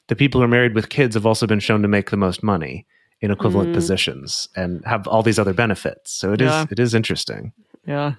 the 0.07 0.15
people 0.15 0.41
who 0.41 0.45
are 0.45 0.49
married 0.49 0.73
with 0.73 0.89
kids 0.89 1.13
have 1.15 1.25
also 1.27 1.45
been 1.47 1.59
shown 1.59 1.81
to 1.83 1.87
make 1.87 2.09
the 2.09 2.17
most 2.17 2.41
money 2.43 2.85
in 3.21 3.29
equivalent 3.31 3.69
Mm. 3.69 3.75
positions 3.75 4.47
and 4.55 4.81
have 4.85 5.07
all 5.07 5.23
these 5.23 5.37
other 5.39 5.53
benefits. 5.53 6.11
So 6.11 6.33
it 6.33 6.41
is 6.41 6.49
Yeah. 6.51 6.65
it 6.71 6.79
is 6.79 6.93
interesting. 6.95 7.53
Yeah. 7.87 8.13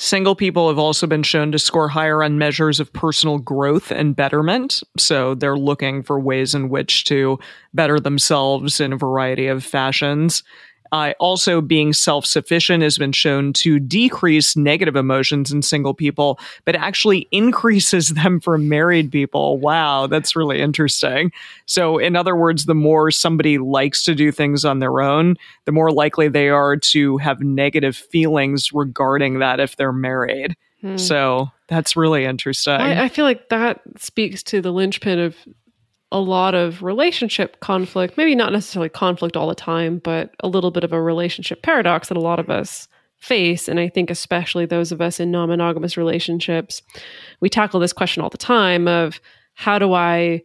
Single 0.00 0.36
people 0.36 0.68
have 0.68 0.78
also 0.78 1.08
been 1.08 1.24
shown 1.24 1.50
to 1.50 1.58
score 1.58 1.88
higher 1.88 2.22
on 2.22 2.38
measures 2.38 2.78
of 2.78 2.92
personal 2.92 3.38
growth 3.38 3.90
and 3.90 4.14
betterment. 4.14 4.80
So 4.96 5.34
they're 5.34 5.58
looking 5.58 6.04
for 6.04 6.20
ways 6.20 6.54
in 6.54 6.68
which 6.68 7.02
to 7.04 7.40
better 7.74 7.98
themselves 7.98 8.80
in 8.80 8.92
a 8.92 8.96
variety 8.96 9.48
of 9.48 9.64
fashions. 9.64 10.44
Uh, 10.92 11.12
also, 11.18 11.60
being 11.60 11.92
self 11.92 12.26
sufficient 12.26 12.82
has 12.82 12.98
been 12.98 13.12
shown 13.12 13.52
to 13.54 13.78
decrease 13.78 14.56
negative 14.56 14.96
emotions 14.96 15.52
in 15.52 15.62
single 15.62 15.94
people, 15.94 16.38
but 16.64 16.74
actually 16.76 17.28
increases 17.30 18.08
them 18.18 18.40
for 18.40 18.58
married 18.58 19.10
people. 19.10 19.58
Wow, 19.58 20.06
that's 20.06 20.36
really 20.36 20.60
interesting. 20.60 21.32
So, 21.66 21.98
in 21.98 22.16
other 22.16 22.36
words, 22.36 22.66
the 22.66 22.74
more 22.74 23.10
somebody 23.10 23.58
likes 23.58 24.04
to 24.04 24.14
do 24.14 24.32
things 24.32 24.64
on 24.64 24.78
their 24.78 25.00
own, 25.00 25.36
the 25.64 25.72
more 25.72 25.90
likely 25.90 26.28
they 26.28 26.48
are 26.48 26.76
to 26.76 27.18
have 27.18 27.40
negative 27.40 27.96
feelings 27.96 28.72
regarding 28.72 29.38
that 29.40 29.60
if 29.60 29.76
they're 29.76 29.92
married. 29.92 30.56
So, 30.96 31.50
that's 31.66 31.96
really 31.96 32.24
interesting. 32.24 32.74
I, 32.74 33.04
I 33.04 33.08
feel 33.08 33.24
like 33.24 33.48
that 33.48 33.80
speaks 33.96 34.42
to 34.44 34.60
the 34.60 34.70
linchpin 34.72 35.18
of 35.18 35.36
a 36.10 36.20
lot 36.20 36.54
of 36.54 36.82
relationship 36.82 37.60
conflict. 37.60 38.16
Maybe 38.16 38.34
not 38.34 38.52
necessarily 38.52 38.88
conflict 38.88 39.36
all 39.36 39.48
the 39.48 39.54
time, 39.54 39.98
but 39.98 40.34
a 40.40 40.48
little 40.48 40.70
bit 40.70 40.84
of 40.84 40.92
a 40.92 41.02
relationship 41.02 41.62
paradox 41.62 42.08
that 42.08 42.16
a 42.16 42.20
lot 42.20 42.40
of 42.40 42.48
us 42.48 42.88
face. 43.18 43.68
And 43.68 43.78
I 43.78 43.88
think, 43.88 44.10
especially 44.10 44.64
those 44.64 44.92
of 44.92 45.00
us 45.00 45.20
in 45.20 45.30
non 45.30 45.48
monogamous 45.48 45.96
relationships, 45.96 46.82
we 47.40 47.48
tackle 47.48 47.80
this 47.80 47.92
question 47.92 48.22
all 48.22 48.30
the 48.30 48.38
time 48.38 48.88
of 48.88 49.20
how 49.54 49.78
do 49.78 49.92
I 49.92 50.42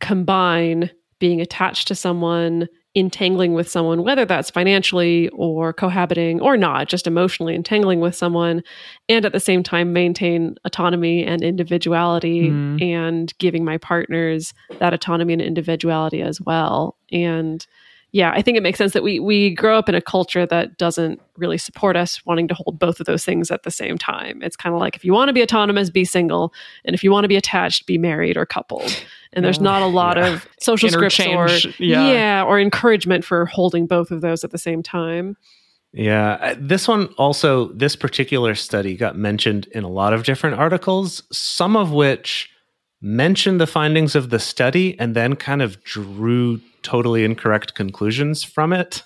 combine 0.00 0.90
being 1.18 1.40
attached 1.40 1.88
to 1.88 1.94
someone, 1.94 2.68
entangling 2.98 3.54
with 3.54 3.68
someone, 3.68 4.02
whether 4.02 4.24
that's 4.24 4.50
financially 4.50 5.28
or 5.30 5.72
cohabiting 5.72 6.40
or 6.40 6.56
not, 6.56 6.88
just 6.88 7.06
emotionally 7.06 7.54
entangling 7.54 8.00
with 8.00 8.14
someone, 8.14 8.62
and 9.08 9.24
at 9.24 9.32
the 9.32 9.40
same 9.40 9.62
time 9.62 9.92
maintain 9.92 10.56
autonomy 10.64 11.24
and 11.24 11.42
individuality 11.42 12.50
Mm. 12.50 12.82
and 12.82 13.32
giving 13.38 13.64
my 13.64 13.78
partners 13.78 14.54
that 14.78 14.92
autonomy 14.92 15.32
and 15.32 15.42
individuality 15.42 16.22
as 16.22 16.40
well. 16.40 16.96
And 17.12 17.66
yeah, 18.10 18.32
I 18.34 18.40
think 18.40 18.56
it 18.56 18.62
makes 18.62 18.78
sense 18.78 18.94
that 18.94 19.02
we 19.02 19.20
we 19.20 19.54
grow 19.54 19.78
up 19.78 19.88
in 19.88 19.94
a 19.94 20.00
culture 20.00 20.46
that 20.46 20.78
doesn't 20.78 21.20
really 21.36 21.58
support 21.58 21.94
us 21.94 22.24
wanting 22.24 22.48
to 22.48 22.54
hold 22.54 22.78
both 22.78 23.00
of 23.00 23.06
those 23.06 23.22
things 23.22 23.50
at 23.50 23.64
the 23.64 23.70
same 23.70 23.98
time. 23.98 24.40
It's 24.42 24.56
kind 24.56 24.74
of 24.74 24.80
like 24.80 24.96
if 24.96 25.04
you 25.04 25.12
want 25.12 25.28
to 25.28 25.34
be 25.34 25.42
autonomous, 25.42 25.90
be 25.90 26.06
single, 26.06 26.54
and 26.86 26.94
if 26.94 27.04
you 27.04 27.10
want 27.10 27.24
to 27.24 27.28
be 27.28 27.36
attached, 27.36 27.86
be 27.86 27.98
married 27.98 28.36
or 28.38 28.46
coupled. 28.46 29.04
And 29.32 29.44
there's 29.44 29.60
not 29.60 29.82
a 29.82 29.86
lot 29.86 30.18
of 30.18 30.46
social 30.60 30.88
scripts 30.88 31.20
or 31.20 31.46
Interchange, 31.46 31.80
yeah. 31.80 32.42
or 32.42 32.58
encouragement 32.58 33.24
for 33.24 33.46
holding 33.46 33.86
both 33.86 34.10
of 34.10 34.20
those 34.20 34.42
at 34.44 34.50
the 34.50 34.58
same 34.58 34.82
time. 34.82 35.36
Yeah, 35.92 36.32
uh, 36.40 36.54
this 36.58 36.86
one 36.86 37.06
also, 37.16 37.72
this 37.72 37.96
particular 37.96 38.54
study 38.54 38.96
got 38.96 39.16
mentioned 39.16 39.66
in 39.72 39.84
a 39.84 39.88
lot 39.88 40.12
of 40.12 40.24
different 40.24 40.58
articles, 40.58 41.22
some 41.32 41.76
of 41.76 41.92
which 41.92 42.50
mentioned 43.00 43.60
the 43.60 43.66
findings 43.66 44.14
of 44.14 44.30
the 44.30 44.38
study 44.38 44.98
and 44.98 45.14
then 45.14 45.36
kind 45.36 45.62
of 45.62 45.82
drew 45.84 46.60
totally 46.82 47.24
incorrect 47.24 47.74
conclusions 47.74 48.42
from 48.44 48.72
it, 48.72 49.02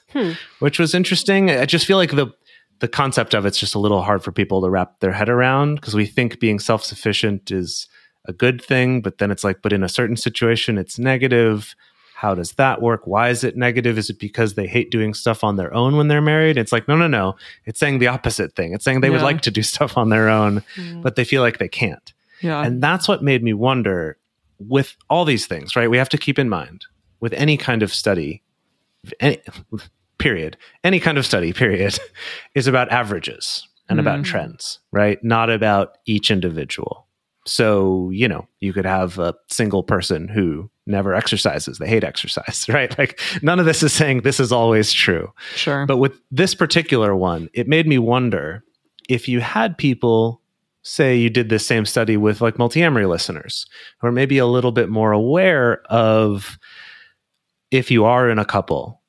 which 0.59 0.79
was 0.79 0.95
interesting. 0.95 1.51
I 1.51 1.67
just 1.67 1.87
feel 1.87 1.97
like 1.97 2.13
the 2.13 2.33
the 2.81 2.89
concept 2.89 3.33
of 3.33 3.47
it's 3.47 3.59
just 3.59 3.77
a 3.77 3.79
little 3.79 4.03
hard 4.03 4.25
for 4.25 4.33
people 4.33 4.61
to 4.61 4.69
wrap 4.69 4.99
their 4.99 5.13
head 5.13 5.29
around 5.29 5.77
because 5.77 5.95
we 5.95 6.05
think 6.05 6.41
being 6.41 6.59
self 6.59 6.83
sufficient 6.83 7.51
is 7.53 7.87
a 8.27 8.33
good 8.33 8.63
thing, 8.63 9.01
but 9.01 9.19
then 9.19 9.31
it's 9.31 9.45
like, 9.45 9.63
but 9.63 9.73
in 9.73 9.83
a 9.83 9.89
certain 9.89 10.17
situation, 10.17 10.79
it's 10.79 10.99
negative. 10.99 11.75
How 12.15 12.35
does 12.35 12.53
that 12.53 12.81
work? 12.81 13.07
Why 13.07 13.31
is 13.31 13.43
it 13.43 13.57
negative? 13.57 13.99
Is 13.99 14.09
it 14.09 14.19
because 14.21 14.55
they 14.55 14.67
hate 14.67 14.91
doing 14.91 15.13
stuff 15.13 15.43
on 15.43 15.57
their 15.57 15.75
own 15.75 15.97
when 15.97 16.09
they're 16.09 16.21
married? 16.21 16.57
It's 16.57 16.71
like, 16.71 16.87
no, 16.87 16.97
no, 16.97 17.09
no. 17.09 17.35
It's 17.67 17.81
saying 17.81 17.99
the 17.99 18.07
opposite 18.07 18.55
thing. 18.55 18.73
It's 18.73 18.85
saying 18.85 19.01
they 19.01 19.11
would 19.11 19.23
like 19.23 19.41
to 19.43 19.51
do 19.51 19.63
stuff 19.63 19.99
on 19.99 20.09
their 20.09 20.29
own, 20.29 20.63
mm. 20.77 21.03
but 21.03 21.17
they 21.17 21.25
feel 21.25 21.43
like 21.43 21.59
they 21.59 21.69
can't. 21.69 22.13
yeah. 22.41 22.63
And 22.63 22.81
that's 22.83 23.09
what 23.09 23.25
made 23.25 23.43
me 23.43 23.53
wonder 23.53 24.19
with 24.59 24.97
all 25.11 25.25
these 25.25 25.47
things, 25.47 25.75
right? 25.75 25.91
We 25.91 25.99
have 25.99 26.09
to 26.11 26.19
keep 26.19 26.39
in 26.39 26.49
mind 26.49 26.87
with 27.21 27.33
any 27.33 27.57
kind 27.57 27.83
of 27.83 27.93
study, 27.93 28.43
any, 29.19 29.41
period, 30.19 30.57
any 30.85 31.01
kind 31.01 31.19
of 31.19 31.27
study, 31.27 31.53
period, 31.53 31.99
is 32.55 32.69
about 32.69 32.91
averages 32.91 33.67
and 33.89 33.99
about 33.99 34.21
mm. 34.21 34.25
trends, 34.25 34.79
right? 34.93 35.23
Not 35.25 35.51
about 35.51 35.99
each 36.07 36.31
individual. 36.31 37.07
So, 37.45 38.11
you 38.11 38.29
know, 38.29 38.47
you 38.61 38.73
could 38.73 38.85
have 38.85 39.19
a 39.19 39.35
single 39.49 39.83
person 39.83 40.29
who 40.29 40.71
never 40.87 41.15
exercises, 41.15 41.79
they 41.79 41.89
hate 41.89 42.05
exercise, 42.05 42.67
right? 42.69 42.97
Like 42.99 43.21
none 43.43 43.59
of 43.59 43.67
this 43.67 43.83
is 43.83 43.93
saying 43.93 44.23
this 44.23 44.41
is 44.41 44.53
always 44.53 44.93
true. 44.93 45.33
sure. 45.55 45.87
But 45.87 45.99
with 45.99 46.21
this 46.31 46.55
particular 46.55 47.15
one, 47.17 47.49
it 47.53 47.69
made 47.69 47.87
me 47.87 47.99
wonder 47.99 48.65
if 49.09 49.29
you 49.29 49.41
had 49.41 49.77
people 49.77 50.41
say 50.83 51.17
you 51.17 51.31
did 51.31 51.49
this 51.49 51.67
same 51.67 51.87
study 51.87 52.17
with 52.17 52.41
like 52.41 52.57
Multiamory 52.57 53.09
listeners 53.09 53.67
who 54.01 54.09
are 54.09 54.13
maybe 54.13 54.39
a 54.39 54.47
little 54.47 54.73
bit 54.73 54.89
more 54.89 55.13
aware 55.13 55.83
of 55.87 56.59
if 57.71 57.91
you 57.91 58.05
are 58.05 58.29
in 58.29 58.39
a 58.39 58.45
couple 58.45 59.01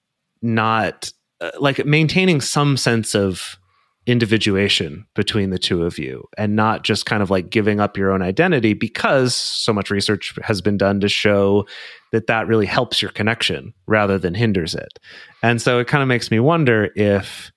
not 0.41 1.11
uh, 1.41 1.51
like 1.59 1.83
maintaining 1.85 2.41
some 2.41 2.77
sense 2.77 3.15
of 3.15 3.57
individuation 4.05 5.05
between 5.15 5.49
the 5.49 5.57
two 5.57 5.83
of 5.83 5.97
you 5.97 6.27
and 6.37 6.55
not 6.55 6.83
just 6.83 7.05
kind 7.05 7.23
of 7.23 7.29
like 7.29 7.49
giving 7.49 7.79
up 7.79 7.97
your 7.97 8.11
own 8.11 8.21
identity 8.21 8.73
because 8.73 9.33
so 9.35 9.71
much 9.71 9.89
research 9.89 10.33
has 10.43 10.61
been 10.61 10.77
done 10.77 10.99
to 10.99 11.07
show 11.07 11.65
that 12.11 12.27
that 12.27 12.47
really 12.47 12.65
helps 12.65 13.01
your 13.01 13.11
connection 13.11 13.73
rather 13.87 14.17
than 14.17 14.33
hinders 14.33 14.75
it. 14.75 14.99
And 15.41 15.61
so 15.61 15.79
it 15.79 15.87
kind 15.87 16.01
of 16.01 16.07
makes 16.07 16.29
me 16.31 16.39
wonder 16.39 16.89
if 16.95 17.51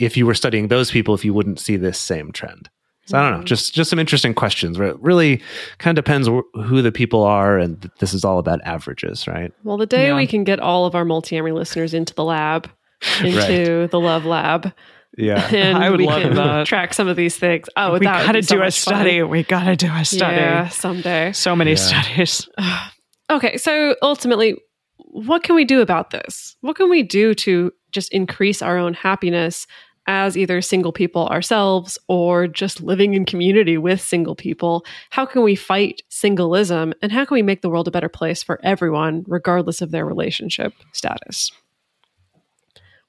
if 0.00 0.16
you 0.16 0.26
were 0.26 0.34
studying 0.34 0.68
those 0.68 0.90
people 0.90 1.14
if 1.14 1.24
you 1.24 1.32
wouldn't 1.32 1.60
see 1.60 1.76
this 1.76 1.98
same 1.98 2.32
trend. 2.32 2.68
So 3.06 3.18
I 3.18 3.22
don't 3.22 3.32
know, 3.32 3.38
Hmm. 3.38 3.44
just 3.44 3.74
just 3.74 3.90
some 3.90 3.98
interesting 3.98 4.34
questions. 4.34 4.78
Where 4.78 4.88
it 4.88 4.96
really 5.00 5.40
kind 5.78 5.96
of 5.96 6.04
depends 6.04 6.26
wh- 6.26 6.60
who 6.64 6.82
the 6.82 6.90
people 6.90 7.22
are, 7.22 7.58
and 7.58 7.80
th- 7.80 7.92
this 8.00 8.12
is 8.14 8.24
all 8.24 8.38
about 8.38 8.60
averages, 8.64 9.28
right? 9.28 9.52
Well, 9.62 9.76
the 9.76 9.86
day 9.86 10.06
Yeah. 10.08 10.16
we 10.16 10.26
can 10.26 10.42
get 10.42 10.58
all 10.58 10.84
of 10.86 10.94
our 10.94 11.04
Multiamory 11.04 11.52
listeners 11.54 11.92
into 11.94 12.12
the 12.14 12.24
lab, 12.24 12.68
into 13.22 13.88
the 13.88 14.00
love 14.00 14.24
lab, 14.24 14.72
Yeah, 15.16 15.46
and 15.54 15.78
I 15.78 15.90
would 15.90 16.00
we 16.00 16.06
love 16.06 16.22
can 16.22 16.34
that. 16.34 16.66
track 16.66 16.92
some 16.94 17.08
of 17.08 17.16
these 17.16 17.36
things. 17.36 17.68
Oh, 17.76 17.92
we 17.94 18.00
that 18.06 18.18
would 18.18 18.26
gotta 18.26 18.38
be 18.38 18.42
so 18.42 18.54
do 18.56 18.60
a 18.60 18.64
much 18.64 18.80
fun. 18.80 18.94
study. 18.94 19.22
We 19.22 19.42
gotta 19.44 19.76
do 19.76 19.88
a 19.92 20.04
study. 20.04 20.36
Yeah, 20.36 20.68
someday. 20.68 21.32
So 21.32 21.54
many 21.54 21.72
Yeah. 21.72 21.76
studies. 21.76 22.48
Okay, 23.30 23.56
so 23.56 23.96
ultimately, 24.02 24.54
what 24.98 25.42
can 25.42 25.54
we 25.54 25.64
do 25.64 25.80
about 25.80 26.10
this? 26.10 26.56
What 26.60 26.76
can 26.76 26.90
we 26.90 27.02
do 27.02 27.32
to 27.36 27.72
just 27.90 28.12
increase 28.12 28.60
our 28.60 28.76
own 28.76 28.92
happiness 28.92 29.66
as 30.06 30.36
either 30.36 30.60
single 30.60 30.92
people 30.92 31.26
ourselves 31.28 31.96
or 32.06 32.46
just 32.46 32.82
living 32.82 33.14
in 33.14 33.24
community 33.24 33.78
with 33.78 34.02
single 34.02 34.34
people? 34.34 34.84
How 35.08 35.24
can 35.24 35.42
we 35.42 35.54
fight 35.56 36.02
singlism 36.10 36.92
and 37.00 37.10
how 37.12 37.24
can 37.24 37.34
we 37.36 37.42
make 37.42 37.62
the 37.62 37.70
world 37.70 37.88
a 37.88 37.90
better 37.90 38.10
place 38.10 38.42
for 38.42 38.60
everyone, 38.62 39.24
regardless 39.26 39.80
of 39.80 39.90
their 39.90 40.04
relationship 40.04 40.74
status? 40.92 41.50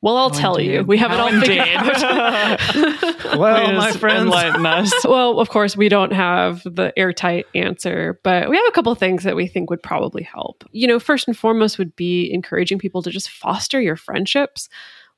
Well, 0.05 0.17
I'll 0.17 0.27
oh, 0.27 0.39
tell 0.39 0.61
you. 0.61 0.83
We 0.83 0.99
have 0.99 1.11
it 1.11 1.15
oh, 1.15 1.21
all 1.21 1.31
How 1.31 1.41
figured 1.41 1.67
out. 1.67 3.25
well, 3.39 3.65
Please 3.65 3.75
my 3.75 3.91
friends, 3.91 4.21
enlighten 4.21 4.63
us. 4.63 4.93
well, 5.03 5.39
of 5.39 5.49
course, 5.49 5.75
we 5.75 5.89
don't 5.89 6.13
have 6.13 6.61
the 6.63 6.93
airtight 6.95 7.47
answer, 7.55 8.19
but 8.21 8.47
we 8.47 8.55
have 8.55 8.67
a 8.67 8.71
couple 8.71 8.91
of 8.91 8.99
things 8.99 9.23
that 9.23 9.35
we 9.35 9.47
think 9.47 9.71
would 9.71 9.81
probably 9.81 10.21
help. 10.21 10.63
You 10.71 10.85
know, 10.85 10.99
first 10.99 11.27
and 11.27 11.35
foremost 11.35 11.79
would 11.79 11.95
be 11.95 12.31
encouraging 12.31 12.77
people 12.77 13.01
to 13.01 13.09
just 13.09 13.31
foster 13.31 13.81
your 13.81 13.95
friendships, 13.95 14.69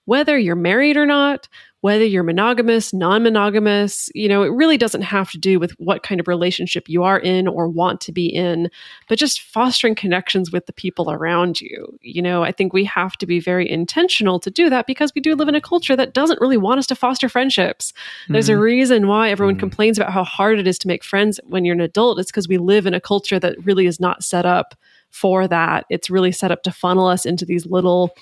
whether 0.05 0.37
you're 0.37 0.55
married 0.55 0.95
or 0.95 1.05
not, 1.05 1.49
whether 1.87 2.03
you're 2.03 2.21
monogamous, 2.21 2.91
non 2.91 3.23
monogamous. 3.23 4.09
You 4.13 4.27
know, 4.27 4.43
it 4.43 4.49
really 4.51 4.77
doesn't 4.77 5.03
have 5.03 5.31
to 5.31 5.37
do 5.37 5.57
with 5.57 5.71
what 5.79 6.03
kind 6.03 6.19
of 6.19 6.27
relationship 6.27 6.89
you 6.89 7.01
are 7.03 7.17
in 7.17 7.47
or 7.47 7.69
want 7.69 8.01
to 8.01 8.11
be 8.11 8.25
in, 8.27 8.69
but 9.07 9.17
just 9.17 9.39
fostering 9.39 9.95
connections 9.95 10.51
with 10.51 10.65
the 10.65 10.73
people 10.73 11.09
around 11.09 11.61
you. 11.61 11.97
You 12.01 12.21
know, 12.21 12.43
I 12.43 12.51
think 12.51 12.73
we 12.73 12.83
have 12.83 13.13
to 13.19 13.25
be 13.25 13.39
very 13.39 13.71
intentional 13.71 14.37
to 14.41 14.51
do 14.51 14.69
that 14.69 14.85
because 14.85 15.13
we 15.15 15.21
do 15.21 15.33
live 15.33 15.47
in 15.47 15.55
a 15.55 15.61
culture 15.61 15.95
that 15.95 16.13
doesn't 16.13 16.41
really 16.41 16.57
want 16.57 16.79
us 16.79 16.87
to 16.87 16.95
foster 16.95 17.29
friendships. 17.29 17.93
There's 18.27 18.49
a 18.49 18.57
reason 18.57 19.07
why 19.07 19.29
everyone 19.29 19.55
Mhm. 19.55 19.59
complains 19.59 19.97
about 19.97 20.11
how 20.11 20.25
hard 20.25 20.59
it 20.59 20.67
is 20.67 20.77
to 20.79 20.89
make 20.89 21.05
friends 21.05 21.39
when 21.45 21.63
you're 21.63 21.75
an 21.75 21.79
adult. 21.79 22.19
It's 22.19 22.31
because 22.31 22.49
we 22.49 22.57
live 22.57 22.85
in 22.85 22.93
a 22.95 22.99
culture 22.99 23.39
that 23.39 23.55
really 23.63 23.85
is 23.85 23.97
not 23.97 24.25
set 24.25 24.45
up 24.45 24.75
for 25.09 25.47
that. 25.47 25.85
It's 25.89 26.09
really 26.09 26.33
set 26.33 26.51
up 26.51 26.63
to 26.63 26.71
funnel 26.71 27.07
us 27.07 27.25
into 27.25 27.45
these 27.45 27.65
little 27.65 28.13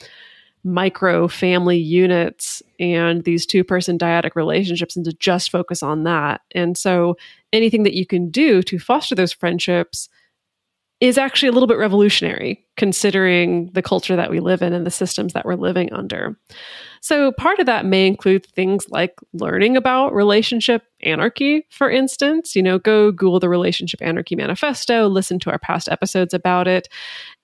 micro 0.65 1.27
family 1.27 1.77
units 1.77 2.61
and 2.79 3.23
these 3.23 3.45
two 3.45 3.63
person 3.63 3.97
dyadic 3.97 4.35
relationships 4.35 4.95
and 4.95 5.05
to 5.05 5.13
just 5.13 5.51
focus 5.51 5.83
on 5.83 6.03
that. 6.03 6.41
And 6.53 6.75
so 6.75 7.15
anything 7.53 7.83
that 7.83 7.93
you 7.93 8.05
can 8.05 8.31
do 8.31 8.63
to 8.63 8.79
foster 8.79 9.13
those 9.13 9.31
friendships 9.31 10.09
is 11.01 11.17
actually 11.17 11.49
a 11.49 11.51
little 11.51 11.67
bit 11.67 11.77
revolutionary 11.77 12.65
considering 12.77 13.69
the 13.73 13.81
culture 13.81 14.15
that 14.15 14.31
we 14.31 14.39
live 14.39 14.61
in 14.61 14.73
and 14.73 14.85
the 14.85 14.91
systems 14.91 15.33
that 15.33 15.45
we're 15.45 15.55
living 15.55 15.91
under. 15.91 16.37
So, 17.01 17.31
part 17.33 17.59
of 17.59 17.65
that 17.67 17.85
may 17.85 18.07
include 18.07 18.45
things 18.47 18.89
like 18.89 19.13
learning 19.33 19.77
about 19.77 20.13
relationship 20.13 20.83
anarchy, 21.03 21.67
for 21.69 21.89
instance. 21.89 22.55
You 22.55 22.63
know, 22.63 22.79
go 22.79 23.11
Google 23.11 23.39
the 23.39 23.49
Relationship 23.49 24.01
Anarchy 24.01 24.35
Manifesto, 24.35 25.07
listen 25.07 25.37
to 25.39 25.51
our 25.51 25.59
past 25.59 25.87
episodes 25.89 26.33
about 26.33 26.67
it. 26.67 26.87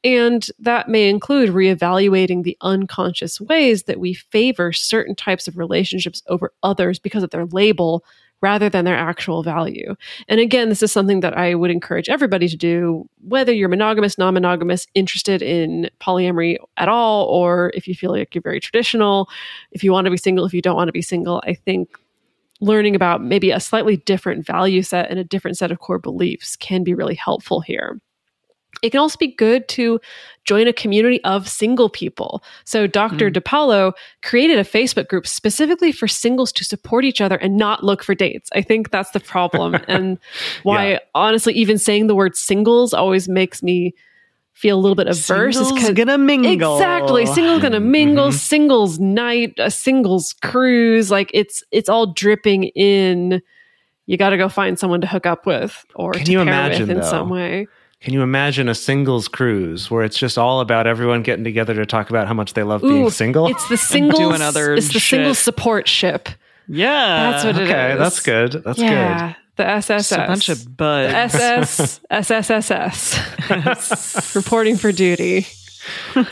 And 0.04 0.48
that 0.58 0.90
may 0.90 1.10
include 1.10 1.50
reevaluating 1.50 2.44
the 2.44 2.58
unconscious 2.62 3.40
ways 3.40 3.84
that 3.84 4.00
we 4.00 4.16
favor 4.16 4.72
certain 4.72 5.14
types 5.14 5.48
of 5.48 5.58
relationships 5.58 6.24
over 6.28 6.54
others 6.64 6.98
because 6.98 7.22
of 7.22 7.30
their 7.30 7.46
label 7.46 8.04
rather 8.42 8.70
than 8.70 8.86
their 8.86 8.98
actual 8.98 9.44
value. 9.44 9.96
And 10.28 10.40
again, 10.40 10.70
this 10.70 10.84
is 10.84 10.92
something 10.92 11.20
that 11.22 11.38
I 11.38 11.56
would 11.56 11.72
encourage 11.72 12.10
everybody 12.10 12.48
to 12.48 12.58
do, 12.58 13.08
whether 13.28 13.54
you're 13.54 13.70
monogamous, 13.70 14.18
non 14.18 14.34
monogamous, 14.34 14.88
interested 14.96 15.42
in 15.42 15.90
polyamory 16.00 16.58
at 16.78 16.90
all, 16.90 17.26
or 17.26 17.72
if 17.74 17.88
you 17.88 17.96
feel 17.96 18.12
like 18.12 18.34
you're 18.34 18.42
very 18.42 18.60
traditional, 18.60 19.30
if 19.72 19.84
you 19.84 19.92
want 19.92 20.06
to 20.06 20.12
be 20.12 20.18
single, 20.18 20.46
if 20.46 20.54
you 20.54 20.62
don't 20.62 20.76
want 20.76 20.88
to 20.88 20.94
be 20.94 21.02
single. 21.02 21.42
I 21.46 21.54
think 21.54 21.90
learning 22.62 22.96
about 22.96 23.24
maybe 23.24 23.52
a 23.52 23.60
slightly 23.60 23.98
different 23.98 24.46
value 24.46 24.84
set 24.84 25.10
and 25.10 25.20
a 25.20 25.24
different 25.24 25.58
set 25.58 25.72
of 25.72 25.80
core 25.80 26.00
beliefs 26.00 26.56
can 26.56 26.84
be 26.84 26.94
really 26.94 27.16
helpful 27.16 27.62
here. 27.62 28.00
It 28.82 28.90
can 28.92 29.00
also 29.00 29.18
be 29.18 29.28
good 29.28 29.68
to 29.70 30.00
join 30.44 30.68
a 30.68 30.74
community 30.74 31.24
of 31.24 31.48
single 31.48 31.88
people. 31.88 32.44
So, 32.66 32.88
Dr. 32.88 33.30
DePaulo 33.30 33.94
created 34.24 34.58
a 34.58 34.64
Facebook 34.64 35.08
group 35.08 35.28
specifically 35.28 35.92
for 35.92 36.08
singles 36.08 36.52
to 36.54 36.64
support 36.66 37.06
each 37.06 37.22
other 37.22 37.36
and 37.36 37.58
not 37.58 37.84
look 37.84 38.04
for 38.04 38.16
dates. 38.16 38.50
I 38.56 38.62
think 38.64 38.90
that's 38.90 39.12
the 39.12 39.20
problem. 39.20 39.76
and 39.88 40.18
why, 40.64 40.92
Yeah. 40.94 41.00
honestly, 41.14 41.54
even 41.54 41.78
saying 41.78 42.08
the 42.08 42.16
word 42.16 42.36
singles 42.36 42.94
always 42.94 43.30
makes 43.30 43.62
me 43.62 43.94
feel 44.54 44.78
a 44.78 44.82
little 44.82 44.96
bit 44.96 45.08
averse. 45.08 45.58
is 45.58 45.72
'cause- 45.72 45.92
gonna 45.92 46.18
mingle. 46.18 46.76
Exactly. 46.76 47.26
Singles 47.26 47.62
gonna 47.62 47.80
mingle, 47.80 48.30
Mhm. 48.30 48.34
singles 48.34 49.00
night, 49.00 49.54
a 49.58 49.72
singles 49.72 50.34
cruise. 50.42 51.10
Like 51.10 51.32
it's 51.34 51.64
it's 51.72 51.88
all 51.90 52.08
dripping 52.08 52.66
in. 52.76 53.42
You 54.08 54.18
got 54.18 54.32
to 54.32 54.38
go 54.38 54.50
find 54.50 54.78
someone 54.78 55.02
to 55.02 55.08
hook 55.08 55.26
up 55.26 55.46
with 55.46 55.86
or 55.96 56.12
Can 56.12 56.26
to 56.26 56.32
you 56.32 56.38
pair 56.40 56.48
imagine, 56.48 56.82
with 56.82 56.90
in 56.92 56.98
though? 57.02 57.10
some 57.10 57.30
way. 57.30 57.68
Can 58.02 58.14
you 58.14 58.22
imagine 58.24 58.68
a 58.68 58.74
singles 58.76 59.28
cruise 59.28 59.92
where 59.92 60.04
it's 60.04 60.18
just 60.18 60.38
all 60.38 60.60
about 60.60 60.88
everyone 60.88 61.22
getting 61.22 61.44
together 61.44 61.76
to 61.76 61.86
talk 61.86 62.10
about 62.10 62.28
how 62.28 62.34
much 62.34 62.54
they 62.54 62.64
love 62.64 62.82
being 62.82 63.10
single? 63.12 63.48
It's 63.48 63.68
the 63.70 63.78
singles. 63.78 64.20
doing 64.20 64.42
other 64.42 64.74
it's 64.74 64.88
the 64.88 64.94
shit. 65.00 65.20
single 65.20 65.36
support 65.36 65.88
ship. 65.88 66.28
Yeah, 66.68 67.32
That's 67.32 67.46
what 67.46 67.58
it 67.58 67.64
okay, 67.70 67.94
is. 67.94 68.00
that's 68.00 68.20
good. 68.22 68.52
That's 68.64 68.80
good. 68.80 68.86
yeah, 68.86 69.34
the 69.56 69.68
SSS. 69.68 70.10
Just 70.10 70.12
a 70.14 70.28
bunch 70.28 70.50
of 70.50 70.78
buds. 70.78 71.14
SS 71.36 72.00
SSSS 72.10 73.16
reporting 74.36 74.78
for 74.78 74.92
duty. 74.92 75.46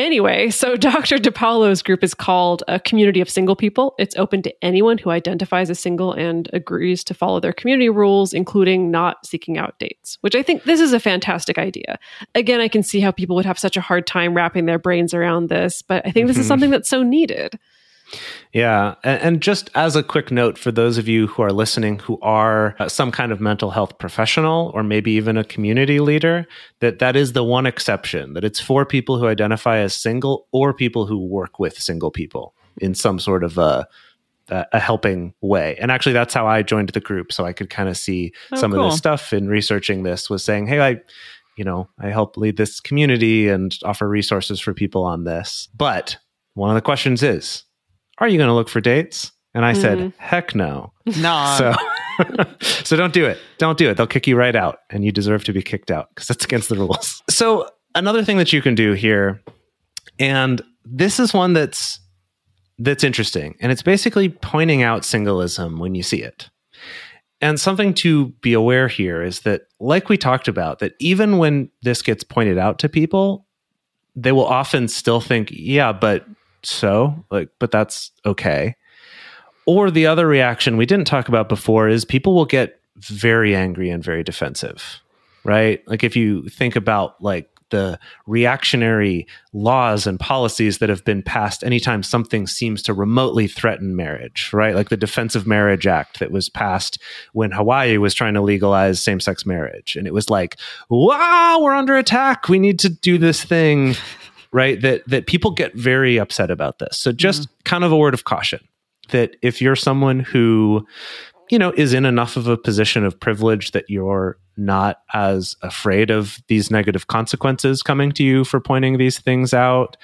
anyway, 0.00 0.50
so 0.50 0.76
Dr. 0.90 1.16
DePaulo's 1.16 1.82
group 1.82 2.02
is 2.04 2.14
called 2.14 2.62
a 2.68 2.78
community 2.80 3.20
of 3.20 3.28
single 3.30 3.56
people. 3.56 3.94
It's 3.98 4.16
open 4.16 4.42
to 4.42 4.54
anyone 4.64 4.98
who 4.98 5.10
identifies 5.10 5.70
as 5.70 5.78
single 5.80 6.12
and 6.12 6.48
agrees 6.52 7.04
to 7.04 7.14
follow 7.14 7.40
their 7.40 7.52
community 7.52 7.88
rules, 7.88 8.32
including 8.32 8.90
not 8.90 9.24
seeking 9.26 9.58
out 9.58 9.78
dates, 9.78 10.18
which 10.20 10.34
I 10.34 10.42
think 10.42 10.64
this 10.64 10.80
is 10.80 10.92
a 10.92 11.00
fantastic 11.00 11.58
idea. 11.58 11.98
Again, 12.34 12.60
I 12.60 12.68
can 12.68 12.82
see 12.82 13.00
how 13.00 13.10
people 13.10 13.36
would 13.36 13.46
have 13.46 13.58
such 13.58 13.76
a 13.76 13.80
hard 13.80 14.06
time 14.06 14.34
wrapping 14.34 14.66
their 14.66 14.78
brains 14.78 15.14
around 15.14 15.48
this, 15.48 15.82
but 15.82 16.06
I 16.06 16.10
think 16.10 16.26
this 16.26 16.38
is 16.38 16.44
Mhm. 16.46 16.48
something 16.48 16.70
that's 16.70 16.88
so 16.88 17.02
needed. 17.02 17.58
Yeah. 18.52 18.96
And, 19.04 19.40
just 19.40 19.70
as 19.74 19.94
a 19.96 20.02
quick 20.02 20.30
note 20.30 20.58
for 20.58 20.72
those 20.72 20.98
of 20.98 21.06
you 21.06 21.28
who 21.28 21.42
are 21.42 21.52
listening 21.52 22.00
who 22.00 22.18
are 22.20 22.74
uh, 22.78 22.88
some 22.88 23.10
kind 23.12 23.30
of 23.32 23.40
mental 23.40 23.70
health 23.70 23.98
professional 23.98 24.72
or 24.74 24.82
maybe 24.82 25.12
even 25.12 25.36
a 25.36 25.44
community 25.44 26.00
leader, 26.00 26.46
that 26.80 26.98
that 26.98 27.14
is 27.16 27.32
the 27.32 27.44
one 27.44 27.66
exception, 27.66 28.34
that 28.34 28.44
it's 28.44 28.60
for 28.60 28.84
people 28.84 29.18
who 29.18 29.26
identify 29.26 29.78
as 29.78 29.94
single 29.94 30.48
or 30.52 30.74
people 30.74 31.06
who 31.06 31.18
work 31.18 31.58
with 31.58 31.78
single 31.78 32.10
people 32.10 32.54
in 32.80 32.94
some 32.94 33.18
sort 33.18 33.44
of 33.44 33.56
a, 33.58 33.86
a 34.50 34.80
helping 34.80 35.32
way. 35.40 35.76
And 35.80 35.92
actually, 35.92 36.12
that's 36.12 36.34
how 36.34 36.46
I 36.46 36.62
joined 36.62 36.88
the 36.88 37.00
group. 37.00 37.32
So 37.32 37.44
I 37.44 37.52
could 37.52 37.70
kind 37.70 37.88
of 37.88 37.96
see 37.96 38.32
Oh, 38.50 38.56
some 38.56 38.72
of 38.72 38.78
cool. 38.78 38.90
the 38.90 38.96
stuff 38.96 39.32
in 39.32 39.48
researching 39.48 40.02
this 40.02 40.28
was 40.28 40.42
saying, 40.42 40.66
hey, 40.66 40.80
I, 40.80 40.96
you 41.56 41.64
know, 41.64 41.88
I 42.00 42.08
help 42.08 42.36
lead 42.36 42.56
this 42.56 42.80
community 42.80 43.48
and 43.48 43.76
offer 43.84 44.08
resources 44.08 44.58
for 44.58 44.74
people 44.74 45.04
on 45.04 45.22
this. 45.24 45.68
But 45.76 46.16
one 46.54 46.70
of 46.70 46.74
the 46.74 46.80
questions 46.80 47.22
is, 47.22 47.62
are 48.20 48.28
you 48.28 48.36
going 48.36 48.48
to 48.48 48.54
look 48.54 48.68
for 48.68 48.80
dates? 48.80 49.32
And 49.54 49.64
I 49.64 49.72
said, 49.72 49.98
mm-hmm. 49.98 50.18
heck 50.18 50.54
no. 50.54 50.92
Nah. 51.06 51.76
So, 52.20 52.44
so 52.60 52.96
don't 52.96 53.14
do 53.14 53.24
it. 53.24 53.38
Don't 53.58 53.78
do 53.78 53.88
it. 53.88 53.96
They'll 53.96 54.06
kick 54.06 54.26
you 54.26 54.36
right 54.36 54.54
out, 54.54 54.80
and 54.90 55.04
you 55.04 55.10
deserve 55.10 55.42
to 55.44 55.52
be 55.52 55.62
kicked 55.62 55.90
out 55.90 56.08
because 56.10 56.28
that's 56.28 56.44
against 56.44 56.68
the 56.68 56.76
rules. 56.76 57.22
So 57.30 57.66
another 57.94 58.24
thing 58.24 58.36
that 58.36 58.52
you 58.52 58.60
can 58.60 58.74
do 58.74 58.92
here, 58.92 59.40
and 60.18 60.60
this 60.84 61.18
is 61.18 61.32
one 61.32 61.54
that's 61.54 61.98
that's 62.78 63.04
interesting, 63.04 63.56
and 63.60 63.72
it's 63.72 63.82
basically 63.82 64.28
pointing 64.28 64.82
out 64.82 65.04
singlism 65.04 65.78
when 65.78 65.94
you 65.94 66.02
see 66.02 66.22
it. 66.22 66.50
And 67.40 67.58
something 67.58 67.94
to 67.94 68.28
be 68.42 68.52
aware 68.52 68.88
here 68.88 69.22
is 69.22 69.40
that, 69.40 69.62
like 69.78 70.10
we 70.10 70.18
talked 70.18 70.46
about, 70.46 70.80
that 70.80 70.92
even 71.00 71.38
when 71.38 71.70
this 71.82 72.02
gets 72.02 72.22
pointed 72.22 72.58
out 72.58 72.78
to 72.80 72.88
people, 72.88 73.46
they 74.14 74.32
will 74.32 74.46
often 74.46 74.88
still 74.88 75.20
think, 75.20 75.48
yeah, 75.50 75.92
but 75.92 76.26
so, 76.62 77.24
like, 77.30 77.48
but 77.58 77.70
that's 77.70 78.10
okay. 78.24 78.76
Or 79.66 79.90
the 79.90 80.06
other 80.06 80.26
reaction 80.26 80.76
we 80.76 80.86
didn't 80.86 81.06
talk 81.06 81.28
about 81.28 81.48
before 81.48 81.88
is 81.88 82.04
people 82.04 82.34
will 82.34 82.46
get 82.46 82.80
very 82.96 83.54
angry 83.54 83.90
and 83.90 84.02
very 84.02 84.22
defensive, 84.22 85.00
right? 85.44 85.86
Like 85.86 86.04
if 86.04 86.16
you 86.16 86.48
think 86.48 86.76
about 86.76 87.22
like 87.22 87.50
the 87.70 87.98
reactionary 88.26 89.26
laws 89.52 90.06
and 90.06 90.20
policies 90.20 90.78
that 90.78 90.88
have 90.88 91.04
been 91.04 91.22
passed 91.22 91.64
anytime 91.64 92.02
something 92.02 92.46
seems 92.46 92.82
to 92.82 92.92
remotely 92.92 93.46
threaten 93.46 93.96
marriage, 93.96 94.52
right? 94.52 94.74
Like 94.74 94.88
the 94.88 94.96
Defense 94.96 95.34
of 95.34 95.46
Marriage 95.46 95.86
Act 95.86 96.18
that 96.18 96.30
was 96.30 96.48
passed 96.48 97.00
when 97.32 97.52
Hawaii 97.52 97.96
was 97.96 98.12
trying 98.12 98.34
to 98.34 98.40
legalize 98.40 99.00
same 99.00 99.20
sex 99.20 99.46
marriage. 99.46 99.96
And 99.96 100.06
it 100.06 100.14
was 100.14 100.28
like, 100.28 100.56
wow, 100.88 101.58
we're 101.60 101.74
under 101.74 101.96
attack. 101.96 102.48
We 102.48 102.58
need 102.58 102.78
to 102.80 102.88
do 102.88 103.18
this 103.18 103.42
thing. 103.42 103.94
Right, 104.52 104.80
that 104.82 105.06
that 105.06 105.26
people 105.26 105.52
get 105.52 105.74
very 105.74 106.18
upset 106.18 106.50
about 106.50 106.80
this. 106.80 106.98
So 106.98 107.12
just 107.12 107.42
mm-hmm. 107.42 107.54
kind 107.64 107.84
of 107.84 107.92
a 107.92 107.96
word 107.96 108.14
of 108.14 108.24
caution 108.24 108.60
that 109.10 109.36
if 109.42 109.60
you're 109.62 109.76
someone 109.76 110.20
who 110.20 110.86
you 111.50 111.58
know 111.58 111.72
is 111.76 111.92
in 111.92 112.04
enough 112.04 112.36
of 112.36 112.48
a 112.48 112.56
position 112.56 113.04
of 113.04 113.18
privilege 113.20 113.70
that 113.72 113.84
you're 113.88 114.38
not 114.60 114.98
as 115.14 115.56
afraid 115.62 116.10
of 116.10 116.38
these 116.48 116.70
negative 116.70 117.06
consequences 117.06 117.82
coming 117.82 118.12
to 118.12 118.22
you 118.22 118.44
for 118.44 118.60
pointing 118.60 118.98
these 118.98 119.18
things 119.18 119.54
out. 119.54 119.96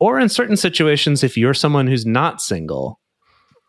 Or 0.00 0.18
in 0.18 0.28
certain 0.28 0.56
situations, 0.56 1.22
if 1.22 1.36
you're 1.36 1.54
someone 1.54 1.86
who's 1.86 2.04
not 2.04 2.42
single, 2.42 3.00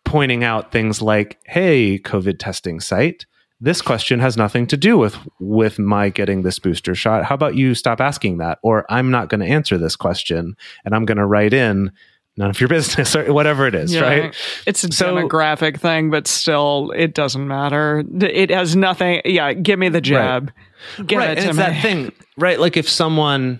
pointing 0.04 0.44
out 0.44 0.72
things 0.72 1.02
like, 1.02 1.40
hey, 1.46 2.00
COVID 2.00 2.40
testing 2.40 2.80
site, 2.80 3.26
this 3.66 3.82
question 3.82 4.20
has 4.20 4.38
nothing 4.38 4.68
to 4.68 4.78
do 4.78 4.96
with 4.96 5.18
with 5.40 5.80
my 5.80 6.10
getting 6.10 6.44
this 6.44 6.60
booster 6.60 6.94
shot. 6.94 7.26
How 7.26 7.34
about 7.34 7.56
you 7.56 7.74
stop 7.74 8.00
asking 8.00 8.38
that? 8.38 8.60
Or 8.62 8.86
I'm 8.92 9.10
not 9.10 9.28
going 9.28 9.42
to 9.42 9.48
answer 9.48 9.80
this 9.80 9.96
question 9.96 10.56
and 10.86 10.94
I'm 10.94 11.04
going 11.04 11.18
to 11.18 11.26
write 11.26 11.52
in 11.52 11.92
none 12.38 12.52
of 12.52 12.60
your 12.60 12.70
business 12.78 13.16
or 13.16 13.34
whatever 13.34 13.66
it 13.66 13.74
is, 13.74 13.92
yeah, 13.92 14.02
right? 14.02 14.36
It's 14.68 14.84
a 14.84 14.92
so, 14.92 15.16
demographic 15.16 15.80
thing, 15.80 16.12
but 16.12 16.28
still, 16.28 16.94
it 16.96 17.16
doesn't 17.16 17.48
matter. 17.48 18.04
It 18.22 18.52
has 18.52 18.76
nothing. 18.76 19.24
Yeah, 19.26 19.54
give 19.54 19.80
me 19.80 19.90
the 19.90 20.02
jab. 20.02 20.52
Right. 21.00 21.12
Right. 21.12 21.30
It 21.32 21.40
and 21.40 21.50
it's 21.50 21.58
me. 21.58 21.64
that 21.64 21.82
thing, 21.82 22.12
right? 22.38 22.60
Like 22.60 22.78
if 22.78 22.88
someone, 22.88 23.60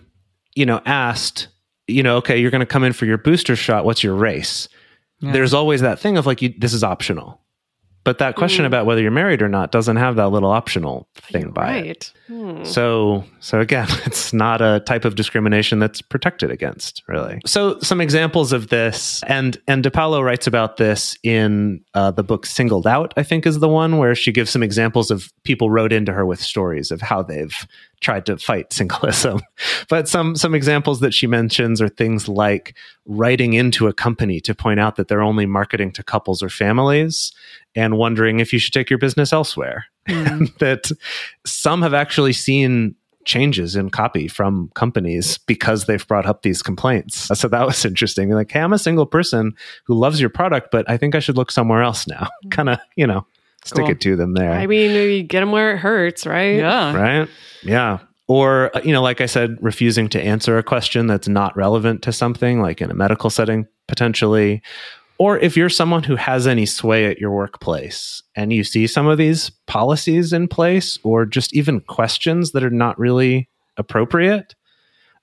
you 0.54 0.68
know, 0.68 0.82
asked, 0.86 1.48
you 1.88 2.04
know, 2.04 2.18
okay, 2.18 2.38
you're 2.38 2.52
going 2.52 2.60
to 2.60 2.68
come 2.68 2.84
in 2.84 2.94
for 2.94 3.08
your 3.08 3.18
booster 3.18 3.56
shot. 3.56 3.86
What's 3.86 4.04
your 4.04 4.14
race? 4.14 4.70
Yeah. 5.22 5.32
There's 5.32 5.56
always 5.56 5.82
that 5.82 5.98
thing 5.98 6.16
of 6.16 6.28
like, 6.28 6.44
you, 6.44 6.54
this 6.60 6.74
is 6.74 6.84
optional. 6.84 7.42
But 8.06 8.20
that 8.20 8.36
question 8.36 8.64
mm. 8.64 8.68
about 8.68 8.86
whether 8.86 9.02
you're 9.02 9.10
married 9.10 9.42
or 9.42 9.50
not 9.50 9.72
doesn't 9.72 9.96
have 9.96 10.16
that 10.18 10.30
little 10.30 10.52
optional 10.52 11.08
thing 11.16 11.50
by 11.50 11.64
right. 11.64 11.86
it. 11.88 12.14
Hmm. 12.28 12.64
So, 12.64 13.24
so 13.40 13.60
again, 13.60 13.88
it's 14.06 14.32
not 14.32 14.62
a 14.62 14.80
type 14.86 15.06
of 15.06 15.16
discrimination 15.16 15.80
that's 15.80 16.04
protected 16.04 16.52
against, 16.52 17.02
really. 17.08 17.42
So, 17.48 17.80
some 17.80 18.00
examples 18.00 18.54
of 18.54 18.68
this, 18.70 19.24
and 19.24 19.58
and 19.68 19.84
DePaulo 19.84 20.24
writes 20.24 20.46
about 20.46 20.78
this 20.78 21.18
in 21.24 21.84
uh, 21.96 22.12
the 22.12 22.24
book 22.24 22.46
"Singled 22.46 22.86
Out." 22.86 23.14
I 23.18 23.24
think 23.24 23.48
is 23.48 23.60
the 23.60 23.68
one 23.68 23.98
where 23.98 24.14
she 24.14 24.32
gives 24.32 24.52
some 24.52 24.62
examples 24.62 25.10
of 25.10 25.34
people 25.44 25.72
wrote 25.72 25.92
into 25.92 26.14
her 26.14 26.28
with 26.28 26.40
stories 26.40 26.92
of 26.92 27.02
how 27.02 27.24
they've 27.24 27.68
tried 28.02 28.28
to 28.28 28.38
fight 28.38 28.72
singlism. 28.74 29.42
but 29.90 30.08
some 30.08 30.36
some 30.36 30.54
examples 30.54 31.00
that 31.00 31.14
she 31.14 31.26
mentions 31.26 31.82
are 31.82 31.90
things 31.90 32.28
like 32.28 32.76
writing 33.08 33.54
into 33.54 33.88
a 33.88 33.94
company 33.94 34.40
to 34.42 34.54
point 34.54 34.80
out 34.80 34.96
that 34.96 35.08
they're 35.08 35.22
only 35.22 35.46
marketing 35.46 35.92
to 35.92 36.04
couples 36.04 36.44
or 36.44 36.50
families 36.50 37.32
and 37.76 37.98
wondering 37.98 38.40
if 38.40 38.54
you 38.54 38.60
should 38.60 38.74
take 38.74 38.90
your 38.90 39.00
business 39.00 39.34
elsewhere. 39.34 39.86
Mm. 40.08 40.58
that 40.60 40.92
some 41.46 41.82
have 41.82 41.94
actually 41.94 42.34
seen 42.34 42.96
changes 43.26 43.76
in 43.76 43.90
copy 43.90 44.28
from 44.28 44.70
companies 44.76 45.40
because 45.40 45.86
they've 45.86 46.08
brought 46.08 46.26
up 46.26 46.44
these 46.44 46.62
complaints. 46.62 47.30
So 47.38 47.48
that 47.48 47.66
was 47.66 47.84
interesting. 47.86 48.30
Like, 48.30 48.52
hey, 48.52 48.62
I'm 48.62 48.74
a 48.74 48.80
single 48.80 49.06
person 49.06 49.54
who 49.86 49.96
loves 49.96 50.22
your 50.22 50.30
product, 50.30 50.70
but 50.72 50.90
I 50.90 50.98
think 50.98 51.16
I 51.16 51.20
should 51.20 51.36
look 51.36 51.52
somewhere 51.52 51.82
else 51.82 52.08
now. 52.08 52.30
Hmm. 52.44 52.50
kind 52.50 52.70
of, 52.70 52.80
you 52.96 53.08
know, 53.08 53.26
stick 53.66 53.86
cool. 53.86 53.92
it 53.92 54.02
to 54.02 54.16
them 54.16 54.34
there. 54.34 54.52
I 54.52 54.68
mean, 54.68 54.92
you 54.92 55.24
get 55.24 55.42
them 55.42 55.52
where 55.52 55.74
it 55.74 55.80
hurts, 55.80 56.26
right? 56.26 56.56
Yeah. 56.58 56.96
Right. 56.96 57.30
Yeah. 57.64 58.00
Or, 58.28 58.72
you 58.84 58.92
know, 58.92 59.04
like 59.04 59.22
I 59.22 59.28
said, 59.28 59.58
refusing 59.62 60.10
to 60.10 60.22
answer 60.22 60.58
a 60.58 60.64
question 60.64 61.06
that's 61.06 61.28
not 61.28 61.56
relevant 61.56 62.02
to 62.04 62.12
something, 62.12 62.60
like 62.60 62.82
in 62.82 62.90
a 62.90 62.96
medical 62.96 63.30
setting, 63.30 63.68
potentially, 63.88 64.64
or 65.18 65.40
if 65.40 65.56
you're 65.56 65.70
someone 65.70 66.04
who 66.04 66.16
has 66.16 66.46
any 66.46 66.66
sway 66.66 67.06
at 67.06 67.20
your 67.20 67.32
workplace 67.32 68.22
and 68.36 68.52
you 68.52 68.64
see 68.64 68.86
some 68.86 69.08
of 69.08 69.18
these 69.18 69.50
policies 69.66 70.34
in 70.34 70.48
place 70.48 71.00
or 71.04 71.26
just 71.26 71.56
even 71.56 71.80
questions 71.80 72.52
that 72.52 72.64
are 72.64 72.70
not 72.70 73.00
really 73.00 73.50
appropriate, 73.78 74.56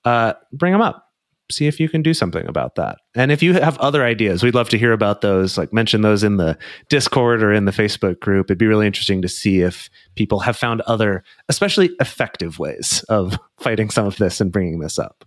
uh, 0.05 0.34
bring 0.53 0.72
them 0.72 0.80
up. 0.80 1.09
See 1.51 1.66
if 1.66 1.78
you 1.78 1.88
can 1.90 2.01
do 2.01 2.14
something 2.14 2.47
about 2.47 2.76
that. 2.76 2.99
And 3.14 3.30
if 3.30 3.43
you 3.43 3.53
have 3.53 3.76
other 3.78 4.03
ideas, 4.03 4.43
we'd 4.43 4.55
love 4.55 4.70
to 4.70 4.78
hear 4.78 4.93
about 4.93 5.20
those. 5.20 5.59
Like 5.59 5.70
mention 5.70 6.01
those 6.01 6.24
in 6.24 6.38
the 6.38 6.57
Discord 6.88 7.43
or 7.43 7.53
in 7.53 7.66
the 7.66 7.72
Facebook 7.72 8.20
group. 8.20 8.47
It'd 8.47 8.57
be 8.57 8.66
really 8.66 8.86
interesting 8.86 9.20
to 9.20 9.28
see 9.28 9.61
if 9.61 9.90
people 10.14 10.40
have 10.40 10.57
found 10.57 10.80
other, 10.82 11.22
especially 11.51 11.90
effective 12.01 12.59
ways 12.59 13.05
of 13.11 13.38
fighting 13.59 13.90
some 13.90 14.07
of 14.07 14.16
this 14.16 14.40
and 14.40 14.51
bringing 14.51 14.78
this 14.80 14.99
up. 14.99 15.26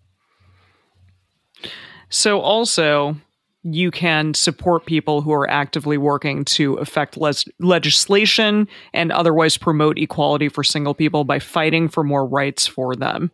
So, 2.10 2.40
also, 2.40 3.18
you 3.66 3.90
can 3.90 4.34
support 4.36 4.86
people 4.86 5.22
who 5.22 5.34
are 5.34 5.50
actively 5.50 5.98
working 5.98 6.46
to 6.46 6.76
affect 6.76 7.18
les- 7.18 7.46
legislation 7.60 8.68
and 8.94 9.12
otherwise 9.12 9.58
promote 9.58 9.98
equality 9.98 10.50
for 10.50 10.64
single 10.64 10.94
people 10.94 11.24
by 11.24 11.40
fighting 11.40 11.90
for 11.90 12.04
more 12.04 12.26
rights 12.26 12.68
for 12.68 12.96
them. 12.96 13.32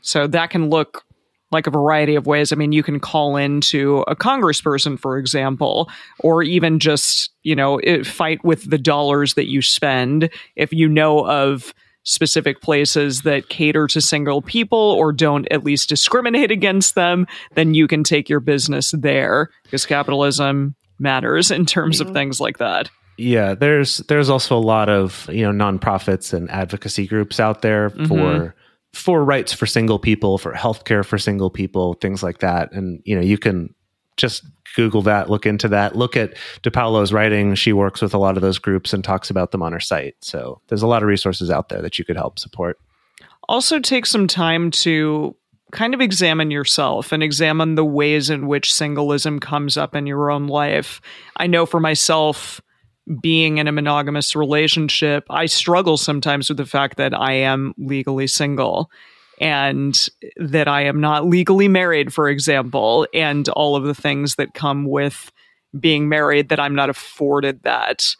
So 0.00 0.28
that 0.28 0.50
can 0.50 0.70
look 0.70 1.04
like 1.50 1.66
a 1.66 1.70
variety 1.70 2.14
of 2.14 2.26
ways. 2.26 2.52
I 2.52 2.56
mean, 2.56 2.72
you 2.72 2.82
can 2.82 3.00
call 3.00 3.36
into 3.36 4.04
a 4.06 4.16
congressperson, 4.16 4.98
for 4.98 5.18
example, 5.18 5.90
or 6.20 6.42
even 6.42 6.78
just, 6.78 7.30
you 7.42 7.54
know, 7.54 7.80
fight 8.04 8.42
with 8.44 8.70
the 8.70 8.78
dollars 8.78 9.34
that 9.34 9.48
you 9.48 9.62
spend. 9.62 10.30
If 10.56 10.72
you 10.72 10.88
know 10.88 11.26
of 11.26 11.74
specific 12.04 12.60
places 12.60 13.22
that 13.22 13.48
cater 13.48 13.86
to 13.86 14.00
single 14.00 14.42
people 14.42 14.78
or 14.78 15.12
don't 15.12 15.46
at 15.50 15.64
least 15.64 15.88
discriminate 15.88 16.50
against 16.50 16.94
them, 16.94 17.26
then 17.54 17.74
you 17.74 17.86
can 17.86 18.02
take 18.04 18.28
your 18.28 18.40
business 18.40 18.92
there 18.92 19.50
because 19.64 19.86
capitalism 19.86 20.74
matters 20.98 21.50
in 21.50 21.66
terms 21.66 22.00
of 22.00 22.12
things 22.12 22.40
like 22.40 22.58
that. 22.58 22.90
Yeah, 23.18 23.54
there's 23.54 23.98
there's 24.08 24.30
also 24.30 24.56
a 24.56 24.60
lot 24.60 24.88
of, 24.88 25.28
you 25.30 25.50
know, 25.50 25.52
nonprofits 25.52 26.32
and 26.32 26.50
advocacy 26.50 27.06
groups 27.06 27.38
out 27.38 27.62
there 27.62 27.90
mm-hmm. 27.90 28.06
for 28.06 28.54
for 28.92 29.24
rights 29.24 29.52
for 29.52 29.66
single 29.66 29.98
people, 29.98 30.38
for 30.38 30.52
healthcare 30.52 31.04
for 31.04 31.18
single 31.18 31.50
people, 31.50 31.94
things 31.94 32.22
like 32.22 32.38
that. 32.38 32.72
And 32.72 33.02
you 33.04 33.14
know, 33.14 33.22
you 33.22 33.38
can 33.38 33.74
just 34.16 34.44
Google 34.74 35.02
that, 35.02 35.30
look 35.30 35.46
into 35.46 35.68
that, 35.68 35.96
look 35.96 36.16
at 36.16 36.34
DePaulo's 36.62 37.12
writing. 37.12 37.54
She 37.54 37.72
works 37.72 38.02
with 38.02 38.14
a 38.14 38.18
lot 38.18 38.36
of 38.36 38.42
those 38.42 38.58
groups 38.58 38.92
and 38.92 39.02
talks 39.02 39.30
about 39.30 39.50
them 39.50 39.62
on 39.62 39.72
her 39.72 39.80
site. 39.80 40.16
So 40.20 40.60
there's 40.68 40.82
a 40.82 40.86
lot 40.86 41.02
of 41.02 41.08
resources 41.08 41.50
out 41.50 41.68
there 41.68 41.82
that 41.82 41.98
you 41.98 42.04
could 42.04 42.16
help 42.16 42.38
support. 42.38 42.78
Also, 43.48 43.78
take 43.78 44.06
some 44.06 44.26
time 44.26 44.70
to 44.70 45.36
kind 45.72 45.94
of 45.94 46.00
examine 46.00 46.50
yourself 46.50 47.12
and 47.12 47.22
examine 47.22 47.74
the 47.74 47.84
ways 47.84 48.30
in 48.30 48.46
which 48.46 48.72
singlism 48.72 49.40
comes 49.40 49.76
up 49.76 49.96
in 49.96 50.06
your 50.06 50.30
own 50.30 50.46
life. 50.46 51.00
I 51.36 51.46
know 51.46 51.66
for 51.66 51.80
myself, 51.80 52.60
being 53.20 53.58
in 53.58 53.66
a 53.66 53.72
monogamous 53.72 54.36
relationship, 54.36 55.24
I 55.28 55.46
struggle 55.46 55.96
sometimes 55.96 56.48
with 56.48 56.58
the 56.58 56.66
fact 56.66 56.98
that 56.98 57.18
I 57.18 57.32
am 57.32 57.74
legally 57.78 58.26
single 58.26 58.90
and 59.42 60.08
that 60.36 60.68
I 60.68 60.84
am 60.84 61.00
not 61.00 61.26
legally 61.26 61.66
married, 61.66 62.14
for 62.14 62.28
example, 62.28 63.08
and 63.12 63.48
all 63.50 63.74
of 63.74 63.82
the 63.82 63.94
things 63.94 64.36
that 64.36 64.54
come 64.54 64.84
with 64.84 65.32
being 65.78 66.08
married 66.08 66.48
that 66.50 66.60
I'm 66.60 66.76
not 66.76 66.88
afforded 66.88 67.64
that. 67.64 68.14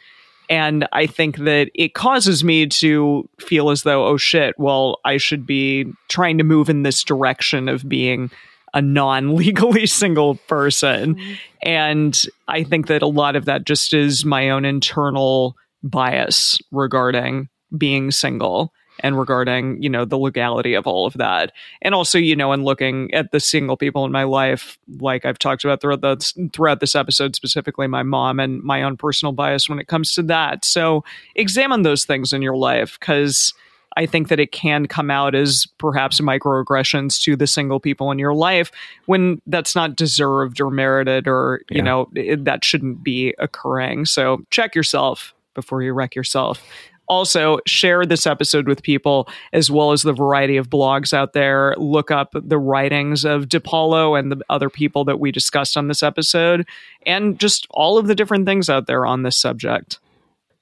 And 0.50 0.86
I 0.92 1.06
think 1.06 1.38
that 1.38 1.70
it 1.76 1.94
causes 1.94 2.42
me 2.42 2.66
to 2.66 3.28
feel 3.40 3.70
as 3.70 3.84
though, 3.84 4.04
oh 4.04 4.16
shit, 4.16 4.56
well, 4.58 4.98
I 5.04 5.16
should 5.16 5.46
be 5.46 5.86
trying 6.08 6.38
to 6.38 6.44
move 6.44 6.68
in 6.68 6.82
this 6.82 7.04
direction 7.04 7.68
of 7.68 7.88
being 7.88 8.28
a 8.74 8.82
non 8.82 9.36
legally 9.36 9.86
single 10.02 10.34
person. 10.48 11.14
Mm-hmm. 11.14 11.32
And 11.62 12.22
I 12.48 12.64
think 12.64 12.88
that 12.88 13.00
a 13.00 13.06
lot 13.06 13.36
of 13.36 13.44
that 13.44 13.64
just 13.64 13.94
is 13.94 14.24
my 14.24 14.50
own 14.50 14.64
internal 14.64 15.54
bias 15.84 16.58
regarding 16.72 17.48
being 17.78 18.10
single 18.10 18.72
and 19.02 19.18
regarding 19.18 19.82
you 19.82 19.88
know 19.88 20.04
the 20.04 20.18
legality 20.18 20.74
of 20.74 20.86
all 20.86 21.06
of 21.06 21.14
that 21.14 21.52
and 21.82 21.94
also 21.94 22.18
you 22.18 22.34
know 22.34 22.52
and 22.52 22.64
looking 22.64 23.12
at 23.12 23.32
the 23.32 23.40
single 23.40 23.76
people 23.76 24.04
in 24.04 24.12
my 24.12 24.24
life 24.24 24.78
like 24.98 25.24
i've 25.24 25.38
talked 25.38 25.64
about 25.64 25.80
throughout 25.80 26.00
the 26.00 26.50
throughout 26.52 26.80
this 26.80 26.94
episode 26.94 27.36
specifically 27.36 27.86
my 27.86 28.02
mom 28.02 28.40
and 28.40 28.62
my 28.62 28.82
own 28.82 28.96
personal 28.96 29.32
bias 29.32 29.68
when 29.68 29.78
it 29.78 29.88
comes 29.88 30.14
to 30.14 30.22
that 30.22 30.64
so 30.64 31.04
examine 31.34 31.82
those 31.82 32.04
things 32.04 32.32
in 32.32 32.40
your 32.42 32.56
life 32.56 32.98
because 32.98 33.52
I 33.96 34.06
think 34.06 34.28
that 34.28 34.40
it 34.40 34.52
can 34.52 34.86
come 34.86 35.10
out 35.10 35.34
as 35.34 35.66
perhaps 35.78 36.20
microaggressions 36.20 37.20
to 37.24 37.36
the 37.36 37.46
single 37.46 37.80
people 37.80 38.10
in 38.10 38.18
your 38.18 38.34
life 38.34 38.72
when 39.04 39.40
that's 39.46 39.74
not 39.74 39.96
deserved 39.96 40.60
or 40.60 40.70
merited 40.70 41.28
or, 41.28 41.60
you 41.68 41.76
yeah. 41.78 41.82
know, 41.82 42.08
it, 42.14 42.44
that 42.44 42.64
shouldn't 42.64 43.04
be 43.04 43.34
occurring. 43.38 44.06
So 44.06 44.46
check 44.50 44.74
yourself 44.74 45.34
before 45.54 45.82
you 45.82 45.92
wreck 45.92 46.14
yourself. 46.14 46.62
Also, 47.08 47.58
share 47.66 48.06
this 48.06 48.26
episode 48.26 48.66
with 48.66 48.82
people 48.82 49.28
as 49.52 49.70
well 49.70 49.92
as 49.92 50.02
the 50.02 50.12
variety 50.12 50.56
of 50.56 50.70
blogs 50.70 51.12
out 51.12 51.32
there. 51.32 51.74
Look 51.76 52.10
up 52.10 52.34
the 52.34 52.58
writings 52.58 53.24
of 53.24 53.46
DePaulo 53.46 54.18
and 54.18 54.32
the 54.32 54.40
other 54.48 54.70
people 54.70 55.04
that 55.04 55.20
we 55.20 55.32
discussed 55.32 55.76
on 55.76 55.88
this 55.88 56.02
episode, 56.02 56.66
and 57.04 57.38
just 57.38 57.66
all 57.70 57.98
of 57.98 58.06
the 58.06 58.14
different 58.14 58.46
things 58.46 58.70
out 58.70 58.86
there 58.86 59.04
on 59.04 59.22
this 59.22 59.36
subject. 59.36 59.98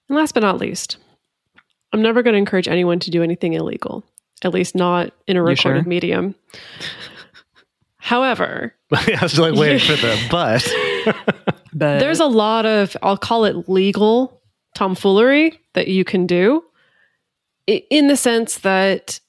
And 0.08 0.16
last 0.16 0.32
but 0.32 0.42
not 0.42 0.58
least, 0.58 0.96
I'm 1.92 2.02
never 2.02 2.22
going 2.22 2.34
to 2.34 2.38
encourage 2.38 2.68
anyone 2.68 2.98
to 3.00 3.10
do 3.10 3.22
anything 3.22 3.52
illegal, 3.52 4.02
at 4.42 4.52
least 4.52 4.74
not 4.74 5.12
in 5.26 5.36
a 5.36 5.42
recorded 5.42 5.84
sure? 5.84 5.88
medium. 5.88 6.34
However, 7.98 8.74
I 8.92 9.18
was 9.22 9.38
like 9.38 9.54
waiting 9.54 9.78
for 9.78 9.94
the 9.94 10.18
but. 10.30 11.14
But 11.72 12.00
there's 12.00 12.18
a 12.18 12.26
lot 12.26 12.66
of, 12.66 12.96
I'll 13.02 13.16
call 13.16 13.44
it 13.44 13.68
legal 13.68 14.39
tomfoolery 14.80 15.60
that 15.74 15.88
you 15.88 16.04
can 16.04 16.26
do 16.26 16.64
in 17.66 18.08
the 18.08 18.16
sense 18.16 18.60
that, 18.60 19.20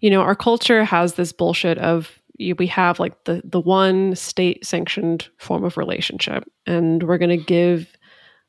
you 0.00 0.10
know, 0.10 0.20
our 0.20 0.36
culture 0.36 0.84
has 0.84 1.14
this 1.14 1.32
bullshit 1.32 1.78
of 1.78 2.20
we 2.38 2.66
have 2.66 3.00
like 3.00 3.24
the 3.24 3.40
the 3.44 3.58
one 3.58 4.14
state 4.14 4.64
sanctioned 4.66 5.28
form 5.38 5.64
of 5.64 5.78
relationship 5.78 6.44
and 6.66 7.02
we're 7.02 7.16
going 7.16 7.36
to 7.36 7.44
give 7.44 7.96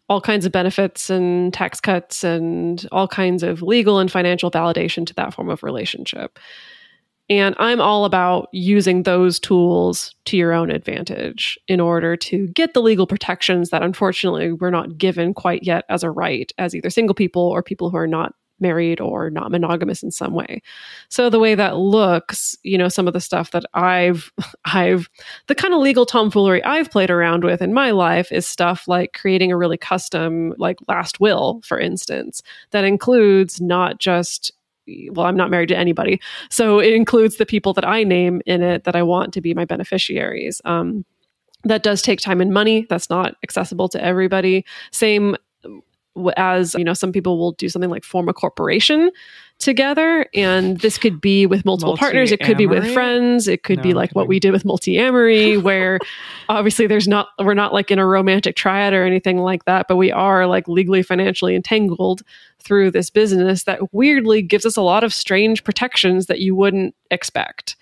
all 0.09 0.19
kinds 0.19 0.45
of 0.45 0.51
benefits 0.51 1.09
and 1.09 1.53
tax 1.53 1.79
cuts 1.79 2.21
and 2.25 2.85
all 2.91 3.07
kinds 3.07 3.41
of 3.41 3.61
legal 3.61 3.97
and 3.97 4.11
financial 4.11 4.51
validation 4.51 5.07
to 5.07 5.13
that 5.13 5.33
form 5.33 5.49
of 5.49 5.63
relationship. 5.63 6.37
And 7.29 7.55
I'm 7.59 7.79
all 7.79 8.05
about 8.05 8.49
using 8.51 9.03
those 9.03 9.39
tools 9.39 10.15
to 10.25 10.35
your 10.35 10.51
own 10.51 10.71
advantage 10.71 11.59
in 11.67 11.79
order 11.79 12.17
to 12.17 12.47
get 12.47 12.73
the 12.73 12.81
legal 12.81 13.05
protections 13.05 13.69
that 13.69 13.83
unfortunately 13.83 14.53
we're 14.53 14.71
not 14.71 14.97
given 14.97 15.33
quite 15.33 15.63
yet 15.63 15.85
as 15.89 16.03
a 16.03 16.09
right 16.09 16.51
as 16.57 16.73
either 16.73 16.89
single 16.89 17.13
people 17.13 17.43
or 17.43 17.61
people 17.61 17.91
who 17.91 17.97
are 17.97 18.07
not 18.07 18.33
married 18.61 18.99
or 18.99 19.29
not 19.29 19.51
monogamous 19.51 20.03
in 20.03 20.11
some 20.11 20.33
way. 20.33 20.61
So 21.09 21.29
the 21.29 21.39
way 21.39 21.55
that 21.55 21.77
looks, 21.77 22.57
you 22.63 22.77
know, 22.77 22.89
some 22.89 23.07
of 23.07 23.13
the 23.13 23.21
stuff 23.21 23.51
that 23.51 23.63
I've 23.73 24.31
I've 24.65 25.09
the 25.47 25.55
kind 25.55 25.73
of 25.73 25.79
legal 25.79 26.05
tomfoolery 26.05 26.63
I've 26.63 26.91
played 26.91 27.11
around 27.11 27.43
with 27.43 27.61
in 27.61 27.73
my 27.73 27.91
life 27.91 28.31
is 28.31 28.45
stuff 28.45 28.87
like 28.87 29.13
creating 29.13 29.51
a 29.51 29.57
really 29.57 29.77
custom 29.77 30.53
like 30.57 30.77
last 30.87 31.19
will, 31.19 31.61
for 31.63 31.79
instance, 31.79 32.41
that 32.71 32.83
includes 32.83 33.61
not 33.61 33.99
just 33.99 34.51
well, 35.11 35.25
I'm 35.25 35.37
not 35.37 35.49
married 35.49 35.69
to 35.69 35.77
anybody. 35.77 36.19
So 36.49 36.79
it 36.79 36.93
includes 36.93 37.37
the 37.37 37.45
people 37.45 37.73
that 37.73 37.87
I 37.87 38.03
name 38.03 38.41
in 38.45 38.61
it 38.61 38.83
that 38.83 38.95
I 38.95 39.03
want 39.03 39.33
to 39.33 39.41
be 39.41 39.53
my 39.53 39.65
beneficiaries. 39.65 40.61
Um, 40.65 41.05
that 41.63 41.83
does 41.83 42.01
take 42.01 42.19
time 42.19 42.41
and 42.41 42.53
money. 42.53 42.85
That's 42.89 43.09
not 43.09 43.35
accessible 43.43 43.89
to 43.89 44.03
everybody. 44.03 44.65
Same 44.91 45.35
as 46.37 46.73
you 46.73 46.83
know 46.83 46.93
some 46.93 47.11
people 47.11 47.37
will 47.37 47.53
do 47.53 47.69
something 47.69 47.89
like 47.89 48.03
form 48.03 48.27
a 48.27 48.33
corporation 48.33 49.11
together 49.59 50.25
and 50.33 50.79
this 50.79 50.97
could 50.97 51.19
be 51.19 51.45
with 51.45 51.65
multiple 51.65 51.97
partners 51.97 52.31
it 52.31 52.39
could 52.39 52.57
be 52.57 52.65
with 52.65 52.93
friends 52.93 53.47
it 53.47 53.63
could 53.63 53.81
be 53.81 53.93
like 53.93 54.09
what 54.11 54.27
we 54.27 54.39
did 54.39 54.51
with 54.51 54.63
Multiamory 54.63 55.61
where 55.61 55.99
obviously 56.47 56.87
there's 56.87 57.09
not 57.09 57.27
we're 57.39 57.53
not 57.53 57.73
like 57.73 57.91
in 57.91 57.99
a 57.99 58.05
romantic 58.05 58.55
triad 58.55 58.93
or 58.93 59.03
anything 59.03 59.37
like 59.37 59.65
that 59.65 59.87
but 59.89 59.97
we 59.97 60.11
are 60.11 60.47
like 60.47 60.67
legally 60.69 61.03
financially 61.03 61.55
entangled 61.55 62.21
through 62.59 62.91
this 62.91 63.09
business 63.09 63.63
that 63.63 63.93
weirdly 63.93 64.41
gives 64.41 64.65
us 64.65 64.77
a 64.77 64.81
lot 64.81 65.03
of 65.03 65.13
strange 65.13 65.63
protections 65.63 66.27
that 66.27 66.39
you 66.39 66.55
wouldn't 66.55 66.93
expect. 67.09 67.75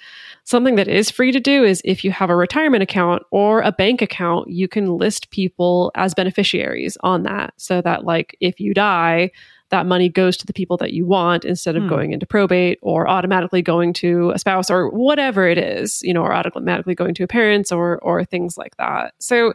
Something 0.43 0.75
that 0.75 0.87
is 0.87 1.11
free 1.11 1.31
to 1.31 1.39
do 1.39 1.63
is 1.63 1.81
if 1.83 2.05
you 2.05 2.11
have 2.11 2.29
a 2.29 2.35
retirement 2.35 2.83
account 2.83 3.23
or 3.31 3.61
a 3.61 3.71
bank 3.71 4.01
account, 4.01 4.49
you 4.49 4.67
can 4.67 4.97
list 4.97 5.29
people 5.29 5.91
as 5.95 6.13
beneficiaries 6.13 6.97
on 7.01 7.23
that 7.23 7.53
so 7.57 7.81
that, 7.81 8.05
like, 8.05 8.37
if 8.39 8.59
you 8.59 8.73
die, 8.73 9.31
that 9.69 9.85
money 9.85 10.07
goes 10.09 10.37
to 10.37 10.45
the 10.45 10.53
people 10.53 10.77
that 10.77 10.93
you 10.93 11.05
want 11.05 11.43
instead 11.43 11.75
of 11.75 11.83
Hmm. 11.83 11.89
going 11.89 12.11
into 12.13 12.25
probate 12.25 12.79
or 12.81 13.07
automatically 13.07 13.61
going 13.61 13.93
to 13.93 14.31
a 14.31 14.39
spouse 14.39 14.69
or 14.69 14.89
whatever 14.89 15.47
it 15.47 15.57
is, 15.57 16.01
you 16.03 16.13
know, 16.13 16.21
or 16.21 16.33
automatically 16.33 16.95
going 16.95 17.13
to 17.15 17.23
a 17.23 17.27
parents 17.27 17.71
or 17.71 17.97
or 17.99 18.23
things 18.23 18.57
like 18.57 18.77
that. 18.77 19.13
So 19.19 19.53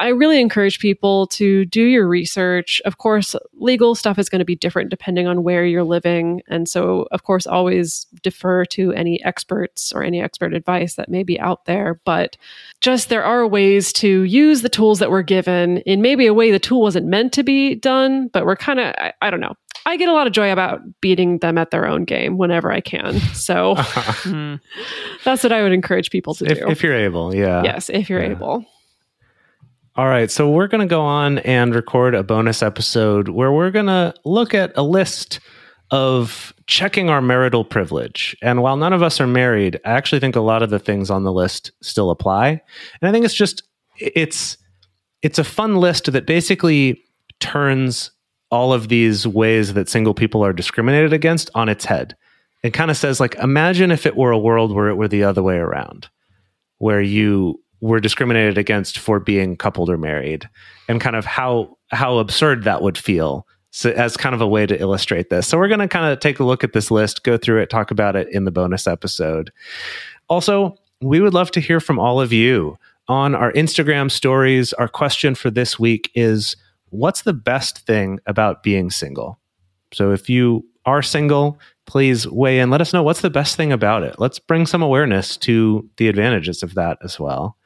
I 0.00 0.08
really 0.08 0.40
encourage 0.40 0.78
people 0.80 1.26
to 1.28 1.66
do 1.66 1.82
your 1.84 2.08
research. 2.08 2.80
Of 2.86 2.96
course, 2.98 3.36
legal 3.52 3.94
stuff 3.94 4.18
is 4.18 4.28
going 4.30 4.38
to 4.38 4.44
be 4.46 4.56
different 4.56 4.88
depending 4.88 5.26
on 5.26 5.42
where 5.42 5.64
you're 5.64 5.84
living. 5.84 6.40
And 6.48 6.66
so, 6.68 7.06
of 7.12 7.22
course, 7.24 7.46
always 7.46 8.06
defer 8.22 8.64
to 8.64 8.92
any 8.94 9.22
experts 9.24 9.92
or 9.92 10.02
any 10.02 10.20
expert 10.22 10.54
advice 10.54 10.94
that 10.94 11.10
may 11.10 11.22
be 11.22 11.38
out 11.38 11.66
there. 11.66 12.00
But 12.06 12.38
just 12.80 13.10
there 13.10 13.22
are 13.22 13.46
ways 13.46 13.92
to 13.94 14.22
use 14.22 14.62
the 14.62 14.70
tools 14.70 15.00
that 15.00 15.10
we're 15.10 15.20
given 15.22 15.78
in 15.78 16.00
maybe 16.00 16.26
a 16.26 16.32
way 16.34 16.50
the 16.50 16.58
tool 16.58 16.80
wasn't 16.80 17.06
meant 17.06 17.34
to 17.34 17.42
be 17.42 17.74
done, 17.74 18.28
but 18.28 18.46
we're 18.46 18.56
kind 18.56 18.80
of, 18.80 18.94
I, 18.96 19.12
I 19.20 19.30
don't 19.30 19.40
know. 19.40 19.54
I 19.86 19.96
get 19.98 20.08
a 20.08 20.12
lot 20.12 20.26
of 20.26 20.32
joy 20.32 20.50
about 20.52 20.80
beating 21.02 21.38
them 21.38 21.58
at 21.58 21.70
their 21.72 21.86
own 21.86 22.04
game 22.04 22.38
whenever 22.38 22.72
I 22.72 22.80
can. 22.80 23.18
So 23.34 23.74
that's 25.24 25.42
what 25.42 25.52
I 25.52 25.62
would 25.62 25.72
encourage 25.72 26.10
people 26.10 26.34
to 26.36 26.46
if, 26.46 26.58
do. 26.58 26.68
if 26.70 26.82
you're 26.82 26.94
able, 26.94 27.34
yeah. 27.34 27.62
yes, 27.62 27.90
if 27.90 28.08
you're 28.08 28.22
Yeah. 28.22 28.30
able. 28.30 28.64
All 30.00 30.08
right, 30.08 30.30
so 30.30 30.48
we're 30.48 30.66
going 30.66 30.80
to 30.80 30.90
go 30.90 31.02
on 31.02 31.40
and 31.40 31.74
record 31.74 32.14
a 32.14 32.22
bonus 32.22 32.62
episode 32.62 33.28
where 33.28 33.52
we're 33.52 33.70
going 33.70 33.84
to 33.84 34.14
look 34.24 34.54
at 34.54 34.72
a 34.74 34.82
list 34.82 35.40
of 35.90 36.54
checking 36.66 37.10
our 37.10 37.20
marital 37.20 37.66
privilege. 37.66 38.34
And 38.40 38.62
while 38.62 38.78
none 38.78 38.94
of 38.94 39.02
us 39.02 39.20
are 39.20 39.26
married, 39.26 39.78
I 39.84 39.90
actually 39.90 40.20
think 40.20 40.36
a 40.36 40.40
lot 40.40 40.62
of 40.62 40.70
the 40.70 40.78
things 40.78 41.10
on 41.10 41.24
the 41.24 41.34
list 41.34 41.72
still 41.82 42.08
apply. 42.08 42.48
And 42.48 43.10
I 43.10 43.12
think 43.12 43.26
it's 43.26 43.34
just 43.34 43.62
it's 43.98 44.56
it's 45.20 45.38
a 45.38 45.44
fun 45.44 45.76
list 45.76 46.10
that 46.10 46.24
basically 46.24 47.04
turns 47.38 48.10
all 48.50 48.72
of 48.72 48.88
these 48.88 49.26
ways 49.26 49.74
that 49.74 49.90
single 49.90 50.14
people 50.14 50.42
are 50.42 50.54
discriminated 50.54 51.12
against 51.12 51.50
on 51.54 51.68
its 51.68 51.84
head. 51.84 52.16
It 52.62 52.72
kind 52.72 52.90
of 52.90 52.96
says 52.96 53.20
like 53.20 53.34
imagine 53.34 53.90
if 53.90 54.06
it 54.06 54.16
were 54.16 54.30
a 54.30 54.38
world 54.38 54.74
where 54.74 54.88
it 54.88 54.94
were 54.94 55.08
the 55.08 55.24
other 55.24 55.42
way 55.42 55.56
around, 55.56 56.08
where 56.78 57.02
you 57.02 57.60
were 57.80 58.00
discriminated 58.00 58.58
against 58.58 58.98
for 58.98 59.18
being 59.18 59.56
coupled 59.56 59.88
or 59.88 59.96
married 59.96 60.48
and 60.88 61.00
kind 61.00 61.16
of 61.16 61.24
how 61.24 61.76
how 61.90 62.18
absurd 62.18 62.64
that 62.64 62.82
would 62.82 62.98
feel 62.98 63.46
so 63.70 63.90
as 63.90 64.16
kind 64.16 64.34
of 64.34 64.40
a 64.40 64.46
way 64.46 64.66
to 64.66 64.78
illustrate 64.80 65.30
this. 65.30 65.46
So 65.46 65.56
we're 65.56 65.68
going 65.68 65.80
to 65.80 65.88
kind 65.88 66.12
of 66.12 66.20
take 66.20 66.40
a 66.40 66.44
look 66.44 66.64
at 66.64 66.72
this 66.72 66.90
list, 66.90 67.22
go 67.22 67.36
through 67.36 67.62
it, 67.62 67.70
talk 67.70 67.90
about 67.90 68.16
it 68.16 68.28
in 68.28 68.44
the 68.44 68.50
bonus 68.50 68.86
episode. 68.86 69.52
Also, 70.28 70.76
we 71.00 71.20
would 71.20 71.34
love 71.34 71.50
to 71.52 71.60
hear 71.60 71.80
from 71.80 71.98
all 71.98 72.20
of 72.20 72.32
you 72.32 72.76
on 73.08 73.34
our 73.34 73.52
Instagram 73.52 74.10
stories. 74.10 74.72
Our 74.74 74.88
question 74.88 75.34
for 75.34 75.50
this 75.50 75.78
week 75.78 76.10
is 76.14 76.56
what's 76.90 77.22
the 77.22 77.32
best 77.32 77.86
thing 77.86 78.18
about 78.26 78.62
being 78.62 78.90
single? 78.90 79.38
So 79.92 80.12
if 80.12 80.28
you 80.28 80.64
are 80.84 81.02
single, 81.02 81.58
please 81.90 82.24
weigh 82.28 82.60
in. 82.60 82.70
Let 82.70 82.80
us 82.80 82.92
know 82.92 83.02
what's 83.02 83.20
the 83.20 83.28
best 83.28 83.56
thing 83.56 83.72
about 83.72 84.04
it. 84.04 84.14
Let's 84.20 84.38
bring 84.38 84.64
some 84.64 84.80
awareness 84.80 85.36
to 85.38 85.90
the 85.96 86.06
advantages 86.06 86.62
of 86.62 86.74
that 86.74 86.98
as 87.02 87.18
well. 87.18 87.56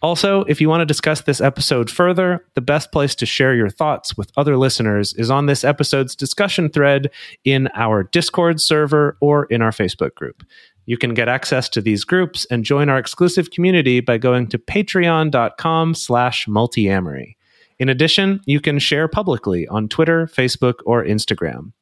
Also, 0.00 0.42
if 0.44 0.60
you 0.60 0.68
want 0.68 0.82
to 0.82 0.86
discuss 0.86 1.22
this 1.22 1.40
episode 1.40 1.90
further, 1.90 2.46
the 2.54 2.60
best 2.60 2.92
place 2.92 3.16
to 3.16 3.26
share 3.26 3.52
your 3.52 3.68
thoughts 3.68 4.16
with 4.16 4.30
other 4.36 4.56
listeners 4.56 5.12
is 5.14 5.28
on 5.28 5.46
this 5.46 5.64
episode's 5.64 6.14
discussion 6.14 6.68
thread 6.68 7.10
in 7.44 7.68
our 7.74 8.04
Discord 8.04 8.60
server 8.60 9.16
or 9.20 9.46
in 9.46 9.60
our 9.60 9.72
Facebook 9.72 10.14
group. 10.14 10.44
You 10.86 10.96
can 10.96 11.12
get 11.12 11.28
access 11.28 11.68
to 11.70 11.80
these 11.80 12.04
groups 12.04 12.46
and 12.52 12.64
join 12.64 12.88
our 12.88 12.98
exclusive 12.98 13.50
community 13.50 13.98
by 13.98 14.18
going 14.18 14.46
to 14.50 14.58
patreon.com 14.58 15.94
slash 15.94 16.46
multiamory. 16.46 17.34
In 17.80 17.88
addition, 17.88 18.40
you 18.46 18.60
can 18.60 18.78
share 18.78 19.08
publicly 19.08 19.66
on 19.66 19.88
Twitter, 19.88 20.28
Facebook, 20.28 20.74
or 20.86 21.04
Instagram. 21.04 21.72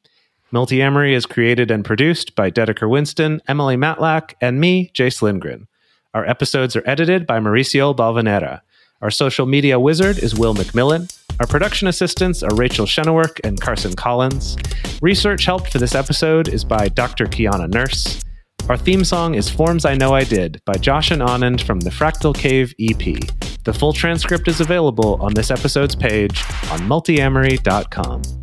Multiamory 0.53 1.13
is 1.13 1.25
created 1.25 1.71
and 1.71 1.83
produced 1.83 2.35
by 2.35 2.51
Dedeker 2.51 2.87
Winston, 2.87 3.41
Emily 3.47 3.75
Matlack, 3.75 4.35
and 4.39 4.59
me, 4.59 4.91
Jace 4.93 5.23
Lindgren. 5.23 5.67
Our 6.13 6.27
episodes 6.27 6.75
are 6.75 6.83
edited 6.85 7.25
by 7.25 7.39
Mauricio 7.39 7.95
Balvanera. 7.95 8.61
Our 9.01 9.09
social 9.09 9.47
media 9.47 9.79
wizard 9.79 10.19
is 10.19 10.35
Will 10.35 10.53
McMillan. 10.53 11.11
Our 11.39 11.47
production 11.47 11.87
assistants 11.87 12.43
are 12.43 12.53
Rachel 12.53 12.85
Shennework 12.85 13.39
and 13.43 13.59
Carson 13.59 13.95
Collins. 13.95 14.55
Research 15.01 15.43
help 15.43 15.69
for 15.69 15.79
this 15.79 15.95
episode 15.95 16.49
is 16.49 16.63
by 16.63 16.87
Dr. 16.87 17.25
Kiana 17.25 17.67
Nurse. 17.67 18.21
Our 18.69 18.77
theme 18.77 19.03
song 19.03 19.33
is 19.33 19.49
Forms 19.49 19.85
I 19.85 19.95
Know 19.95 20.13
I 20.13 20.23
Did 20.23 20.61
by 20.65 20.75
Josh 20.75 21.09
and 21.09 21.23
Anand 21.23 21.61
from 21.61 21.79
the 21.79 21.89
Fractal 21.89 22.35
Cave 22.35 22.75
EP. 22.79 23.17
The 23.63 23.73
full 23.73 23.91
transcript 23.91 24.47
is 24.47 24.61
available 24.61 25.17
on 25.19 25.33
this 25.33 25.49
episode's 25.49 25.95
page 25.95 26.43
on 26.69 26.81
multiamory.com. 26.81 28.42